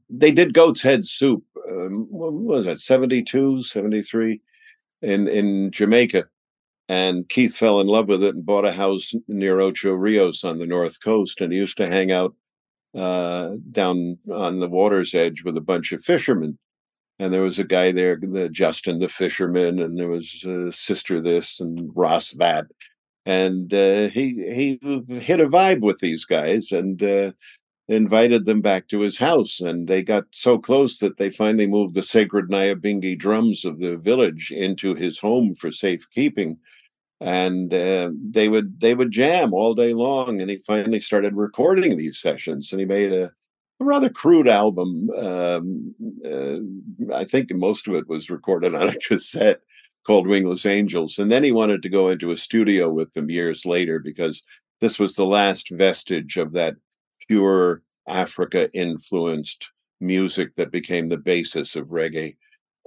They 0.10 0.32
did 0.32 0.54
Goat's 0.54 0.82
Head 0.82 1.06
Soup. 1.06 1.44
Um, 1.70 2.08
what 2.10 2.34
was 2.34 2.66
that? 2.66 2.80
72, 2.80 3.64
73 3.64 4.42
in 5.02 5.28
in 5.28 5.72
Jamaica, 5.72 6.26
and 6.90 7.28
Keith 7.30 7.56
fell 7.56 7.80
in 7.80 7.88
love 7.88 8.08
with 8.08 8.24
it 8.24 8.36
and 8.36 8.46
bought 8.46 8.66
a 8.66 8.72
house 8.72 9.14
near 9.28 9.62
Ocho 9.62 9.94
Rios 9.94 10.44
on 10.44 10.60
the 10.60 10.68
north 10.68 11.02
coast, 11.02 11.42
and 11.42 11.52
he 11.52 11.60
used 11.60 11.78
to 11.78 11.88
hang 11.88 12.12
out 12.12 12.36
uh, 12.96 13.56
down 13.72 14.18
on 14.32 14.60
the 14.60 14.70
water's 14.70 15.14
edge 15.14 15.44
with 15.44 15.58
a 15.58 15.62
bunch 15.62 15.92
of 15.92 16.04
fishermen. 16.04 16.58
And 17.20 17.34
there 17.34 17.42
was 17.42 17.58
a 17.58 17.64
guy 17.64 17.92
there, 17.92 18.20
the 18.22 18.48
Justin 18.48 19.00
the 19.00 19.10
fisherman, 19.10 19.80
and 19.80 19.98
there 19.98 20.08
was 20.08 20.44
uh, 20.48 20.70
Sister 20.72 21.20
this 21.20 21.60
and 21.60 21.90
Ross 21.96 22.32
that, 22.34 22.68
and 23.26 23.74
uh, 23.74 24.08
he 24.10 24.80
he 24.80 24.80
hit 25.20 25.40
a 25.40 25.48
vibe 25.48 25.82
with 25.82 26.00
these 26.00 26.26
guys 26.26 26.72
and 26.72 27.02
uh, 27.04 27.32
invited 27.88 28.46
them 28.46 28.62
back 28.62 28.88
to 28.90 29.00
his 29.00 29.18
house. 29.18 29.60
And 29.60 29.88
they 29.88 30.04
got 30.04 30.26
so 30.32 30.58
close 30.58 31.00
that 31.00 31.18
they 31.18 31.30
finally 31.30 31.68
moved 31.68 31.94
the 31.94 32.04
sacred 32.04 32.50
Nyabingi 32.50 33.18
drums 33.18 33.66
of 33.66 33.80
the 33.80 33.98
village 33.98 34.52
into 34.52 34.94
his 34.96 35.20
home 35.20 35.56
for 35.56 35.72
safekeeping 35.72 36.58
and 37.20 37.74
uh, 37.74 38.12
they 38.30 38.48
would 38.48 38.80
they 38.80 38.94
would 38.94 39.12
jam 39.12 39.54
all 39.54 39.74
day 39.74 39.94
long 39.94 40.40
and 40.40 40.50
he 40.50 40.58
finally 40.58 41.00
started 41.00 41.36
recording 41.36 41.98
these 41.98 42.20
sessions 42.20 42.72
and 42.72 42.80
he 42.80 42.86
made 42.86 43.12
a, 43.12 43.26
a 43.26 43.32
rather 43.86 44.10
crude 44.10 44.48
album 44.48 45.10
um, 45.18 45.96
uh, 46.24 47.16
i 47.16 47.24
think 47.24 47.52
most 47.54 47.88
of 47.88 47.96
it 47.96 48.08
was 48.08 48.30
recorded 48.30 48.76
on 48.76 48.90
a 48.90 48.96
cassette 49.08 49.62
called 50.06 50.28
wingless 50.28 50.66
angels 50.66 51.18
and 51.18 51.32
then 51.32 51.44
he 51.44 51.52
wanted 51.52 51.82
to 51.82 51.90
go 51.90 52.10
into 52.10 52.32
a 52.32 52.38
studio 52.38 52.92
with 52.92 53.12
them 53.14 53.32
years 53.32 53.66
later 53.66 54.00
because 54.00 54.44
this 54.80 55.00
was 55.00 55.16
the 55.16 55.26
last 55.26 55.72
vestige 55.72 56.38
of 56.38 56.54
that 56.54 56.76
pure 57.28 57.82
africa 58.08 58.70
influenced 58.74 59.70
music 60.00 60.56
that 60.56 60.72
became 60.72 61.08
the 61.08 61.18
basis 61.18 61.76
of 61.76 61.88
reggae 61.88 62.36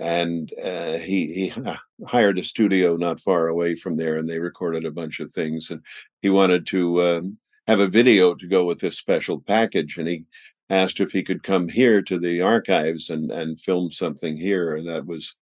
and 0.00 0.50
uh, 0.64 0.96
he 0.96 1.26
he 1.26 1.52
hired 2.06 2.38
a 2.38 2.44
studio 2.44 2.96
not 2.96 3.20
far 3.20 3.48
away 3.48 3.76
from 3.76 3.96
there, 3.96 4.16
and 4.16 4.28
they 4.28 4.38
recorded 4.38 4.84
a 4.84 4.90
bunch 4.90 5.20
of 5.20 5.30
things. 5.30 5.70
And 5.70 5.82
he 6.22 6.30
wanted 6.30 6.66
to 6.68 7.02
um, 7.02 7.34
have 7.68 7.80
a 7.80 7.86
video 7.86 8.34
to 8.34 8.48
go 8.48 8.64
with 8.64 8.80
this 8.80 8.96
special 8.96 9.40
package, 9.40 9.98
and 9.98 10.08
he 10.08 10.24
asked 10.70 11.00
if 11.00 11.12
he 11.12 11.22
could 11.22 11.42
come 11.42 11.68
here 11.68 12.00
to 12.02 12.18
the 12.18 12.40
archives 12.40 13.10
and 13.10 13.30
and 13.30 13.60
film 13.60 13.90
something 13.90 14.36
here. 14.36 14.74
And 14.74 14.88
that 14.88 15.06
was 15.06 15.36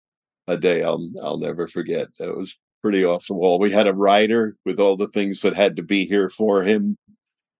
a 0.48 0.58
day 0.58 0.84
I'll 0.84 1.10
I'll 1.22 1.38
never 1.38 1.68
forget. 1.68 2.08
That 2.20 2.36
was 2.36 2.58
pretty 2.82 3.04
off 3.04 3.28
the 3.28 3.34
wall. 3.34 3.60
We 3.60 3.72
had 3.72 3.88
a 3.88 3.94
rider 3.94 4.56
with 4.66 4.80
all 4.80 4.96
the 4.96 5.10
things 5.10 5.42
that 5.42 5.56
had 5.56 5.76
to 5.76 5.84
be 5.84 6.06
here 6.06 6.30
for 6.30 6.64
him. 6.64 6.98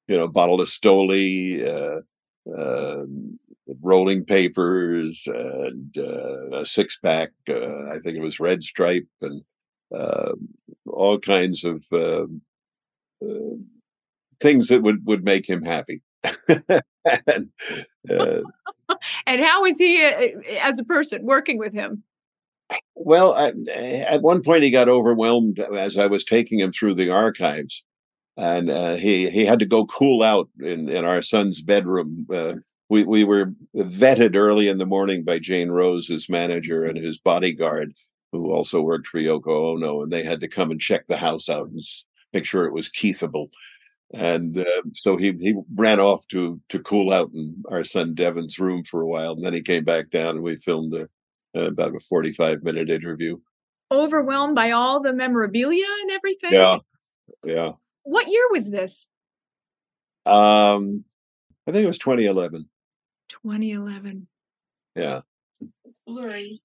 You 0.08 0.18
know, 0.18 0.28
bottle 0.28 0.62
of 0.62 0.70
Stoli, 0.70 1.66
uh, 1.66 2.02
um, 2.56 3.40
rolling 3.82 4.24
papers 4.24 5.28
and 5.28 5.96
uh, 5.98 6.58
a 6.58 6.66
six 6.66 6.98
pack. 7.00 7.32
Uh, 7.50 7.90
I 7.90 8.00
think 8.04 8.18
it 8.18 8.22
was 8.22 8.40
Red 8.40 8.64
Stripe 8.64 9.08
and 9.22 9.42
uh, 9.96 10.34
all 10.86 11.20
kinds 11.20 11.64
of 11.64 11.86
uh, 11.92 12.26
uh, 13.24 13.56
things 14.40 14.68
that 14.68 14.84
would 14.84 15.06
would 15.06 15.24
make 15.24 15.48
him 15.48 15.64
happy. 15.64 16.02
and, 16.48 17.50
uh, 18.10 18.42
And 19.28 19.42
how 19.42 19.64
was 19.64 19.78
he 19.78 20.04
uh, 20.04 20.40
as 20.62 20.80
a 20.80 20.84
person 20.84 21.26
working 21.26 21.58
with 21.58 21.74
him? 21.74 22.04
well, 22.96 23.34
I, 23.36 23.52
at 23.72 24.22
one 24.22 24.42
point 24.42 24.64
he 24.64 24.72
got 24.72 24.90
overwhelmed 24.90 25.60
as 25.60 25.98
I 25.98 26.08
was 26.08 26.24
taking 26.24 26.60
him 26.60 26.72
through 26.72 26.96
the 26.96 27.10
archives. 27.10 27.84
And 28.38 28.70
uh, 28.70 28.96
he 28.96 29.30
he 29.30 29.46
had 29.46 29.60
to 29.60 29.66
go 29.66 29.86
cool 29.86 30.22
out 30.22 30.50
in, 30.60 30.90
in 30.90 31.06
our 31.06 31.22
son's 31.22 31.62
bedroom. 31.62 32.28
Uh, 32.32 32.56
we 32.90 33.04
we 33.04 33.24
were 33.24 33.54
vetted 33.76 34.36
early 34.36 34.68
in 34.68 34.78
the 34.78 34.86
morning 34.86 35.24
by 35.24 35.40
Jane 35.40 35.72
Rose, 35.72 36.08
his 36.08 36.30
manager, 36.30 36.84
and 36.84 36.98
his 36.98 37.18
bodyguard, 37.18 37.94
who 38.32 38.52
also 38.52 38.82
worked 38.82 39.08
for 39.08 39.20
Yoko 39.20 39.76
Ono, 39.76 40.04
and 40.04 40.12
they 40.12 40.24
had 40.24 40.42
to 40.42 40.50
come 40.50 40.70
and 40.70 40.82
check 40.82 41.06
the 41.06 41.18
house 41.18 41.48
out 41.48 41.70
and 41.70 41.80
make 42.34 42.46
sure 42.46 42.66
it 42.66 42.74
was 42.74 42.90
Keithable. 42.90 43.48
And 44.14 44.60
uh, 44.60 44.82
so 44.94 45.18
he 45.18 45.32
he 45.40 45.56
ran 45.74 46.00
off 46.00 46.28
to 46.28 46.60
to 46.70 46.80
cool 46.80 47.14
out 47.14 47.32
in 47.34 47.64
our 47.72 47.84
son 47.84 48.14
Devin's 48.14 48.60
room 48.60 48.84
for 48.84 49.02
a 49.02 49.08
while, 49.08 49.32
and 49.32 49.46
then 49.46 49.54
he 49.54 49.62
came 49.62 49.84
back 49.86 50.10
down, 50.10 50.36
and 50.36 50.44
we 50.44 50.58
filmed 50.58 50.94
a, 50.94 51.08
about 51.60 51.96
a 51.96 52.00
forty 52.02 52.34
five 52.34 52.64
minute 52.64 52.90
interview. 52.90 53.38
Overwhelmed 53.92 54.56
by 54.56 54.72
all 54.72 55.00
the 55.00 55.14
memorabilia 55.14 55.86
and 56.02 56.12
everything? 56.12 56.52
Yeah, 56.54 56.78
yeah. 57.44 57.72
What 58.06 58.28
year 58.30 58.48
was 58.52 58.70
this? 58.70 59.10
Um, 60.26 61.04
I 61.68 61.72
think 61.72 61.84
it 61.84 61.88
was 61.88 62.00
2011. 62.00 62.70
2011. 63.30 64.28
Yeah. 64.96 65.22
Blurry. 66.06 66.62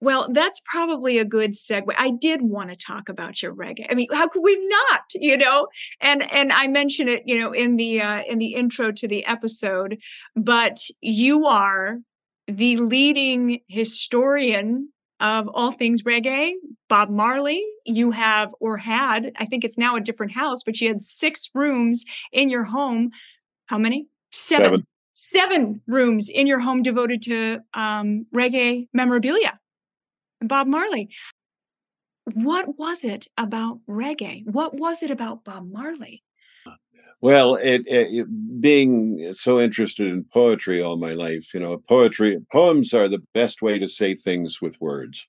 Well, 0.00 0.28
that's 0.30 0.60
probably 0.64 1.18
a 1.18 1.24
good 1.24 1.52
segue. 1.52 1.94
I 1.96 2.10
did 2.10 2.40
want 2.42 2.70
to 2.70 2.76
talk 2.76 3.08
about 3.08 3.42
your 3.42 3.54
reggae. 3.54 3.86
I 3.90 3.94
mean, 3.94 4.08
how 4.12 4.28
could 4.28 4.42
we 4.42 4.56
not? 4.68 5.02
You 5.14 5.38
know, 5.38 5.68
and 6.00 6.22
and 6.30 6.52
I 6.52 6.68
mentioned 6.68 7.08
it, 7.08 7.22
you 7.24 7.40
know, 7.40 7.52
in 7.52 7.76
the 7.76 8.02
uh, 8.02 8.22
in 8.22 8.38
the 8.38 8.54
intro 8.54 8.92
to 8.92 9.08
the 9.08 9.24
episode. 9.24 9.98
But 10.34 10.78
you 11.00 11.46
are 11.46 11.98
the 12.46 12.76
leading 12.76 13.60
historian 13.68 14.90
of 15.20 15.48
all 15.54 15.72
things 15.72 16.02
reggae. 16.02 16.52
Bob 16.88 17.08
Marley, 17.08 17.64
you 17.84 18.10
have 18.10 18.54
or 18.60 18.76
had, 18.76 19.32
I 19.38 19.46
think 19.46 19.64
it's 19.64 19.78
now 19.78 19.96
a 19.96 20.00
different 20.00 20.32
house, 20.32 20.62
but 20.62 20.80
you 20.80 20.88
had 20.88 21.00
six 21.00 21.50
rooms 21.54 22.04
in 22.32 22.48
your 22.48 22.64
home. 22.64 23.10
How 23.66 23.78
many? 23.78 24.08
Seven. 24.32 24.64
Seven. 24.64 24.86
Seven 25.12 25.80
rooms 25.86 26.28
in 26.28 26.46
your 26.46 26.60
home 26.60 26.82
devoted 26.82 27.22
to 27.22 27.60
um, 27.72 28.26
reggae 28.34 28.86
memorabilia. 28.92 29.58
and 30.40 30.48
Bob 30.48 30.66
Marley. 30.66 31.08
What 32.34 32.78
was 32.78 33.04
it 33.04 33.26
about 33.38 33.80
reggae? 33.88 34.44
What 34.46 34.74
was 34.74 35.02
it 35.02 35.10
about 35.10 35.44
Bob 35.44 35.70
Marley? 35.70 36.22
Well, 37.20 37.56
it, 37.56 37.82
it, 37.86 38.08
it- 38.14 38.60
being 38.60 39.32
so 39.34 39.60
interested 39.60 40.06
in 40.06 40.24
poetry 40.24 40.80
all 40.82 40.96
my 40.96 41.12
life, 41.12 41.52
you 41.52 41.60
know, 41.60 41.76
poetry 41.78 42.38
poems 42.50 42.94
are 42.94 43.08
the 43.08 43.22
best 43.34 43.60
way 43.62 43.78
to 43.78 43.88
say 43.88 44.14
things 44.14 44.60
with 44.62 44.80
words. 44.80 45.26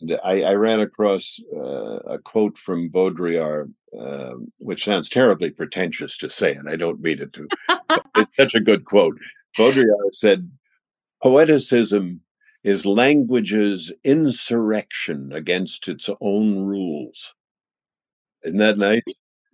And 0.00 0.18
I, 0.24 0.42
I 0.42 0.54
ran 0.54 0.80
across 0.80 1.38
uh, 1.54 1.98
a 2.14 2.18
quote 2.18 2.56
from 2.58 2.90
Baudrillard, 2.90 3.72
um, 3.98 4.52
which 4.58 4.84
sounds 4.84 5.08
terribly 5.08 5.50
pretentious 5.50 6.16
to 6.18 6.30
say, 6.30 6.54
and 6.54 6.68
I 6.68 6.76
don't 6.76 7.00
mean 7.00 7.20
it 7.20 7.32
to. 7.34 7.48
it's 8.16 8.36
such 8.36 8.54
a 8.54 8.60
good 8.60 8.84
quote. 8.84 9.18
Baudrillard 9.58 10.14
said, 10.14 10.50
"Poeticism 11.24 12.20
is 12.64 12.86
language's 12.86 13.92
insurrection 14.04 15.32
against 15.32 15.88
its 15.88 16.10
own 16.20 16.58
rules." 16.60 17.34
Isn't 18.44 18.58
that 18.58 18.78
nice? 18.78 19.02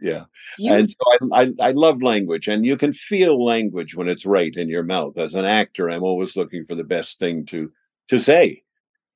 Yeah. 0.04 0.74
And 0.74 0.90
so 0.90 0.96
I, 1.32 1.42
I, 1.42 1.52
I 1.68 1.70
love 1.72 2.02
language, 2.02 2.46
and 2.46 2.66
you 2.66 2.76
can 2.76 2.92
feel 2.92 3.42
language 3.42 3.96
when 3.96 4.08
it's 4.08 4.26
right 4.26 4.54
in 4.54 4.68
your 4.68 4.82
mouth. 4.82 5.16
As 5.16 5.34
an 5.34 5.44
actor, 5.44 5.90
I'm 5.90 6.02
always 6.02 6.36
looking 6.36 6.66
for 6.66 6.74
the 6.74 6.84
best 6.84 7.18
thing 7.18 7.46
to 7.46 7.72
to 8.08 8.18
say 8.18 8.62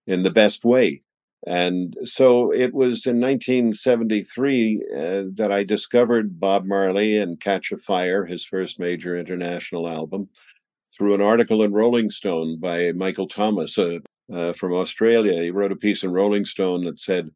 in 0.06 0.22
the 0.22 0.30
best 0.30 0.64
way. 0.64 1.02
And 1.46 1.96
so 2.04 2.52
it 2.52 2.74
was 2.74 3.06
in 3.06 3.20
1973 3.20 4.82
uh, 4.92 5.22
that 5.34 5.52
I 5.52 5.62
discovered 5.62 6.40
Bob 6.40 6.64
Marley 6.64 7.18
and 7.18 7.40
Catch 7.40 7.70
a 7.70 7.78
Fire, 7.78 8.24
his 8.24 8.44
first 8.44 8.80
major 8.80 9.14
international 9.14 9.88
album, 9.88 10.28
through 10.96 11.14
an 11.14 11.20
article 11.20 11.62
in 11.62 11.72
Rolling 11.72 12.10
Stone 12.10 12.58
by 12.58 12.92
Michael 12.92 13.28
Thomas 13.28 13.78
uh, 13.78 13.98
uh, 14.32 14.52
from 14.54 14.72
Australia. 14.72 15.40
He 15.40 15.50
wrote 15.50 15.70
a 15.70 15.76
piece 15.76 16.02
in 16.02 16.10
Rolling 16.10 16.44
Stone 16.44 16.84
that 16.84 16.98
said, 16.98 17.30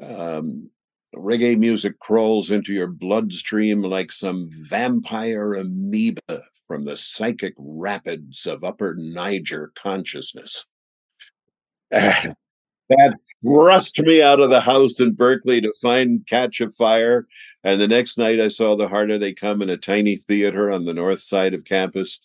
um, 0.00 0.70
reggae 1.14 1.58
music 1.58 1.98
crawls 1.98 2.50
into 2.50 2.72
your 2.72 2.86
bloodstream 2.86 3.82
like 3.82 4.12
some 4.12 4.48
vampire 4.50 5.54
amoeba 5.54 6.42
from 6.68 6.84
the 6.84 6.96
psychic 6.96 7.54
rapids 7.56 8.46
of 8.46 8.64
upper 8.64 8.94
Niger 8.96 9.72
consciousness. 9.74 10.64
that 11.90 12.34
thrust 13.42 14.00
me 14.00 14.22
out 14.22 14.40
of 14.40 14.50
the 14.50 14.60
house 14.60 15.00
in 15.00 15.14
Berkeley 15.14 15.60
to 15.60 15.72
find 15.80 16.26
Catch 16.26 16.60
a 16.60 16.70
Fire. 16.72 17.26
And 17.64 17.80
the 17.80 17.88
next 17.88 18.18
night 18.18 18.40
I 18.40 18.48
saw 18.48 18.76
The 18.76 18.88
Harder 18.88 19.18
They 19.18 19.32
Come 19.32 19.62
in 19.62 19.70
a 19.70 19.76
tiny 19.76 20.16
theater 20.16 20.70
on 20.70 20.84
the 20.84 20.94
north 20.94 21.20
side 21.20 21.54
of 21.54 21.64
campus. 21.64 22.18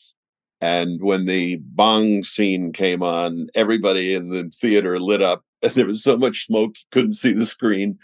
And 0.62 1.02
when 1.02 1.26
the 1.26 1.58
bong 1.58 2.24
scene 2.24 2.74
came 2.74 3.04
on, 3.04 3.50
everybody 3.54 4.16
in 4.16 4.30
the 4.30 4.50
theater 4.50 5.00
lit 5.00 5.22
up. 5.22 5.45
And 5.66 5.74
there 5.76 5.88
was 5.88 6.03
so 6.03 6.16
much 6.16 6.45
smoke, 6.45 6.76
you 6.78 6.86
couldn't 6.91 7.13
see 7.13 7.34
the 7.34 7.45
screen. 7.45 7.97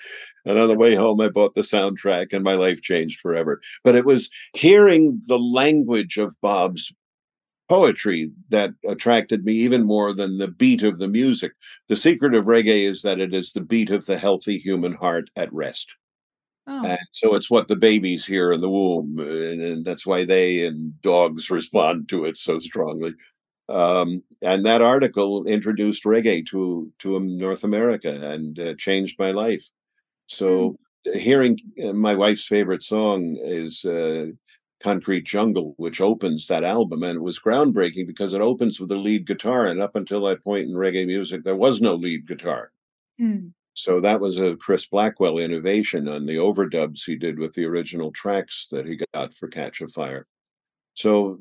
And 0.45 0.57
on 0.57 0.67
the 0.67 0.77
way 0.77 0.95
home, 0.95 1.21
I 1.21 1.29
bought 1.29 1.53
the 1.53 1.61
soundtrack, 1.61 2.33
and 2.33 2.43
my 2.43 2.55
life 2.55 2.81
changed 2.81 3.19
forever. 3.19 3.61
But 3.83 3.95
it 3.95 4.05
was 4.05 4.29
hearing 4.53 5.21
the 5.27 5.37
language 5.37 6.17
of 6.17 6.35
Bob's 6.41 6.91
poetry 7.69 8.31
that 8.49 8.71
attracted 8.87 9.45
me 9.45 9.53
even 9.53 9.83
more 9.83 10.13
than 10.13 10.37
the 10.39 10.47
beat 10.47 10.83
of 10.83 10.97
the 10.97 11.07
music. 11.07 11.53
The 11.87 11.95
secret 11.95 12.35
of 12.35 12.45
reggae 12.45 12.89
is 12.89 13.01
that 13.03 13.19
it 13.19 13.33
is 13.33 13.53
the 13.53 13.61
beat 13.61 13.91
of 13.91 14.05
the 14.05 14.17
healthy 14.17 14.57
human 14.57 14.93
heart 14.93 15.29
at 15.35 15.53
rest. 15.53 15.93
Oh, 16.67 16.85
And 16.85 16.99
so 17.11 17.33
it's 17.33 17.49
what 17.49 17.67
the 17.67 17.75
babies 17.75 18.25
hear 18.25 18.51
in 18.51 18.61
the 18.61 18.69
womb, 18.69 19.19
and, 19.19 19.61
and 19.61 19.85
that's 19.85 20.05
why 20.05 20.25
they 20.25 20.65
and 20.65 20.99
dogs 21.01 21.49
respond 21.51 22.09
to 22.09 22.25
it 22.25 22.37
so 22.37 22.59
strongly. 22.59 23.13
Um, 23.71 24.23
and 24.41 24.65
that 24.65 24.81
article 24.81 25.45
introduced 25.45 26.03
reggae 26.03 26.45
to 26.47 26.91
to 26.99 27.19
North 27.19 27.63
America 27.63 28.11
and 28.33 28.59
uh, 28.59 28.73
changed 28.75 29.17
my 29.17 29.31
life. 29.31 29.65
So 30.27 30.77
hearing 31.13 31.57
uh, 31.83 31.93
my 31.93 32.15
wife's 32.15 32.47
favorite 32.47 32.83
song 32.83 33.37
is 33.41 33.85
uh, 33.85 34.27
Concrete 34.81 35.25
Jungle, 35.25 35.73
which 35.77 36.01
opens 36.01 36.47
that 36.47 36.63
album, 36.63 37.03
and 37.03 37.17
it 37.17 37.21
was 37.21 37.39
groundbreaking 37.39 38.07
because 38.07 38.33
it 38.33 38.41
opens 38.41 38.79
with 38.79 38.91
a 38.91 38.97
lead 38.97 39.25
guitar, 39.25 39.67
and 39.67 39.81
up 39.81 39.95
until 39.95 40.21
that 40.25 40.43
point 40.43 40.67
in 40.67 40.73
reggae 40.73 41.05
music, 41.05 41.43
there 41.43 41.55
was 41.55 41.81
no 41.81 41.95
lead 41.95 42.27
guitar. 42.27 42.71
hmm. 43.17 43.49
So 43.73 44.01
that 44.01 44.19
was 44.19 44.37
a 44.37 44.57
Chris 44.57 44.85
Blackwell 44.87 45.37
innovation 45.37 46.09
on 46.09 46.25
the 46.25 46.35
overdubs 46.35 47.05
he 47.05 47.15
did 47.15 47.39
with 47.39 47.53
the 47.53 47.65
original 47.65 48.11
tracks 48.11 48.67
that 48.71 48.85
he 48.85 48.99
got 49.13 49.33
for 49.33 49.47
Catch 49.47 49.79
a 49.81 49.87
Fire. 49.87 50.27
So, 50.93 51.37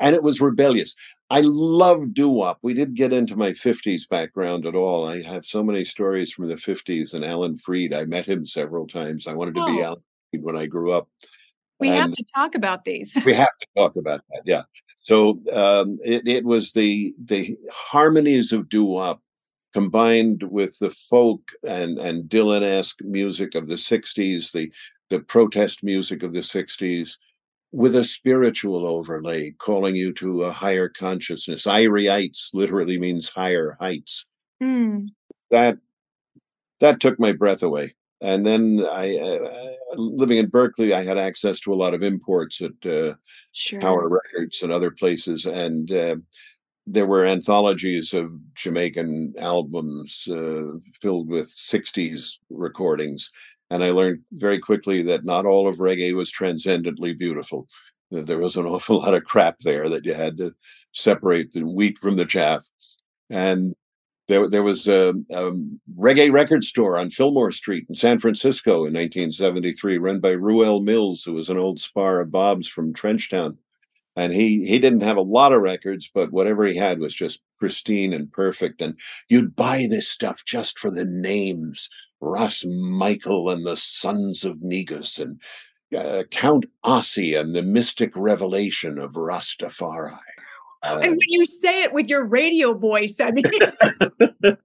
and 0.00 0.14
it 0.14 0.22
was 0.22 0.40
rebellious. 0.40 0.94
I 1.28 1.42
love 1.42 2.14
doo 2.14 2.30
wop. 2.30 2.58
We 2.62 2.74
didn't 2.74 2.94
get 2.94 3.12
into 3.12 3.36
my 3.36 3.50
50s 3.50 4.08
background 4.08 4.66
at 4.66 4.74
all. 4.74 5.06
I 5.06 5.22
have 5.22 5.44
so 5.44 5.62
many 5.62 5.84
stories 5.84 6.32
from 6.32 6.48
the 6.48 6.54
50s 6.56 7.12
and 7.14 7.24
Alan 7.24 7.56
Freed. 7.58 7.92
I 7.92 8.06
met 8.06 8.26
him 8.26 8.46
several 8.46 8.86
times. 8.86 9.26
I 9.26 9.34
wanted 9.34 9.54
to 9.56 9.66
be 9.66 9.80
Oh. 9.80 9.84
Alan 9.84 10.02
Freed 10.32 10.42
when 10.42 10.56
I 10.56 10.66
grew 10.66 10.92
up. 10.92 11.08
We 11.80 11.88
have 11.88 12.12
to 12.12 12.24
talk 12.34 12.54
about 12.54 12.84
these. 12.84 13.16
we 13.24 13.32
have 13.34 13.48
to 13.60 13.66
talk 13.74 13.96
about 13.96 14.20
that 14.30 14.42
yeah 14.44 14.62
so 15.02 15.40
um 15.50 15.98
it, 16.04 16.28
it 16.28 16.44
was 16.44 16.72
the 16.74 17.14
the 17.24 17.56
harmonies 17.72 18.52
of 18.52 18.68
doo-wop 18.68 19.22
combined 19.72 20.42
with 20.50 20.78
the 20.78 20.90
folk 20.90 21.40
and 21.66 21.98
and 21.98 22.28
dylan-esque 22.28 23.02
music 23.02 23.54
of 23.54 23.66
the 23.66 23.76
60s 23.76 24.52
the 24.52 24.70
the 25.08 25.20
protest 25.20 25.82
music 25.82 26.22
of 26.22 26.34
the 26.34 26.40
60s 26.40 27.16
with 27.72 27.94
a 27.94 28.04
spiritual 28.04 28.86
overlay 28.86 29.50
calling 29.52 29.94
you 29.96 30.12
to 30.14 30.44
a 30.44 30.52
higher 30.52 30.88
consciousness 30.88 31.64
heights 31.64 32.50
literally 32.54 32.98
means 32.98 33.28
higher 33.28 33.76
heights 33.80 34.26
Hmm. 34.60 35.06
that 35.50 35.78
that 36.80 37.00
took 37.00 37.18
my 37.18 37.32
breath 37.32 37.62
away 37.62 37.94
and 38.20 38.44
then 38.46 38.84
i 38.90 39.16
uh, 39.16 39.74
living 39.96 40.38
in 40.38 40.48
berkeley 40.48 40.92
i 40.92 41.02
had 41.02 41.18
access 41.18 41.60
to 41.60 41.72
a 41.72 41.76
lot 41.82 41.94
of 41.94 42.02
imports 42.02 42.60
at 42.60 42.90
uh, 42.90 43.14
Sure. 43.52 43.80
Power 43.80 44.08
Records 44.08 44.62
and 44.62 44.70
other 44.72 44.92
places, 44.92 45.44
and 45.44 45.90
uh, 45.90 46.14
there 46.86 47.06
were 47.06 47.26
anthologies 47.26 48.14
of 48.14 48.30
Jamaican 48.54 49.34
albums 49.38 50.26
uh, 50.30 50.72
filled 51.02 51.28
with 51.28 51.48
'60s 51.48 52.38
recordings. 52.50 53.30
And 53.70 53.84
I 53.84 53.90
learned 53.90 54.20
very 54.32 54.58
quickly 54.58 55.02
that 55.04 55.24
not 55.24 55.46
all 55.46 55.68
of 55.68 55.76
reggae 55.76 56.12
was 56.12 56.30
transcendently 56.30 57.14
beautiful. 57.14 57.68
That 58.10 58.26
there 58.26 58.38
was 58.38 58.56
an 58.56 58.66
awful 58.66 58.98
lot 58.98 59.14
of 59.14 59.24
crap 59.24 59.60
there 59.60 59.88
that 59.88 60.04
you 60.04 60.14
had 60.14 60.36
to 60.38 60.52
separate 60.92 61.52
the 61.52 61.62
wheat 61.62 61.98
from 61.98 62.16
the 62.16 62.26
chaff. 62.26 62.64
And 63.28 63.74
there, 64.26 64.48
there 64.48 64.62
was 64.62 64.86
a, 64.86 65.12
a 65.30 65.52
reggae 65.98 66.32
record 66.32 66.64
store 66.64 66.96
on 66.96 67.10
Fillmore 67.10 67.52
Street 67.52 67.86
in 67.88 67.94
San 67.94 68.18
Francisco 68.18 68.72
in 68.84 68.94
1973, 68.94 69.98
run 69.98 70.20
by 70.20 70.30
Ruel 70.30 70.80
Mills, 70.80 71.24
who 71.24 71.32
was 71.32 71.48
an 71.48 71.58
old 71.58 71.80
spar 71.80 72.20
of 72.20 72.30
Bob's 72.30 72.68
from 72.68 72.92
Trenchtown. 72.92 73.56
And 74.16 74.32
he 74.32 74.66
he 74.66 74.78
didn't 74.78 75.02
have 75.02 75.16
a 75.16 75.22
lot 75.22 75.52
of 75.52 75.62
records, 75.62 76.10
but 76.12 76.32
whatever 76.32 76.66
he 76.66 76.76
had 76.76 76.98
was 76.98 77.14
just 77.14 77.42
pristine 77.58 78.12
and 78.12 78.30
perfect. 78.30 78.82
And 78.82 78.98
you'd 79.28 79.54
buy 79.54 79.86
this 79.88 80.08
stuff 80.08 80.44
just 80.44 80.78
for 80.78 80.90
the 80.90 81.06
names, 81.06 81.88
Ras 82.20 82.64
Michael 82.66 83.50
and 83.50 83.64
the 83.64 83.76
Sons 83.76 84.44
of 84.44 84.60
Negus, 84.62 85.18
and 85.18 85.40
uh, 85.96 86.24
Count 86.30 86.66
Ossie 86.84 87.38
and 87.38 87.54
the 87.54 87.62
Mystic 87.62 88.12
Revelation 88.16 88.98
of 88.98 89.12
Rastafari. 89.12 90.18
Uh, 90.82 90.98
And 91.02 91.10
when 91.10 91.28
you 91.28 91.46
say 91.46 91.82
it 91.82 91.92
with 91.92 92.08
your 92.08 92.26
radio 92.26 92.74
voice, 92.74 93.20
I 93.20 93.30
mean, 93.30 93.44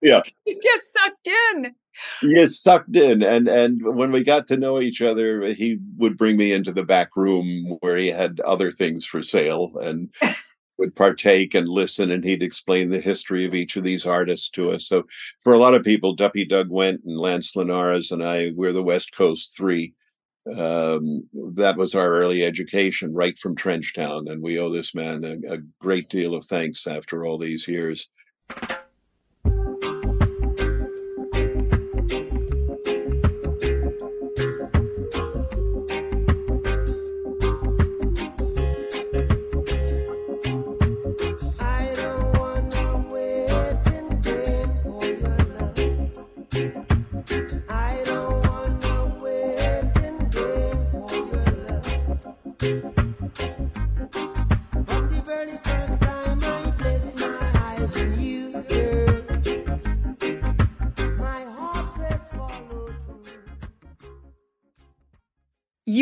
yeah, 0.00 0.22
you 0.46 0.60
get 0.60 0.84
sucked 0.84 1.28
in. 1.54 1.74
You 2.22 2.48
sucked 2.48 2.96
in 2.96 3.22
and 3.22 3.48
and 3.48 3.80
when 3.82 4.12
we 4.12 4.22
got 4.22 4.46
to 4.46 4.56
know 4.56 4.80
each 4.80 5.02
other 5.02 5.42
he 5.54 5.78
would 5.96 6.16
bring 6.16 6.36
me 6.36 6.52
into 6.52 6.72
the 6.72 6.84
back 6.84 7.16
room 7.16 7.76
where 7.80 7.96
he 7.96 8.08
had 8.08 8.40
other 8.40 8.70
things 8.70 9.04
for 9.04 9.22
sale 9.22 9.72
and 9.80 10.12
would 10.78 10.94
partake 10.96 11.54
and 11.54 11.68
listen 11.68 12.10
and 12.10 12.24
he'd 12.24 12.42
explain 12.42 12.88
the 12.88 13.00
history 13.00 13.44
of 13.44 13.54
each 13.54 13.76
of 13.76 13.84
these 13.84 14.06
artists 14.06 14.50
to 14.50 14.72
us 14.72 14.86
so 14.86 15.04
for 15.42 15.52
a 15.52 15.58
lot 15.58 15.74
of 15.74 15.84
people 15.84 16.14
duppy 16.14 16.44
doug 16.44 16.68
went 16.68 17.00
and 17.04 17.16
lance 17.16 17.54
linares 17.54 18.10
and 18.10 18.22
i 18.22 18.50
we're 18.56 18.72
the 18.72 18.82
west 18.82 19.14
coast 19.14 19.56
three 19.56 19.94
Um, 20.46 21.26
that 21.54 21.78
was 21.78 21.94
our 21.94 22.10
early 22.10 22.44
education, 22.44 23.14
right 23.14 23.36
from 23.38 23.56
Trenchtown, 23.56 24.30
and 24.30 24.42
we 24.42 24.58
owe 24.58 24.68
this 24.68 24.94
man 24.94 25.24
a, 25.24 25.54
a 25.54 25.58
great 25.80 26.10
deal 26.10 26.34
of 26.34 26.44
thanks 26.44 26.86
after 26.86 27.24
all 27.24 27.38
these 27.38 27.66
years. 27.66 28.10
You 46.54 46.62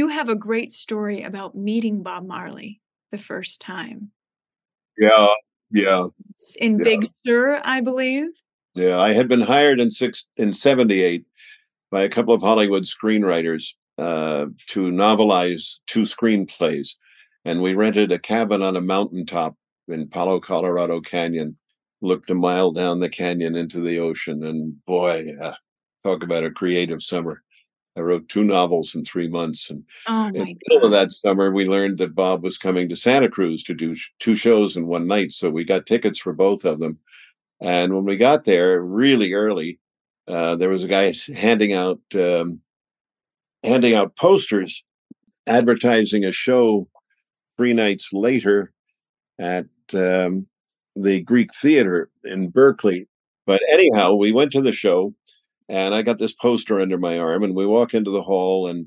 have 0.09 0.29
a 0.29 0.37
great 0.37 0.71
story 0.71 1.23
about 1.23 1.55
meeting 1.55 2.03
Bob 2.03 2.27
Marley 2.27 2.83
the 3.11 3.17
first 3.17 3.63
time. 3.63 4.11
Yeah, 4.99 5.29
yeah. 5.71 6.09
It's 6.35 6.57
in 6.57 6.79
Yeah. 6.79 6.85
Big 6.85 7.11
Sur, 7.15 7.59
I 7.65 7.81
believe. 7.81 8.29
Yeah, 8.75 8.99
I 8.99 9.13
had 9.13 9.29
been 9.29 9.41
hired 9.41 9.81
in 9.81 9.91
six 9.91 10.27
in 10.37 10.53
'78 10.53 11.25
by 11.91 12.03
a 12.03 12.09
couple 12.09 12.33
of 12.35 12.41
Hollywood 12.41 12.85
screenwriters 12.85 13.75
uh, 13.99 14.47
to 14.69 14.91
novelize 14.91 15.81
two 15.87 16.03
screenplays, 16.03 16.91
and 17.45 17.61
we 17.61 17.75
rented 17.75 18.13
a 18.13 18.19
cabin 18.19 18.63
on 18.63 18.77
a 18.77 18.81
mountaintop 18.81 19.55
in 19.89 20.09
Palo 20.09 20.41
Colorado 20.41 21.01
Canyon. 21.01 21.57
Looked 22.01 22.31
a 22.31 22.35
mile 22.35 22.73
down 22.73 22.99
the 22.99 23.09
canyon 23.09 23.55
into 23.55 23.81
the 23.81 23.99
ocean, 23.99 24.43
and 24.45 24.85
boy, 24.87 25.35
uh, 25.41 25.55
talk 26.03 26.25
about 26.25 26.45
a 26.45 26.51
creative 26.51 27.03
summer. 27.03 27.43
I 27.97 28.01
wrote 28.01 28.29
two 28.29 28.43
novels 28.43 28.95
in 28.95 29.05
three 29.05 29.29
months, 29.29 29.71
and 29.71 29.85
Oh 30.09 30.27
in 30.29 30.33
the 30.33 30.57
middle 30.69 30.87
of 30.87 30.93
that 30.93 31.13
summer, 31.13 31.53
we 31.53 31.67
learned 31.67 31.99
that 31.99 32.15
Bob 32.15 32.43
was 32.43 32.57
coming 32.57 32.89
to 32.89 32.97
Santa 32.97 33.29
Cruz 33.29 33.63
to 33.65 33.75
do 33.75 33.95
sh- 33.95 34.11
two 34.19 34.35
shows 34.35 34.77
in 34.79 34.87
one 34.87 35.07
night. 35.07 35.31
So 35.33 35.51
we 35.51 35.63
got 35.65 35.85
tickets 35.87 36.19
for 36.19 36.33
both 36.33 36.65
of 36.65 36.81
them. 36.81 36.99
And 37.63 37.95
when 37.95 38.05
we 38.05 38.17
got 38.17 38.45
there 38.45 38.83
really 38.83 39.35
early, 39.35 39.79
uh, 40.27 40.57
there 40.57 40.69
was 40.69 40.83
a 40.83 40.89
guy 40.89 41.13
handing 41.33 41.73
out 41.73 42.01
um, 42.15 42.61
handing 43.63 43.95
out 43.95 44.17
posters 44.17 44.83
advertising 45.47 46.25
a 46.25 46.33
show 46.33 46.89
three 47.57 47.73
nights 47.73 48.13
later 48.13 48.73
at 49.39 49.67
um, 49.95 50.47
the 50.97 51.21
Greek 51.21 51.55
Theater 51.55 52.11
in 52.25 52.51
Berkeley. 52.51 53.07
But 53.47 53.61
anyhow, 53.73 54.15
we 54.15 54.33
went 54.33 54.53
to 54.53 54.63
the 54.63 54.73
show, 54.73 55.15
and 55.69 55.95
I 55.95 56.03
got 56.03 56.19
this 56.19 56.33
poster 56.33 56.81
under 56.81 56.99
my 56.99 57.19
arm, 57.19 57.45
and 57.45 57.55
we 57.55 57.67
walk 57.67 57.95
into 57.95 58.11
the 58.11 58.23
hall, 58.23 58.69
and 58.69 58.87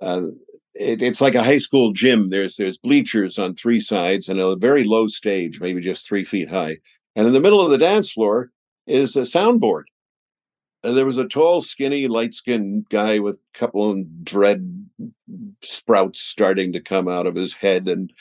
uh, 0.00 0.28
it, 0.74 1.02
it's 1.02 1.20
like 1.20 1.34
a 1.34 1.42
high 1.42 1.58
school 1.58 1.92
gym. 1.92 2.30
There's 2.30 2.56
there's 2.56 2.78
bleachers 2.78 3.38
on 3.38 3.54
three 3.54 3.80
sides 3.80 4.30
and 4.30 4.40
a 4.40 4.56
very 4.56 4.84
low 4.84 5.08
stage, 5.08 5.60
maybe 5.60 5.82
just 5.82 6.06
three 6.06 6.24
feet 6.24 6.48
high, 6.50 6.78
and 7.16 7.26
in 7.26 7.32
the 7.32 7.40
middle 7.40 7.60
of 7.60 7.70
the 7.70 7.78
dance 7.78 8.10
floor 8.10 8.50
is 8.86 9.16
a 9.16 9.20
soundboard. 9.20 9.84
And 10.82 10.96
there 10.96 11.06
was 11.06 11.16
a 11.16 11.26
tall, 11.26 11.62
skinny, 11.62 12.08
light-skinned 12.08 12.88
guy 12.90 13.18
with 13.18 13.36
a 13.36 13.58
couple 13.58 13.90
of 13.90 14.24
dread 14.24 14.86
sprouts 15.62 16.20
starting 16.20 16.72
to 16.74 16.80
come 16.80 17.08
out 17.08 17.26
of 17.26 17.34
his 17.34 17.54
head, 17.54 17.88
and 17.88 18.12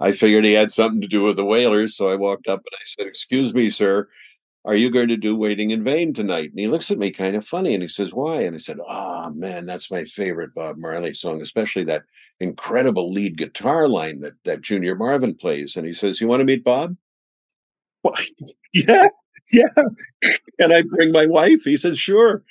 I 0.00 0.12
figured 0.12 0.44
he 0.44 0.54
had 0.54 0.70
something 0.70 1.00
to 1.02 1.06
do 1.06 1.22
with 1.22 1.36
the 1.36 1.44
Wailers, 1.44 1.96
so 1.96 2.08
I 2.08 2.16
walked 2.16 2.48
up 2.48 2.60
and 2.60 2.74
I 2.74 2.84
said, 2.84 3.06
"Excuse 3.06 3.54
me, 3.54 3.70
sir." 3.70 4.08
Are 4.66 4.76
you 4.76 4.90
going 4.90 5.08
to 5.08 5.16
do 5.16 5.36
Waiting 5.36 5.70
in 5.70 5.84
Vain 5.84 6.12
tonight? 6.12 6.50
And 6.50 6.60
he 6.60 6.66
looks 6.66 6.90
at 6.90 6.98
me 6.98 7.10
kind 7.10 7.34
of 7.34 7.46
funny 7.46 7.72
and 7.72 7.82
he 7.82 7.88
says, 7.88 8.12
Why? 8.12 8.42
And 8.42 8.54
I 8.54 8.58
said, 8.58 8.78
Oh 8.86 9.30
man, 9.30 9.64
that's 9.64 9.90
my 9.90 10.04
favorite 10.04 10.54
Bob 10.54 10.76
Marley 10.76 11.14
song, 11.14 11.40
especially 11.40 11.84
that 11.84 12.02
incredible 12.40 13.10
lead 13.10 13.38
guitar 13.38 13.88
line 13.88 14.20
that, 14.20 14.34
that 14.44 14.60
Junior 14.60 14.94
Marvin 14.94 15.34
plays. 15.34 15.76
And 15.76 15.86
he 15.86 15.94
says, 15.94 16.20
You 16.20 16.28
want 16.28 16.40
to 16.40 16.44
meet 16.44 16.62
Bob? 16.62 16.94
Well, 18.02 18.14
yeah, 18.72 19.08
yeah. 19.52 19.68
And 20.58 20.72
I 20.72 20.82
bring 20.82 21.12
my 21.12 21.26
wife. 21.26 21.62
He 21.64 21.76
says, 21.76 21.98
Sure. 21.98 22.42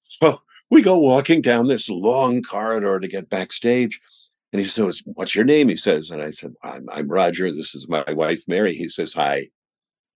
So 0.00 0.40
we 0.70 0.82
go 0.82 0.98
walking 0.98 1.40
down 1.40 1.66
this 1.66 1.88
long 1.88 2.42
corridor 2.42 3.00
to 3.00 3.08
get 3.08 3.30
backstage. 3.30 4.00
And 4.52 4.60
he 4.60 4.68
says, 4.68 5.02
What's 5.06 5.34
your 5.34 5.44
name? 5.44 5.68
He 5.68 5.76
says. 5.76 6.10
And 6.10 6.22
I 6.22 6.30
said, 6.30 6.54
I'm, 6.62 6.88
I'm 6.90 7.08
Roger. 7.08 7.52
This 7.52 7.74
is 7.74 7.88
my 7.88 8.04
wife, 8.12 8.42
Mary. 8.46 8.74
He 8.74 8.88
says, 8.88 9.12
Hi, 9.14 9.48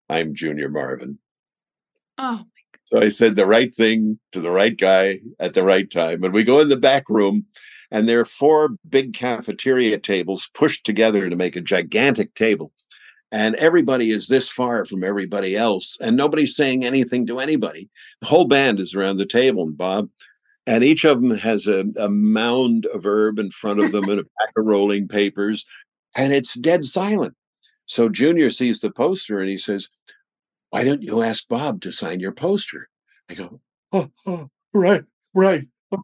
I'm 0.09 0.35
Junior 0.35 0.69
Marvin. 0.69 1.19
Oh, 2.19 2.45
So 2.85 3.01
I 3.01 3.09
said 3.09 3.37
the 3.37 3.47
right 3.47 3.75
thing 3.75 4.19
to 4.33 4.41
the 4.41 4.51
right 4.51 4.77
guy 4.77 5.19
at 5.39 5.55
the 5.55 5.65
right 5.65 5.91
time. 5.91 6.25
And 6.25 6.35
we 6.35 6.45
go 6.45 6.61
in 6.61 6.69
the 6.69 6.77
back 6.77 7.09
room, 7.09 7.47
and 7.91 8.09
there 8.09 8.21
are 8.21 8.25
four 8.25 8.71
big 8.89 9.15
cafeteria 9.15 9.99
tables 9.99 10.51
pushed 10.55 10.85
together 10.85 11.29
to 11.29 11.37
make 11.37 11.57
a 11.57 11.61
gigantic 11.61 12.35
table. 12.35 12.73
And 13.31 13.57
everybody 13.57 14.11
is 14.11 14.29
this 14.29 14.49
far 14.49 14.85
from 14.87 15.05
everybody 15.05 15.55
else, 15.57 15.99
and 16.01 16.17
nobody's 16.17 16.57
saying 16.57 16.85
anything 16.85 17.27
to 17.27 17.41
anybody. 17.41 17.91
The 18.21 18.27
whole 18.27 18.47
band 18.47 18.81
is 18.81 18.95
around 18.95 19.19
the 19.19 19.27
table, 19.27 19.65
and 19.65 19.77
Bob, 19.77 20.09
and 20.67 20.83
each 20.83 21.05
of 21.05 21.21
them 21.21 21.37
has 21.37 21.67
a, 21.67 21.85
a 21.99 22.09
mound 22.09 22.87
of 22.87 23.05
herb 23.05 23.39
in 23.39 23.51
front 23.51 23.81
of 23.81 23.93
them 23.93 24.09
and 24.09 24.21
a 24.21 24.25
pack 24.39 24.53
of 24.57 24.65
rolling 24.65 25.09
papers, 25.09 25.67
and 26.17 26.33
it's 26.33 26.55
dead 26.55 26.85
silent. 26.85 27.35
So 27.85 28.09
Junior 28.09 28.51
sees 28.51 28.81
the 28.81 28.91
poster 28.91 29.39
and 29.39 29.49
he 29.49 29.57
says, 29.57 29.89
why 30.71 30.85
don't 30.85 31.03
you 31.03 31.23
ask 31.23 31.49
Bob 31.49 31.81
to 31.83 31.91
sign 31.91 32.21
your 32.21 32.33
poster? 32.33 32.89
I 33.31 33.35
go, 33.35 33.61
oh, 33.93 34.11
oh 34.27 34.51
right, 34.75 35.03
right. 35.35 35.67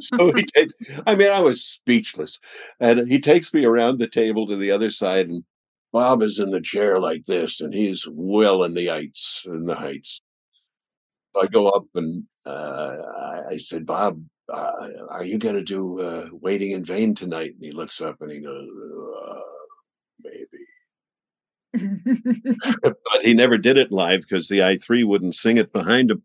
so 0.00 0.32
he 0.34 0.42
takes, 0.54 0.72
I 1.06 1.16
mean, 1.16 1.28
I 1.28 1.42
was 1.42 1.64
speechless. 1.64 2.38
And 2.78 3.08
he 3.08 3.20
takes 3.20 3.52
me 3.52 3.64
around 3.64 3.98
the 3.98 4.06
table 4.06 4.46
to 4.46 4.56
the 4.56 4.70
other 4.70 4.90
side, 4.90 5.28
and 5.28 5.44
Bob 5.92 6.22
is 6.22 6.38
in 6.38 6.50
the 6.50 6.60
chair 6.60 7.00
like 7.00 7.24
this, 7.26 7.60
and 7.60 7.72
he's 7.74 8.06
well 8.10 8.64
in 8.64 8.74
the 8.74 8.86
heights, 8.88 9.42
in 9.46 9.64
the 9.64 9.74
heights. 9.74 10.20
So 11.34 11.42
I 11.42 11.46
go 11.46 11.68
up 11.70 11.84
and 11.94 12.24
uh, 12.44 12.96
I- 13.18 13.42
I 13.50 13.56
said, 13.58 13.86
Bob, 13.86 14.22
uh, 14.52 14.88
are 15.10 15.24
you 15.24 15.38
going 15.38 15.54
to 15.56 15.62
do 15.62 16.00
uh, 16.00 16.28
Waiting 16.32 16.72
in 16.72 16.84
Vain 16.84 17.14
tonight? 17.14 17.52
And 17.54 17.64
he 17.64 17.72
looks 17.72 18.00
up 18.00 18.20
and 18.20 18.30
he 18.32 18.40
goes, 18.40 18.68
uh, 19.28 19.40
maybe 20.22 20.66
but 22.82 23.22
he 23.22 23.34
never 23.34 23.58
did 23.58 23.76
it 23.76 23.92
live 23.92 24.22
because 24.22 24.48
the 24.48 24.60
i3 24.60 25.04
wouldn't 25.04 25.34
sing 25.34 25.58
it 25.58 25.72
behind 25.72 26.10
him 26.10 26.22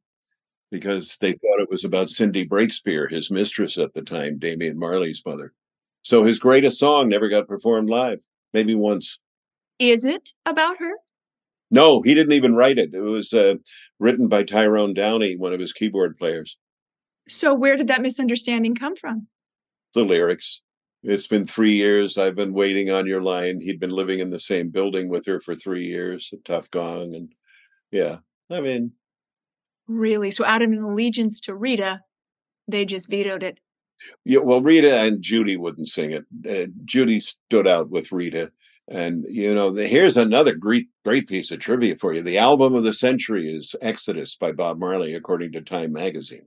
because 0.72 1.18
they 1.20 1.34
thought 1.34 1.59
it 1.59 1.70
was 1.70 1.84
about 1.84 2.07
Cindy 2.09 2.47
Breakspeare, 2.47 3.12
his 3.12 3.30
mistress 3.30 3.78
at 3.78 3.93
the 3.93 4.01
time, 4.01 4.39
Damian 4.39 4.80
Marley's 4.80 5.22
mother. 5.26 5.53
So 6.01 6.24
his 6.24 6.39
greatest 6.39 6.80
song 6.80 7.09
never 7.09 7.28
got 7.28 7.47
performed 7.47 7.89
live, 7.89 8.20
maybe 8.53 8.74
once. 8.74 9.20
Is 9.82 10.05
it 10.05 10.29
about 10.45 10.77
her? 10.77 10.93
No, 11.71 12.01
he 12.01 12.13
didn't 12.13 12.34
even 12.34 12.53
write 12.53 12.77
it. 12.77 12.93
It 12.93 12.99
was 12.99 13.34
uh, 13.34 13.55
written 13.99 14.27
by 14.27 14.43
Tyrone 14.43 14.93
Downie, 14.93 15.38
one 15.38 15.53
of 15.53 15.59
his 15.59 15.73
keyboard 15.73 16.17
players. 16.17 16.57
So 17.27 17.53
where 17.53 17.77
did 17.77 17.88
that 17.88 18.01
misunderstanding 18.01 18.75
come 18.75 18.95
from? 18.95 19.27
The 19.95 20.03
lyrics. 20.03 20.61
It's 21.01 21.25
been 21.27 21.47
three 21.47 21.73
years. 21.73 22.17
I've 22.19 22.36
been 22.36 22.53
waiting 22.53 22.91
on 22.91 23.07
your 23.07 23.23
line. 23.23 23.59
He'd 23.59 23.79
been 23.79 23.89
living 23.89 24.19
in 24.19 24.29
the 24.29 24.39
same 24.39 24.69
building 24.69 25.09
with 25.09 25.25
her 25.25 25.39
for 25.39 25.55
three 25.55 25.88
years 25.88 26.32
Tough 26.45 26.69
Gong. 26.69 27.15
And 27.15 27.34
yeah, 27.91 28.17
I 28.51 28.61
mean, 28.61 28.91
Really? 29.88 30.32
So 30.32 30.45
out 30.45 30.61
of 30.61 30.71
an 30.71 30.84
allegiance 30.84 31.41
to 31.41 31.55
Rita, 31.55 32.01
they 32.67 32.86
just 32.86 33.09
vetoed 33.09 33.43
it. 33.43 33.59
Yeah, 34.25 34.39
well, 34.39 34.61
Rita 34.61 34.99
and 35.01 35.21
Judy 35.21 35.57
wouldn't 35.57 35.89
sing 35.89 36.11
it. 36.11 36.25
Uh, 36.47 36.71
Judy 36.86 37.19
stood 37.19 37.67
out 37.67 37.89
with 37.89 38.11
Rita, 38.11 38.51
and 38.88 39.25
you 39.29 39.53
know, 39.53 39.71
the, 39.71 39.88
here's 39.88 40.17
another 40.17 40.55
great, 40.55 40.88
great 41.05 41.27
piece 41.27 41.51
of 41.51 41.59
trivia 41.59 41.95
for 41.95 42.13
you. 42.13 42.21
The 42.21 42.38
album 42.38 42.75
of 42.75 42.84
the 42.84 42.93
century 42.93 43.53
is 43.53 43.75
"Exodus" 43.82 44.36
by 44.36 44.51
Bob 44.51 44.79
Marley, 44.79 45.13
according 45.13 45.53
to 45.53 45.61
Time 45.61 45.93
magazine. 45.93 46.45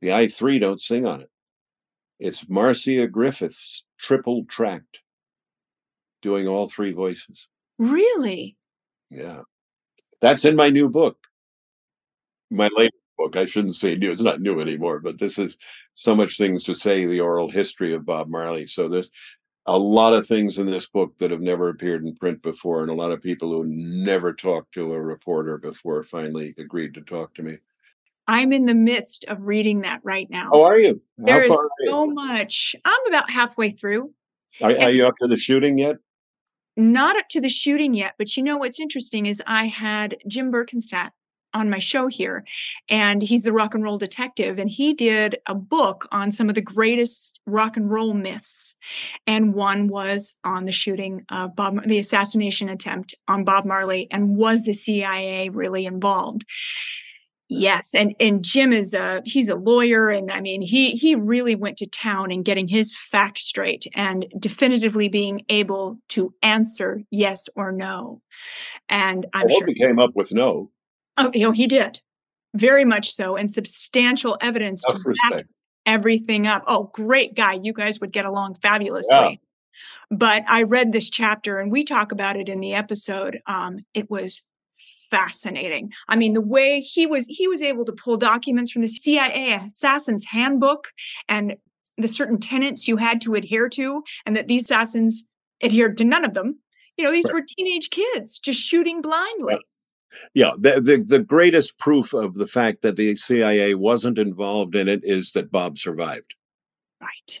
The 0.00 0.08
I3 0.08 0.60
don't 0.60 0.80
sing 0.80 1.06
on 1.06 1.20
it. 1.20 1.30
It's 2.18 2.48
Marcia 2.48 3.06
Griffiths, 3.06 3.84
triple 3.98 4.44
tracked, 4.46 5.00
doing 6.22 6.46
all 6.46 6.66
three 6.66 6.92
voices. 6.92 7.48
Really? 7.78 8.56
Yeah, 9.10 9.42
that's 10.20 10.44
in 10.44 10.56
my 10.56 10.70
new 10.70 10.88
book. 10.88 11.18
My 12.50 12.68
latest 12.76 13.02
book. 13.18 13.36
I 13.36 13.44
shouldn't 13.44 13.76
say 13.76 13.96
new. 13.96 14.12
It's 14.12 14.22
not 14.22 14.40
new 14.40 14.60
anymore, 14.60 15.00
but 15.00 15.18
this 15.18 15.38
is 15.38 15.56
so 15.92 16.14
much 16.14 16.38
things 16.38 16.64
to 16.64 16.74
say. 16.74 17.06
The 17.06 17.20
oral 17.20 17.50
history 17.50 17.94
of 17.94 18.06
Bob 18.06 18.28
Marley. 18.28 18.66
So 18.66 18.88
there's 18.88 19.10
a 19.66 19.78
lot 19.78 20.12
of 20.14 20.26
things 20.26 20.58
in 20.58 20.66
this 20.66 20.86
book 20.88 21.16
that 21.18 21.30
have 21.30 21.40
never 21.40 21.68
appeared 21.68 22.04
in 22.04 22.14
print 22.14 22.42
before, 22.42 22.80
and 22.80 22.90
a 22.90 22.94
lot 22.94 23.12
of 23.12 23.20
people 23.20 23.50
who 23.50 23.64
never 23.66 24.32
talked 24.32 24.72
to 24.74 24.92
a 24.92 25.00
reporter 25.00 25.58
before 25.58 26.02
finally 26.02 26.54
agreed 26.58 26.94
to 26.94 27.00
talk 27.00 27.34
to 27.34 27.42
me. 27.42 27.58
I'm 28.26 28.52
in 28.52 28.66
the 28.66 28.74
midst 28.74 29.24
of 29.26 29.38
reading 29.40 29.80
that 29.82 30.00
right 30.04 30.28
now. 30.30 30.50
Oh, 30.52 30.62
are 30.62 30.78
you? 30.78 31.00
How 31.20 31.26
There 31.26 31.42
is 31.42 31.50
are 31.50 31.54
you? 31.80 31.88
so 31.88 32.06
much. 32.06 32.74
I'm 32.84 33.06
about 33.08 33.30
halfway 33.30 33.70
through. 33.70 34.12
Are, 34.60 34.70
are 34.78 34.90
you 34.90 35.06
up 35.06 35.14
to 35.20 35.28
the 35.28 35.36
shooting 35.36 35.78
yet? 35.78 35.96
Not 36.76 37.16
up 37.16 37.28
to 37.30 37.40
the 37.40 37.48
shooting 37.48 37.94
yet, 37.94 38.14
but 38.18 38.36
you 38.36 38.42
know 38.42 38.56
what's 38.56 38.80
interesting 38.80 39.26
is 39.26 39.42
I 39.46 39.66
had 39.66 40.16
Jim 40.26 40.50
Berkenstadt 40.50 41.10
on 41.54 41.70
my 41.70 41.78
show 41.78 42.06
here, 42.06 42.44
and 42.88 43.22
he's 43.22 43.42
the 43.42 43.52
rock 43.52 43.74
and 43.74 43.84
roll 43.84 43.98
detective, 43.98 44.58
and 44.58 44.70
he 44.70 44.94
did 44.94 45.36
a 45.46 45.54
book 45.54 46.08
on 46.12 46.30
some 46.30 46.48
of 46.48 46.54
the 46.54 46.60
greatest 46.60 47.40
rock 47.46 47.76
and 47.76 47.90
roll 47.90 48.14
myths, 48.14 48.74
and 49.26 49.54
one 49.54 49.88
was 49.88 50.36
on 50.44 50.64
the 50.64 50.72
shooting 50.72 51.24
of 51.30 51.54
Bob, 51.56 51.82
the 51.86 51.98
assassination 51.98 52.68
attempt 52.68 53.14
on 53.28 53.44
Bob 53.44 53.64
Marley, 53.64 54.08
and 54.10 54.36
was 54.36 54.64
the 54.64 54.72
CIA 54.72 55.48
really 55.48 55.86
involved? 55.86 56.44
Yes, 57.54 57.94
and 57.94 58.14
and 58.18 58.42
Jim 58.42 58.72
is 58.72 58.94
a 58.94 59.20
he's 59.26 59.50
a 59.50 59.56
lawyer, 59.56 60.08
and 60.08 60.30
I 60.30 60.40
mean 60.40 60.62
he 60.62 60.92
he 60.92 61.14
really 61.14 61.54
went 61.54 61.76
to 61.78 61.86
town 61.86 62.32
in 62.32 62.42
getting 62.42 62.66
his 62.66 62.96
facts 62.96 63.42
straight 63.42 63.86
and 63.94 64.24
definitively 64.38 65.08
being 65.08 65.44
able 65.50 65.98
to 66.10 66.32
answer 66.42 67.02
yes 67.10 67.50
or 67.54 67.70
no. 67.70 68.22
And 68.88 69.26
I'm 69.34 69.48
I 69.48 69.52
hope 69.52 69.58
sure 69.58 69.66
he 69.66 69.74
came 69.74 69.98
up 69.98 70.12
with 70.14 70.32
no. 70.32 70.70
Oh, 71.16 71.30
you 71.34 71.40
know, 71.40 71.52
he 71.52 71.66
did. 71.66 72.00
Very 72.54 72.84
much 72.84 73.12
so, 73.12 73.36
and 73.36 73.50
substantial 73.50 74.36
evidence 74.40 74.82
to 74.82 74.94
Enough 74.94 75.30
back 75.30 75.44
everything 75.86 76.46
up. 76.46 76.64
Oh, 76.66 76.90
great 76.92 77.34
guy. 77.34 77.58
You 77.62 77.72
guys 77.72 78.00
would 78.00 78.12
get 78.12 78.24
along 78.24 78.54
fabulously. 78.56 79.40
But 80.10 80.44
I 80.46 80.62
read 80.64 80.92
this 80.92 81.08
chapter 81.10 81.58
and 81.58 81.72
we 81.72 81.82
talk 81.84 82.12
about 82.12 82.36
it 82.36 82.48
in 82.48 82.60
the 82.60 82.74
episode. 82.74 83.40
Um, 83.46 83.80
it 83.94 84.10
was 84.10 84.42
fascinating. 85.10 85.92
I 86.08 86.16
mean, 86.16 86.34
the 86.34 86.40
way 86.40 86.80
he 86.80 87.06
was 87.06 87.26
he 87.26 87.48
was 87.48 87.62
able 87.62 87.84
to 87.86 87.92
pull 87.92 88.16
documents 88.16 88.70
from 88.70 88.82
the 88.82 88.88
CIA 88.88 89.54
assassin's 89.54 90.24
handbook 90.26 90.88
and 91.28 91.56
the 91.98 92.08
certain 92.08 92.38
tenets 92.38 92.86
you 92.86 92.96
had 92.96 93.20
to 93.22 93.34
adhere 93.34 93.68
to, 93.70 94.02
and 94.26 94.36
that 94.36 94.48
these 94.48 94.64
assassins 94.64 95.26
adhered 95.62 95.96
to 95.98 96.04
none 96.04 96.24
of 96.24 96.34
them. 96.34 96.58
You 96.96 97.04
know, 97.04 97.10
these 97.12 97.24
Right. 97.26 97.34
were 97.34 97.42
teenage 97.56 97.90
kids 97.90 98.38
just 98.38 98.60
shooting 98.60 99.00
blindly. 99.00 99.56
Yeah, 100.34 100.52
the, 100.58 100.80
the 100.80 101.04
the 101.06 101.18
greatest 101.22 101.78
proof 101.78 102.12
of 102.12 102.34
the 102.34 102.46
fact 102.46 102.82
that 102.82 102.96
the 102.96 103.16
CIA 103.16 103.74
wasn't 103.74 104.18
involved 104.18 104.74
in 104.74 104.88
it 104.88 105.00
is 105.02 105.32
that 105.32 105.50
Bob 105.50 105.78
survived. 105.78 106.34
Right. 107.00 107.40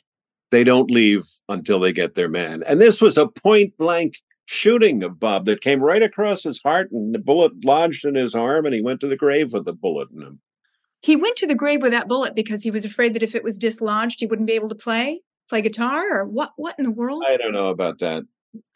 They 0.50 0.64
don't 0.64 0.90
leave 0.90 1.24
until 1.48 1.80
they 1.80 1.92
get 1.92 2.14
their 2.14 2.28
man. 2.28 2.62
And 2.64 2.80
this 2.80 3.00
was 3.00 3.16
a 3.16 3.26
point 3.26 3.76
blank 3.78 4.16
shooting 4.44 5.02
of 5.02 5.18
Bob 5.18 5.46
that 5.46 5.62
came 5.62 5.82
right 5.82 6.02
across 6.02 6.42
his 6.42 6.60
heart 6.62 6.90
and 6.90 7.14
the 7.14 7.18
bullet 7.18 7.64
lodged 7.64 8.04
in 8.04 8.14
his 8.14 8.34
arm 8.34 8.66
and 8.66 8.74
he 8.74 8.82
went 8.82 9.00
to 9.00 9.06
the 9.06 9.16
grave 9.16 9.52
with 9.52 9.64
the 9.64 9.72
bullet 9.72 10.10
in 10.10 10.20
him. 10.20 10.40
He 11.00 11.16
went 11.16 11.36
to 11.36 11.46
the 11.46 11.54
grave 11.54 11.82
with 11.82 11.92
that 11.92 12.06
bullet 12.06 12.34
because 12.34 12.62
he 12.62 12.70
was 12.70 12.84
afraid 12.84 13.14
that 13.14 13.22
if 13.22 13.34
it 13.34 13.42
was 13.42 13.58
dislodged, 13.58 14.20
he 14.20 14.26
wouldn't 14.26 14.46
be 14.46 14.54
able 14.54 14.68
to 14.68 14.74
play 14.74 15.22
play 15.48 15.62
guitar 15.62 16.18
or 16.18 16.24
what 16.24 16.52
what 16.56 16.74
in 16.78 16.84
the 16.84 16.90
world? 16.90 17.24
I 17.26 17.36
don't 17.36 17.52
know 17.52 17.68
about 17.68 17.98
that. 17.98 18.24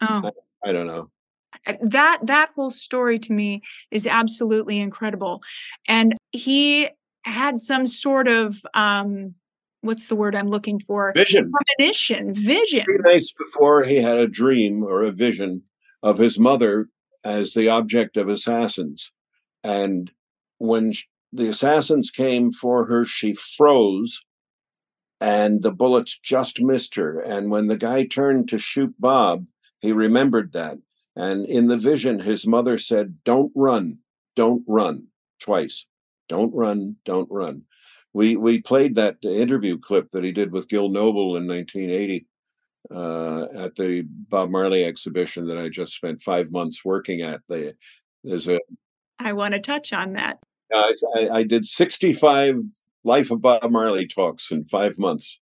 Oh. 0.01 0.31
I 0.65 0.71
don't 0.71 0.87
know. 0.87 1.09
That 1.81 2.19
that 2.23 2.49
whole 2.55 2.71
story 2.71 3.19
to 3.19 3.33
me 3.33 3.61
is 3.91 4.07
absolutely 4.07 4.79
incredible 4.79 5.41
and 5.87 6.15
he 6.31 6.89
had 7.23 7.59
some 7.59 7.85
sort 7.85 8.27
of 8.27 8.61
um 8.73 9.33
what's 9.81 10.07
the 10.07 10.15
word 10.15 10.35
i'm 10.35 10.49
looking 10.49 10.79
for 10.79 11.11
Vision. 11.13 11.51
premonition 11.77 12.33
vision 12.33 12.85
Three 12.85 12.99
nights 12.99 13.33
before 13.33 13.83
he 13.83 13.97
had 13.97 14.17
a 14.17 14.27
dream 14.27 14.83
or 14.83 15.03
a 15.03 15.11
vision 15.11 15.63
of 16.03 16.17
his 16.17 16.39
mother 16.39 16.89
as 17.23 17.53
the 17.53 17.67
object 17.67 18.15
of 18.15 18.29
assassins. 18.29 19.11
And 19.63 20.11
when 20.59 20.93
sh- 20.93 21.07
the 21.33 21.49
assassins 21.49 22.09
came 22.09 22.51
for 22.51 22.85
her, 22.85 23.03
she 23.03 23.33
froze 23.33 24.21
and 25.19 25.61
the 25.61 25.73
bullets 25.73 26.17
just 26.17 26.61
missed 26.61 26.95
her. 26.95 27.19
And 27.19 27.51
when 27.51 27.67
the 27.67 27.77
guy 27.77 28.05
turned 28.05 28.49
to 28.49 28.57
shoot 28.57 28.93
Bob, 28.97 29.45
he 29.81 29.91
remembered 29.91 30.53
that. 30.53 30.77
And 31.17 31.45
in 31.47 31.67
the 31.67 31.77
vision, 31.77 32.19
his 32.19 32.45
mother 32.45 32.77
said, 32.77 33.15
Don't 33.23 33.51
run, 33.55 33.97
don't 34.35 34.63
run, 34.67 35.07
twice. 35.39 35.85
Don't 36.29 36.53
run, 36.53 36.95
don't 37.05 37.29
run. 37.31 37.63
We 38.13 38.35
we 38.35 38.61
played 38.61 38.95
that 38.95 39.17
interview 39.23 39.77
clip 39.79 40.11
that 40.11 40.23
he 40.23 40.31
did 40.31 40.51
with 40.51 40.69
Gil 40.69 40.89
Noble 40.89 41.35
in 41.37 41.47
1980 41.47 42.25
uh, 42.91 43.47
at 43.65 43.75
the 43.75 44.03
Bob 44.29 44.49
Marley 44.51 44.83
exhibition 44.83 45.47
that 45.47 45.57
I 45.57 45.69
just 45.69 45.93
spent 45.93 46.21
five 46.21 46.51
months 46.51 46.85
working 46.85 47.21
at. 47.21 47.41
They, 47.49 47.73
there's 48.23 48.47
a 48.47 48.59
i 49.19 49.33
want 49.33 49.53
to 49.53 49.59
touch 49.59 49.93
on 49.93 50.13
that 50.13 50.37
I, 50.73 50.93
I- 51.15 51.29
I 51.39 51.43
did 51.43 51.65
65 51.65 52.57
Life 53.03 53.31
of 53.31 53.41
Bob 53.41 53.71
Marley 53.71 54.05
talks 54.05 54.51
in 54.51 54.65
five 54.65 54.97
months 54.99 55.39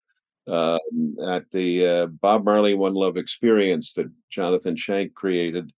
um, 0.49 1.17
at 1.27 1.51
the 1.51 1.87
uh, 1.87 2.07
Bob 2.07 2.45
Marley 2.45 2.75
One 2.75 2.95
Love 2.95 3.17
experience 3.17 3.93
that 3.95 4.11
Jonathan 4.31 4.77
Shank 4.77 5.15
created. 5.15 5.73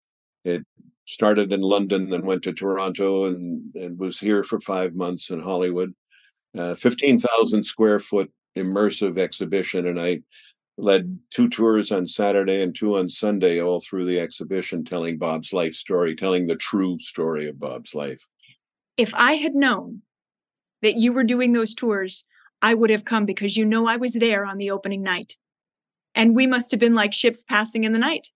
It 0.45 0.65
started 1.07 1.53
in 1.53 1.61
London, 1.61 2.09
then 2.09 2.25
went 2.25 2.43
to 2.45 2.53
Toronto, 2.53 3.27
and, 3.27 3.75
and 3.75 3.99
was 3.99 4.19
here 4.19 4.45
for 4.45 4.61
five 4.61 4.95
months 4.95 5.31
in 5.31 5.41
Hollywood. 5.41 5.93
Uh, 6.57 6.75
15,000 6.75 7.63
square 7.63 7.99
foot 7.99 8.31
immersive 8.57 9.19
exhibition, 9.19 9.87
and 9.87 10.01
I 10.01 10.21
led 10.79 11.19
two 11.31 11.49
tours 11.49 11.93
on 11.93 12.07
Saturday 12.07 12.63
and 12.63 12.75
two 12.75 12.97
on 12.97 13.09
Sunday, 13.09 13.61
all 13.61 13.81
through 13.81 14.07
the 14.07 14.19
exhibition, 14.19 14.85
telling 14.85 15.19
Bob's 15.19 15.53
life 15.53 15.75
story, 15.75 16.15
telling 16.17 16.47
the 16.47 16.57
true 16.57 16.99
story 16.99 17.49
of 17.49 17.59
Bob's 17.59 17.95
life. 17.95 18.27
if 18.97 19.15
i 19.15 19.35
had 19.35 19.55
known 19.55 20.03
that 20.83 20.97
you 20.97 21.13
were 21.13 21.25
doing 21.25 21.53
those 21.53 21.75
tours 21.75 22.25
i 22.63 22.75
would 22.75 22.91
have 22.91 23.05
come 23.05 23.25
because 23.25 23.57
you 23.57 23.65
know 23.65 23.87
i 23.87 23.97
was 23.97 24.15
there 24.15 24.45
on 24.45 24.59
the 24.59 24.71
opening 24.71 25.03
night 25.03 25.37
and 26.15 26.35
we 26.35 26.47
must 26.47 26.71
have 26.71 26.81
been 26.81 26.95
like 26.95 27.13
ships 27.13 27.45
passing 27.45 27.85
in 27.85 27.93
the 27.93 27.99
night 27.99 28.29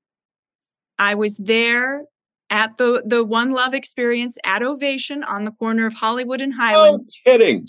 i 0.99 1.15
was 1.15 1.37
there 1.39 2.05
at 2.51 2.77
the 2.77 3.03
the 3.07 3.25
one 3.25 3.53
love 3.53 3.75
experience 3.75 4.39
at 4.45 4.63
ovation 4.63 5.23
on 5.25 5.45
the 5.45 5.53
corner 5.53 5.87
of 5.87 5.95
hollywood 5.95 6.41
and 6.41 6.55
highland 6.55 7.01
Oh, 7.05 7.11
kidding. 7.25 7.67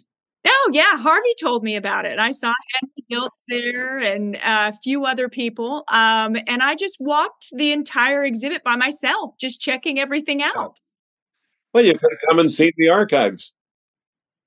Oh 0.48 0.70
yeah, 0.72 0.98
Harvey 0.98 1.34
told 1.40 1.64
me 1.64 1.76
about 1.76 2.06
it. 2.06 2.20
I 2.20 2.30
saw 2.30 2.54
Henry 2.74 3.04
Diltz 3.12 3.44
there 3.48 3.98
and 3.98 4.38
a 4.44 4.74
few 4.74 5.06
other 5.06 5.28
people, 5.28 5.84
um, 5.88 6.38
and 6.48 6.62
I 6.62 6.76
just 6.76 6.98
walked 7.00 7.48
the 7.52 7.72
entire 7.72 8.24
exhibit 8.24 8.64
by 8.64 8.76
myself, 8.76 9.36
just 9.40 9.60
checking 9.60 10.00
everything 10.00 10.44
out. 10.44 10.78
Well, 11.74 11.84
you 11.84 11.94
could 11.94 12.12
have 12.12 12.30
come 12.30 12.40
and 12.40 12.52
seen 12.52 12.72
the 12.78 12.90
archives. 12.90 13.54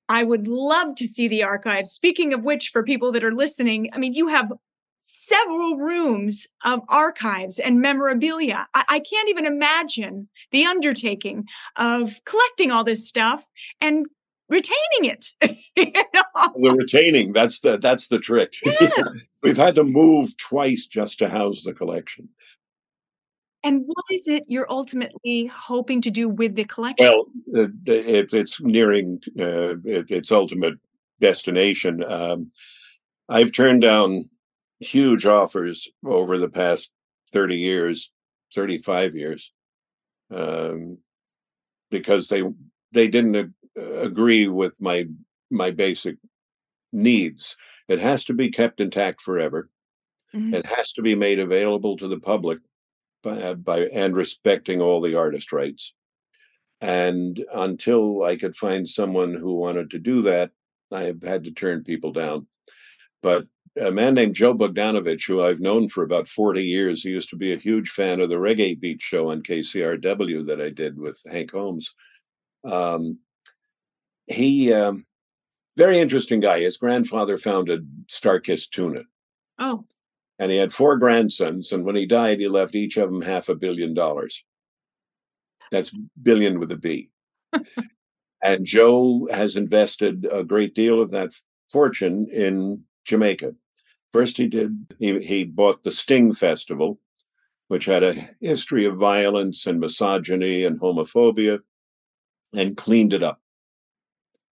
I 0.09 0.23
would 0.23 0.47
love 0.47 0.95
to 0.95 1.07
see 1.07 1.27
the 1.27 1.43
archives. 1.43 1.91
Speaking 1.91 2.33
of 2.33 2.43
which, 2.43 2.69
for 2.69 2.83
people 2.83 3.11
that 3.11 3.23
are 3.23 3.33
listening, 3.33 3.89
I 3.93 3.99
mean, 3.99 4.13
you 4.13 4.27
have 4.27 4.51
several 5.01 5.77
rooms 5.77 6.47
of 6.65 6.81
archives 6.89 7.59
and 7.59 7.79
memorabilia. 7.79 8.67
I, 8.73 8.85
I 8.89 8.99
can't 8.99 9.29
even 9.29 9.45
imagine 9.45 10.27
the 10.51 10.65
undertaking 10.65 11.45
of 11.75 12.19
collecting 12.25 12.71
all 12.71 12.83
this 12.83 13.07
stuff 13.07 13.47
and 13.79 14.07
retaining 14.49 14.75
it. 15.03 15.27
you 15.75 15.91
know? 16.13 16.23
The 16.33 16.75
retaining, 16.75 17.31
that's 17.33 17.61
the 17.61 17.77
that's 17.77 18.07
the 18.07 18.19
trick. 18.19 18.53
Yes. 18.65 19.27
We've 19.43 19.57
had 19.57 19.75
to 19.75 19.83
move 19.83 20.35
twice 20.37 20.87
just 20.87 21.19
to 21.19 21.29
house 21.29 21.63
the 21.63 21.73
collection. 21.73 22.29
And 23.63 23.83
what 23.85 24.05
is 24.09 24.27
it 24.27 24.45
you're 24.47 24.71
ultimately 24.71 25.47
hoping 25.47 26.01
to 26.01 26.11
do 26.11 26.29
with 26.29 26.55
the 26.55 26.63
collection? 26.63 27.09
Well, 27.09 27.63
uh, 27.63 27.67
it, 27.85 28.33
it's 28.33 28.61
nearing 28.61 29.21
uh, 29.37 29.75
it, 29.83 30.09
its 30.11 30.31
ultimate 30.31 30.75
destination. 31.19 32.03
Um, 32.03 32.51
I've 33.27 33.51
turned 33.51 33.81
down 33.81 34.29
huge 34.79 35.25
offers 35.25 35.89
over 36.05 36.37
the 36.37 36.49
past 36.49 36.91
30 37.33 37.57
years, 37.57 38.11
35 38.55 39.15
years, 39.15 39.51
um, 40.31 40.97
because 41.91 42.29
they 42.29 42.43
they 42.91 43.07
didn't 43.07 43.35
ag- 43.35 43.53
agree 43.77 44.47
with 44.47 44.79
my 44.79 45.05
my 45.51 45.71
basic 45.71 46.15
needs. 46.93 47.57
It 47.87 47.99
has 47.99 48.25
to 48.25 48.33
be 48.33 48.49
kept 48.49 48.79
intact 48.79 49.21
forever. 49.21 49.69
Mhm. 50.33 50.53
It 50.53 50.65
has 50.65 50.93
to 50.93 51.01
be 51.01 51.15
made 51.15 51.39
available 51.39 51.97
to 51.97 52.07
the 52.07 52.19
public 52.19 52.59
by, 53.23 53.53
by 53.53 53.81
and 53.87 54.15
respecting 54.15 54.81
all 54.81 55.01
the 55.01 55.15
artist 55.15 55.51
rights. 55.51 55.93
And 56.81 57.43
until 57.53 58.23
I 58.23 58.37
could 58.37 58.55
find 58.55 58.87
someone 58.87 59.33
who 59.33 59.55
wanted 59.55 59.91
to 59.91 59.99
do 59.99 60.21
that, 60.23 60.51
I 60.91 61.03
have 61.03 61.21
had 61.21 61.43
to 61.43 61.51
turn 61.51 61.83
people 61.83 62.11
down. 62.11 62.47
But 63.21 63.47
a 63.79 63.91
man 63.91 64.13
named 64.13 64.35
Joe 64.35 64.53
Bogdanovich, 64.53 65.27
who 65.27 65.43
I've 65.43 65.59
known 65.59 65.89
for 65.89 66.03
about 66.03 66.27
40 66.27 66.63
years, 66.63 67.03
he 67.03 67.09
used 67.09 67.29
to 67.29 67.35
be 67.35 67.53
a 67.53 67.57
huge 67.57 67.89
fan 67.89 68.21
of 68.21 68.29
the 68.29 68.35
Reggae 68.35 68.79
Beat 68.79 69.01
show 69.01 69.29
on 69.29 69.43
KCRW 69.43 70.47
that 70.47 70.61
I 70.61 70.69
did 70.69 70.97
with 70.97 71.21
Hank 71.29 71.51
Holmes. 71.51 71.93
Um, 72.63 73.19
he, 74.27 74.73
um, 74.73 75.05
very 75.75 75.99
interesting 75.99 76.39
guy. 76.39 76.61
His 76.61 76.77
grandfather 76.77 77.37
founded 77.37 77.87
Starkist 78.07 78.69
Tuna 78.69 79.03
oh, 79.59 79.85
and 80.39 80.51
he 80.51 80.57
had 80.57 80.73
four 80.73 80.97
grandsons. 80.97 81.71
And 81.71 81.85
when 81.85 81.95
he 81.95 82.05
died, 82.05 82.39
he 82.39 82.47
left 82.47 82.75
each 82.75 82.97
of 82.97 83.11
them 83.11 83.21
half 83.21 83.49
a 83.49 83.55
billion 83.55 83.93
dollars. 83.93 84.43
That's 85.71 85.93
billion 86.21 86.59
with 86.59 86.71
a 86.71 86.77
B. 86.77 87.11
And 88.41 88.65
Joe 88.65 89.27
has 89.31 89.55
invested 89.55 90.27
a 90.31 90.43
great 90.43 90.73
deal 90.73 91.01
of 91.01 91.11
that 91.11 91.31
fortune 91.71 92.27
in 92.31 92.83
Jamaica. 93.05 93.53
First, 94.13 94.37
he 94.37 94.47
did, 94.47 94.87
he, 94.97 95.19
he 95.19 95.43
bought 95.43 95.83
the 95.83 95.91
Sting 95.91 96.33
Festival, 96.33 96.99
which 97.67 97.85
had 97.85 98.03
a 98.03 98.15
history 98.39 98.85
of 98.85 98.95
violence 98.95 99.67
and 99.67 99.79
misogyny 99.79 100.63
and 100.63 100.79
homophobia, 100.79 101.59
and 102.53 102.77
cleaned 102.77 103.13
it 103.13 103.21
up. 103.21 103.41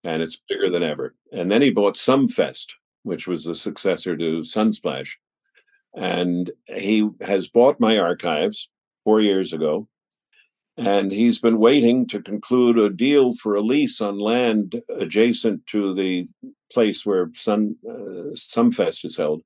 And 0.03 0.21
it's 0.21 0.41
bigger 0.49 0.69
than 0.69 0.83
ever. 0.83 1.15
And 1.31 1.49
then 1.49 1.61
he 1.61 1.71
bought 1.71 1.95
Sumfest, 1.95 2.73
which 3.03 3.27
was 3.27 3.45
the 3.45 3.55
successor 3.55 4.17
to 4.17 4.41
Sunsplash. 4.41 5.13
And 5.95 6.51
he 6.67 7.09
has 7.21 7.47
bought 7.47 7.79
my 7.79 7.97
archives 7.97 8.69
four 9.03 9.21
years 9.21 9.53
ago. 9.53 9.87
And 10.77 11.09
he's 11.09 11.39
been 11.39 11.57
waiting 11.57 12.05
to 12.07 12.21
conclude 12.21 12.77
a 12.77 12.89
deal 12.89 13.33
for 13.35 13.55
a 13.55 13.61
lease 13.61 14.01
on 14.01 14.19
land 14.19 14.81
adjacent 14.89 15.65
to 15.67 15.93
the 15.93 16.27
place 16.71 17.05
where 17.05 17.31
Sun 17.33 17.77
uh, 17.89 18.35
Sumfest 18.35 19.05
is 19.05 19.15
held 19.15 19.41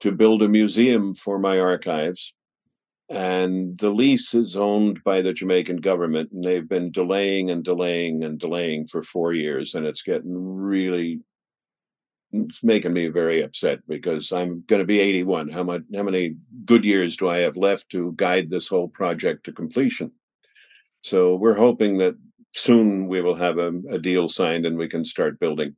to 0.00 0.12
build 0.12 0.42
a 0.42 0.48
museum 0.48 1.14
for 1.14 1.38
my 1.38 1.60
archives. 1.60 2.34
And 3.10 3.76
the 3.78 3.90
lease 3.90 4.32
is 4.32 4.56
owned 4.56 5.04
by 5.04 5.20
the 5.20 5.34
Jamaican 5.34 5.76
government, 5.76 6.32
and 6.32 6.42
they've 6.42 6.66
been 6.66 6.90
delaying 6.90 7.50
and 7.50 7.62
delaying 7.62 8.24
and 8.24 8.38
delaying 8.38 8.86
for 8.86 9.02
four 9.02 9.34
years. 9.34 9.74
And 9.74 9.84
it's 9.84 10.02
getting 10.02 10.34
really 10.34 11.20
it's 12.32 12.64
making 12.64 12.94
me 12.94 13.08
very 13.08 13.42
upset 13.42 13.80
because 13.86 14.32
I'm 14.32 14.64
going 14.66 14.80
to 14.80 14.86
be 14.86 15.00
81. 15.00 15.50
How 15.50 15.62
much? 15.62 15.82
How 15.94 16.02
many 16.02 16.36
good 16.64 16.84
years 16.84 17.16
do 17.16 17.28
I 17.28 17.38
have 17.38 17.56
left 17.56 17.90
to 17.90 18.12
guide 18.16 18.50
this 18.50 18.68
whole 18.68 18.88
project 18.88 19.44
to 19.44 19.52
completion? 19.52 20.10
So 21.02 21.36
we're 21.36 21.56
hoping 21.56 21.98
that 21.98 22.14
soon 22.54 23.06
we 23.06 23.20
will 23.20 23.34
have 23.34 23.58
a, 23.58 23.72
a 23.90 23.98
deal 23.98 24.28
signed 24.28 24.64
and 24.64 24.78
we 24.78 24.88
can 24.88 25.04
start 25.04 25.40
building. 25.40 25.76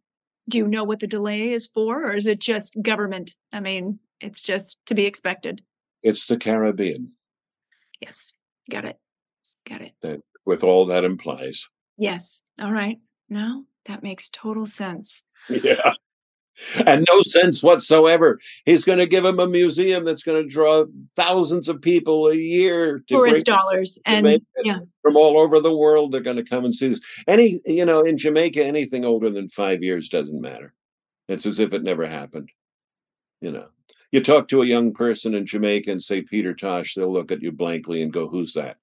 Do 0.49 0.59
you 0.59 0.69
know 0.69 0.85
what 0.85 1.01
the 1.01 1.07
delay 1.07 1.53
is 1.53 1.67
for, 1.67 2.05
or 2.05 2.13
is 2.13 2.27
it 2.27 2.39
just 2.39 2.77
government? 2.83 3.35
I 3.53 3.61
mean, 3.61 3.99
it's 4.21 4.43
just 4.43 4.79
to 4.87 4.95
be 4.95 5.07
expected. 5.07 5.63
It's 6.03 6.27
the 6.27 6.37
Caribbean. 6.37 7.15
Yes, 8.01 8.33
got 8.71 8.85
it, 8.85 8.99
got 9.69 9.81
it. 9.81 9.93
That 10.03 10.21
with 10.45 10.63
all 10.63 10.87
that 10.87 11.05
implies. 11.05 11.67
Yes. 11.97 12.43
All 12.61 12.73
right. 12.73 12.99
No, 13.31 13.65
that 13.87 14.03
makes 14.03 14.29
total 14.29 14.67
sense. 14.67 15.23
Yeah 15.49 15.93
and 16.87 17.07
no 17.09 17.23
sense 17.23 17.63
whatsoever. 17.63 18.39
He's 18.65 18.85
going 18.85 18.99
to 18.99 19.07
give 19.07 19.25
him 19.25 19.41
a 19.41 19.47
museum 19.47 20.05
that's 20.05 20.23
going 20.23 20.43
to 20.43 20.49
draw 20.49 20.85
thousands 21.17 21.69
of 21.69 21.81
people 21.81 22.29
a 22.29 22.35
year, 22.35 23.03
tourist 23.09 23.47
dollars, 23.47 23.99
and 24.07 24.39
yeah, 24.65 24.79
from 25.03 25.17
all 25.17 25.39
over 25.39 25.61
the 25.61 25.77
world. 25.77 26.13
They're 26.13 26.21
going 26.21 26.37
to 26.37 26.45
come 26.45 26.65
and 26.65 26.75
see 26.75 26.89
this. 26.89 27.01
Any, 27.27 27.61
you 27.67 27.85
know, 27.85 28.01
in 28.01 28.17
Jamaica, 28.17 28.65
anything 28.65 29.05
older 29.05 29.31
than 29.31 29.49
five 29.49 29.83
years 29.83 30.09
doesn't 30.09 30.41
matter. 30.41 30.75
It's 31.29 31.47
as 31.47 31.59
if 31.59 31.73
it 31.73 31.83
never 31.83 32.07
happened. 32.07 32.51
You 33.41 33.53
know, 33.53 33.67
you 34.13 34.23
talk 34.23 34.49
to 34.49 34.63
a 34.63 34.67
young 34.67 34.93
person 34.93 35.35
in 35.35 35.47
Jamaica 35.47 35.91
and 35.91 36.03
say 36.03 36.23
Peter 36.23 36.55
Tosh, 36.55 36.95
they'll 36.95 37.13
look 37.13 37.33
at 37.33 37.43
you 37.43 37.53
blankly 37.53 38.03
and 38.03 38.13
go, 38.13 38.29
"Who's 38.29 38.55
that?" 38.55 38.77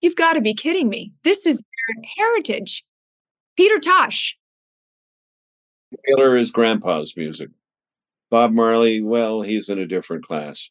You've 0.00 0.16
got 0.16 0.32
to 0.32 0.40
be 0.40 0.54
kidding 0.54 0.88
me! 0.88 1.12
This 1.22 1.46
is 1.46 1.58
their 1.58 2.04
heritage. 2.16 2.84
Peter 3.56 3.78
Tosh, 3.78 4.36
Taylor 6.06 6.36
is 6.36 6.50
grandpa's 6.50 7.16
music. 7.16 7.50
Bob 8.30 8.52
Marley, 8.52 9.02
well, 9.02 9.42
he's 9.42 9.68
in 9.68 9.78
a 9.78 9.86
different 9.86 10.24
class. 10.24 10.70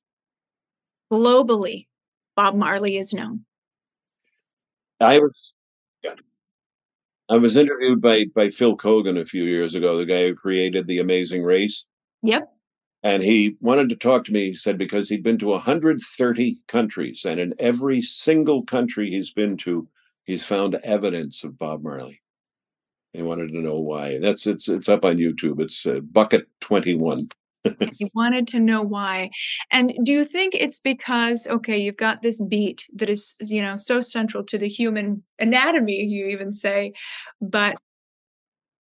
Globally, 1.12 1.88
Bob 2.36 2.56
Marley 2.56 2.98
is 2.98 3.14
known. 3.14 3.46
I 5.00 5.20
was 5.20 5.54
yeah. 6.04 6.16
I 7.30 7.38
was 7.38 7.56
interviewed 7.56 8.02
by 8.02 8.26
by 8.34 8.50
Phil 8.50 8.78
Keoghan 8.78 9.20
a 9.20 9.26
few 9.26 9.44
years 9.44 9.76
ago, 9.76 9.98
the 9.98 10.06
guy 10.06 10.28
who 10.28 10.36
created 10.36 10.88
the 10.88 11.00
Amazing 11.00 11.44
Race. 11.44 11.86
Yep. 12.24 12.52
And 13.04 13.24
he 13.24 13.58
wanted 13.62 13.90
to 13.90 13.96
talk 13.96 14.26
to 14.26 14.32
me, 14.32 14.48
he 14.48 14.54
said, 14.54 14.78
because 14.78 15.10
he'd 15.10 15.24
been 15.24 15.40
to 15.40 15.48
130 15.48 16.62
countries, 16.68 17.26
and 17.26 17.40
in 17.40 17.56
every 17.58 18.02
single 18.02 18.64
country 18.64 19.10
he's 19.10 19.32
been 19.32 19.58
to, 19.58 19.88
he's 20.24 20.46
found 20.46 20.76
evidence 20.84 21.44
of 21.44 21.58
Bob 21.58 21.84
Marley. 21.84 22.22
They 23.14 23.22
wanted 23.22 23.50
to 23.50 23.62
know 23.62 23.80
why. 23.80 24.20
That's 24.20 24.48
it's 24.48 24.68
it's 24.70 24.90
up 24.90 25.04
on 25.04 25.18
YouTube. 25.18 25.60
It's 25.60 25.86
uh, 25.86 26.00
Bucket 26.12 26.48
Twenty 26.62 26.96
One. 26.96 27.28
you 27.98 28.10
wanted 28.16 28.48
to 28.48 28.60
know 28.60 28.82
why 28.82 29.30
and 29.72 29.94
do 30.04 30.12
you 30.12 30.26
think 30.26 30.56
it's 30.56 30.80
because 30.80 31.46
okay 31.46 31.78
you've 31.78 31.96
got 31.96 32.24
this 32.24 32.42
beat 32.46 32.88
that 32.92 33.08
is 33.08 33.36
you 33.40 33.62
know 33.62 33.76
so 33.76 34.02
central 34.02 34.44
to 34.44 34.58
the 34.58 34.68
human 34.68 35.22
anatomy 35.38 36.02
you 36.04 36.26
even 36.26 36.52
say 36.52 36.92
but 37.40 37.78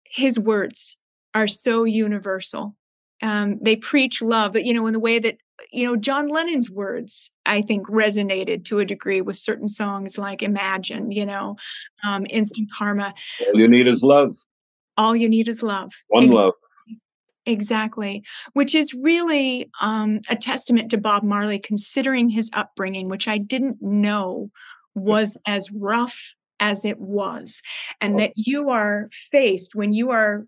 his 0.03 0.39
words 0.39 0.97
are 1.35 1.45
so 1.45 1.83
universal 1.83 2.75
um, 3.21 3.59
they 3.61 3.75
preach 3.75 4.19
love 4.19 4.53
but 4.53 4.65
you 4.65 4.73
know 4.73 4.87
in 4.87 4.93
the 4.93 4.99
way 4.99 5.19
that 5.19 5.37
you 5.71 5.87
know, 5.87 5.95
John 5.95 6.27
Lennon's 6.27 6.69
words, 6.69 7.31
I 7.45 7.61
think, 7.61 7.87
resonated 7.87 8.65
to 8.65 8.79
a 8.79 8.85
degree 8.85 9.21
with 9.21 9.35
certain 9.35 9.67
songs 9.67 10.17
like 10.17 10.41
Imagine, 10.41 11.11
you 11.11 11.25
know, 11.25 11.55
um, 12.03 12.25
Instant 12.29 12.69
Karma. 12.75 13.13
All 13.45 13.59
you 13.59 13.67
need 13.67 13.87
is 13.87 14.03
love. 14.03 14.37
All 14.97 15.15
you 15.15 15.29
need 15.29 15.47
is 15.47 15.63
love. 15.63 15.91
One 16.07 16.25
Ex- 16.25 16.35
love. 16.35 16.53
Exactly, 17.47 18.23
which 18.53 18.75
is 18.75 18.93
really 18.93 19.69
um, 19.81 20.19
a 20.29 20.35
testament 20.35 20.91
to 20.91 20.99
Bob 20.99 21.23
Marley, 21.23 21.57
considering 21.57 22.29
his 22.29 22.51
upbringing, 22.53 23.07
which 23.07 23.27
I 23.27 23.39
didn't 23.39 23.81
know 23.81 24.51
was 24.93 25.37
as 25.47 25.71
rough 25.71 26.35
as 26.59 26.85
it 26.85 26.99
was. 26.99 27.63
And 27.99 28.19
that 28.19 28.33
you 28.35 28.69
are 28.69 29.09
faced 29.11 29.73
when 29.73 29.91
you 29.91 30.11
are 30.11 30.45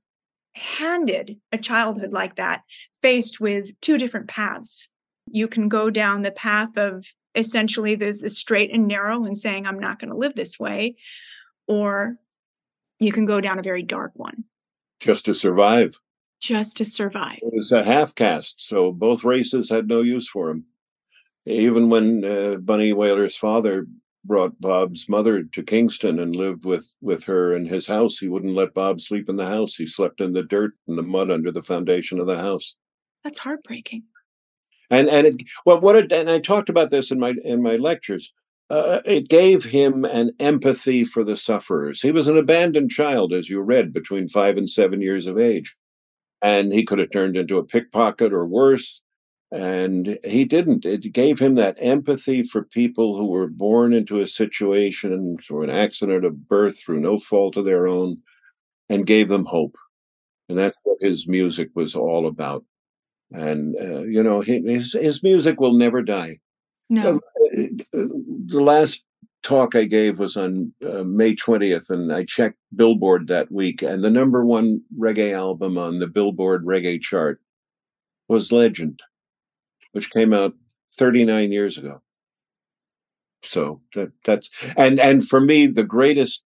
handed 0.54 1.40
a 1.52 1.58
childhood 1.58 2.14
like 2.14 2.36
that, 2.36 2.62
faced 3.02 3.40
with 3.40 3.72
two 3.82 3.98
different 3.98 4.28
paths 4.28 4.88
you 5.28 5.48
can 5.48 5.70
go 5.70 5.90
down 5.90 6.22
the 6.22 6.32
path 6.32 6.78
of 6.78 7.06
essentially 7.36 7.96
this 7.96 8.22
is 8.22 8.38
straight 8.38 8.74
and 8.74 8.88
narrow 8.88 9.26
and 9.26 9.38
saying, 9.38 9.66
I'm 9.66 9.80
not 9.80 10.00
going 10.00 10.12
to 10.12 10.18
live 10.18 10.36
this 10.36 10.60
way. 10.60 10.96
Or 11.68 12.16
you 13.00 13.12
can 13.12 13.26
go 13.26 13.42
down 13.42 13.60
a 13.60 13.64
very 13.64 13.84
dark 13.84 14.12
one. 14.16 14.44
Just 15.00 15.26
to 15.26 15.34
survive. 15.34 16.00
Just 16.40 16.78
to 16.78 16.86
survive. 16.86 17.40
It 17.42 17.54
was 17.54 17.72
a 17.72 17.84
half 17.84 18.16
caste, 18.16 18.66
so 18.66 18.92
both 18.92 19.24
races 19.24 19.70
had 19.70 19.88
no 19.88 20.02
use 20.02 20.28
for 20.28 20.50
him. 20.50 20.66
Even 21.46 21.90
when 21.90 22.24
uh, 22.24 22.58
Bunny 22.58 22.94
Wailer's 22.94 23.38
father 23.38 23.88
brought 24.26 24.60
Bob's 24.62 25.10
mother 25.10 25.44
to 25.44 25.64
Kingston 25.64 26.20
and 26.20 26.36
lived 26.36 26.64
with 26.64 26.94
with 27.02 27.24
her 27.26 27.56
in 27.56 27.66
his 27.66 27.88
house, 27.88 28.18
he 28.18 28.28
wouldn't 28.28 28.56
let 28.56 28.74
Bob 28.74 29.02
sleep 29.02 29.30
in 29.30 29.36
the 29.36 29.46
house. 29.46 29.76
He 29.76 29.88
slept 29.88 30.22
in 30.22 30.34
the 30.34 30.44
dirt 30.44 30.74
and 30.88 30.98
the 30.98 31.04
mud 31.04 31.32
under 31.32 31.52
the 31.52 31.64
foundation 31.64 32.20
of 32.20 32.28
the 32.28 32.38
house. 32.38 32.76
That's 33.24 33.40
heartbreaking 33.40 34.04
and 34.90 35.10
and 35.10 35.28
it 35.28 35.44
well 35.66 35.80
what 35.80 35.96
it 35.96 36.12
and 36.12 36.30
i 36.30 36.40
talked 36.40 36.70
about 36.70 36.90
this 36.90 37.12
in 37.12 37.20
my 37.20 37.34
in 37.44 37.62
my 37.62 37.76
lectures. 37.76 38.34
Uh, 38.70 39.02
it 39.06 39.30
gave 39.30 39.64
him 39.64 40.04
an 40.06 40.32
empathy 40.40 41.04
for 41.04 41.24
the 41.24 41.38
sufferers. 41.38 42.02
He 42.02 42.12
was 42.12 42.28
an 42.28 42.38
abandoned 42.38 42.90
child 42.90 43.32
as 43.32 43.48
you 43.48 43.60
read 43.62 43.94
between 43.94 44.28
five 44.28 44.58
and 44.58 44.68
seven 44.68 45.00
years 45.00 45.28
of 45.28 45.38
age. 45.38 45.76
And 46.42 46.74
he 46.74 46.84
could 46.84 46.98
have 46.98 47.12
turned 47.12 47.38
into 47.38 47.60
a 47.60 47.66
pickpocket 47.66 48.34
or 48.34 48.48
worse. 48.48 49.02
And 49.52 50.18
he 50.24 50.46
didn't. 50.46 50.86
It 50.86 51.14
gave 51.14 51.38
him 51.38 51.54
that 51.56 51.78
empathy 51.80 52.42
for 52.42 52.64
people 52.64 53.16
who 53.16 53.28
were 53.28 53.48
born 53.48 53.94
into 53.94 54.22
a 54.22 54.28
situation 54.28 55.38
through 55.38 55.64
an 55.64 55.70
accident 55.70 56.26
of 56.26 56.48
birth 56.48 56.80
through 56.80 57.02
no 57.02 57.20
fault 57.20 57.58
of 57.58 57.66
their 57.66 57.86
own 57.86 58.18
and 58.90 59.06
gave 59.06 59.30
them 59.30 59.46
hope. 59.46 59.78
And 60.50 60.58
that's 60.58 60.78
what 60.84 60.98
his 61.00 61.28
music 61.28 61.70
was 61.76 61.94
all 61.94 62.26
about 62.26 62.66
and 63.34 63.76
uh, 63.82 64.04
you 64.04 64.24
know 64.24 64.42
his 64.42 64.94
his 64.94 65.24
music 65.24 65.60
will 65.60 65.74
never 65.74 66.02
die. 66.02 66.40
No. 66.90 67.20
Uh, 67.56 67.68
the 67.94 68.62
last 68.62 69.04
talk 69.42 69.76
I 69.76 69.84
gave 69.84 70.20
was 70.20 70.38
on 70.38 70.74
uh, 70.86 71.04
May 71.04 71.36
20th, 71.36 71.90
and 71.90 72.14
I 72.14 72.24
checked 72.24 72.58
Billboard 72.76 73.28
that 73.28 73.52
week, 73.52 73.82
and 73.82 74.04
the 74.04 74.10
number 74.10 74.46
one 74.46 74.82
reggae 74.98 75.34
album 75.34 75.78
on 75.78 76.00
the 76.00 76.08
Billboard 76.08 76.66
reggae 76.66 77.02
chart 77.02 77.42
was 78.30 78.52
Legend, 78.52 79.02
which 79.92 80.12
came 80.12 80.34
out 80.34 80.54
39 80.94 81.52
years 81.52 81.78
ago. 81.78 82.02
So 83.44 83.82
that 83.94 84.12
that's 84.24 84.50
and 84.78 85.00
and 85.00 85.28
for 85.28 85.42
me, 85.42 85.68
the 85.68 85.84
greatest 85.84 86.44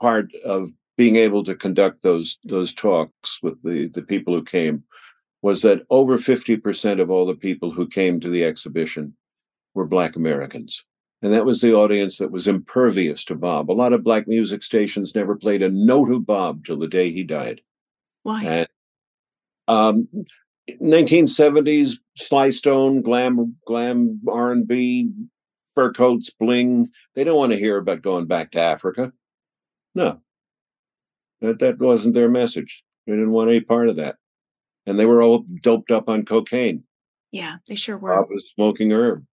part 0.00 0.34
of 0.44 0.70
being 0.96 1.16
able 1.16 1.44
to 1.44 1.54
conduct 1.54 2.02
those 2.02 2.38
those 2.44 2.72
talks 2.72 3.42
with 3.42 3.62
the 3.62 3.88
the 3.88 4.02
people 4.02 4.32
who 4.34 4.42
came 4.42 4.82
was 5.42 5.62
that 5.62 5.82
over 5.90 6.18
50% 6.18 7.00
of 7.00 7.10
all 7.10 7.26
the 7.26 7.34
people 7.34 7.70
who 7.70 7.86
came 7.86 8.20
to 8.20 8.28
the 8.28 8.44
exhibition 8.44 9.14
were 9.74 9.86
Black 9.86 10.16
Americans. 10.16 10.84
And 11.22 11.32
that 11.32 11.44
was 11.44 11.60
the 11.60 11.74
audience 11.74 12.18
that 12.18 12.30
was 12.30 12.46
impervious 12.46 13.24
to 13.26 13.34
Bob. 13.34 13.70
A 13.70 13.72
lot 13.72 13.92
of 13.92 14.02
black 14.02 14.26
music 14.26 14.62
stations 14.62 15.14
never 15.14 15.36
played 15.36 15.62
a 15.62 15.68
note 15.68 16.10
of 16.10 16.26
Bob 16.26 16.64
till 16.64 16.78
the 16.78 16.88
day 16.88 17.10
he 17.10 17.24
died. 17.24 17.60
Why? 18.22 18.42
And, 18.42 18.68
um, 19.68 20.08
1970s 20.80 21.98
Sly 22.16 22.50
Stone, 22.50 23.02
glam, 23.02 23.56
glam 23.66 24.20
R&B, 24.28 25.10
fur 25.74 25.92
coats, 25.92 26.30
bling. 26.30 26.88
They 27.14 27.24
don't 27.24 27.38
want 27.38 27.52
to 27.52 27.58
hear 27.58 27.78
about 27.78 28.02
going 28.02 28.26
back 28.26 28.52
to 28.52 28.60
Africa. 28.60 29.12
No, 29.94 30.20
That 31.40 31.58
that 31.58 31.78
wasn't 31.78 32.14
their 32.14 32.28
message. 32.28 32.84
They 33.06 33.12
didn't 33.12 33.32
want 33.32 33.50
any 33.50 33.60
part 33.60 33.88
of 33.88 33.96
that, 33.96 34.16
and 34.86 34.98
they 34.98 35.06
were 35.06 35.22
all 35.22 35.44
doped 35.62 35.90
up 35.90 36.08
on 36.08 36.24
cocaine. 36.24 36.84
Yeah, 37.32 37.56
they 37.66 37.76
sure 37.76 37.96
were. 37.96 38.20
Bob 38.20 38.30
was 38.30 38.50
smoking 38.54 38.92
herb. 38.92 39.24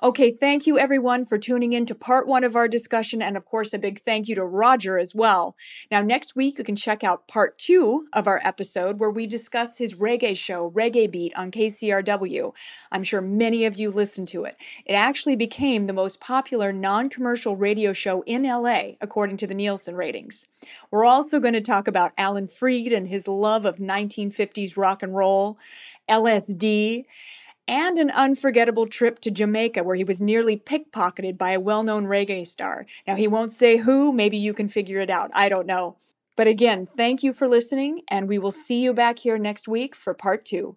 Okay, 0.00 0.30
thank 0.30 0.64
you 0.64 0.78
everyone 0.78 1.24
for 1.24 1.38
tuning 1.38 1.72
in 1.72 1.84
to 1.86 1.92
part 1.92 2.28
one 2.28 2.44
of 2.44 2.54
our 2.54 2.68
discussion, 2.68 3.20
and 3.20 3.36
of 3.36 3.44
course, 3.44 3.72
a 3.72 3.80
big 3.80 4.00
thank 4.00 4.28
you 4.28 4.36
to 4.36 4.44
Roger 4.44 4.96
as 4.96 5.12
well. 5.12 5.56
Now, 5.90 6.02
next 6.02 6.36
week, 6.36 6.56
you 6.56 6.62
can 6.62 6.76
check 6.76 7.02
out 7.02 7.26
part 7.26 7.58
two 7.58 8.06
of 8.12 8.28
our 8.28 8.40
episode 8.44 9.00
where 9.00 9.10
we 9.10 9.26
discuss 9.26 9.78
his 9.78 9.94
reggae 9.94 10.36
show, 10.36 10.70
Reggae 10.70 11.10
Beat, 11.10 11.34
on 11.34 11.50
KCRW. 11.50 12.52
I'm 12.92 13.02
sure 13.02 13.20
many 13.20 13.64
of 13.64 13.76
you 13.76 13.90
listened 13.90 14.28
to 14.28 14.44
it. 14.44 14.56
It 14.86 14.92
actually 14.92 15.34
became 15.34 15.88
the 15.88 15.92
most 15.92 16.20
popular 16.20 16.72
non 16.72 17.08
commercial 17.08 17.56
radio 17.56 17.92
show 17.92 18.22
in 18.22 18.44
LA, 18.44 18.92
according 19.00 19.36
to 19.38 19.48
the 19.48 19.54
Nielsen 19.54 19.96
ratings. 19.96 20.46
We're 20.92 21.06
also 21.06 21.40
going 21.40 21.54
to 21.54 21.60
talk 21.60 21.88
about 21.88 22.12
Alan 22.16 22.46
Freed 22.46 22.92
and 22.92 23.08
his 23.08 23.26
love 23.26 23.64
of 23.64 23.78
1950s 23.78 24.76
rock 24.76 25.02
and 25.02 25.16
roll, 25.16 25.58
LSD, 26.08 27.04
and 27.68 27.98
an 27.98 28.10
unforgettable 28.10 28.86
trip 28.86 29.20
to 29.20 29.30
Jamaica 29.30 29.84
where 29.84 29.94
he 29.94 30.02
was 30.02 30.20
nearly 30.20 30.56
pickpocketed 30.56 31.36
by 31.36 31.52
a 31.52 31.60
well 31.60 31.82
known 31.82 32.06
reggae 32.06 32.46
star. 32.46 32.86
Now, 33.06 33.14
he 33.14 33.28
won't 33.28 33.52
say 33.52 33.76
who, 33.76 34.12
maybe 34.12 34.38
you 34.38 34.54
can 34.54 34.68
figure 34.68 35.00
it 35.00 35.10
out. 35.10 35.30
I 35.34 35.48
don't 35.48 35.66
know. 35.66 35.96
But 36.34 36.46
again, 36.46 36.86
thank 36.86 37.22
you 37.22 37.32
for 37.32 37.46
listening, 37.46 38.02
and 38.08 38.28
we 38.28 38.38
will 38.38 38.52
see 38.52 38.80
you 38.80 38.94
back 38.94 39.20
here 39.20 39.38
next 39.38 39.68
week 39.68 39.94
for 39.94 40.14
part 40.14 40.44
two. 40.44 40.76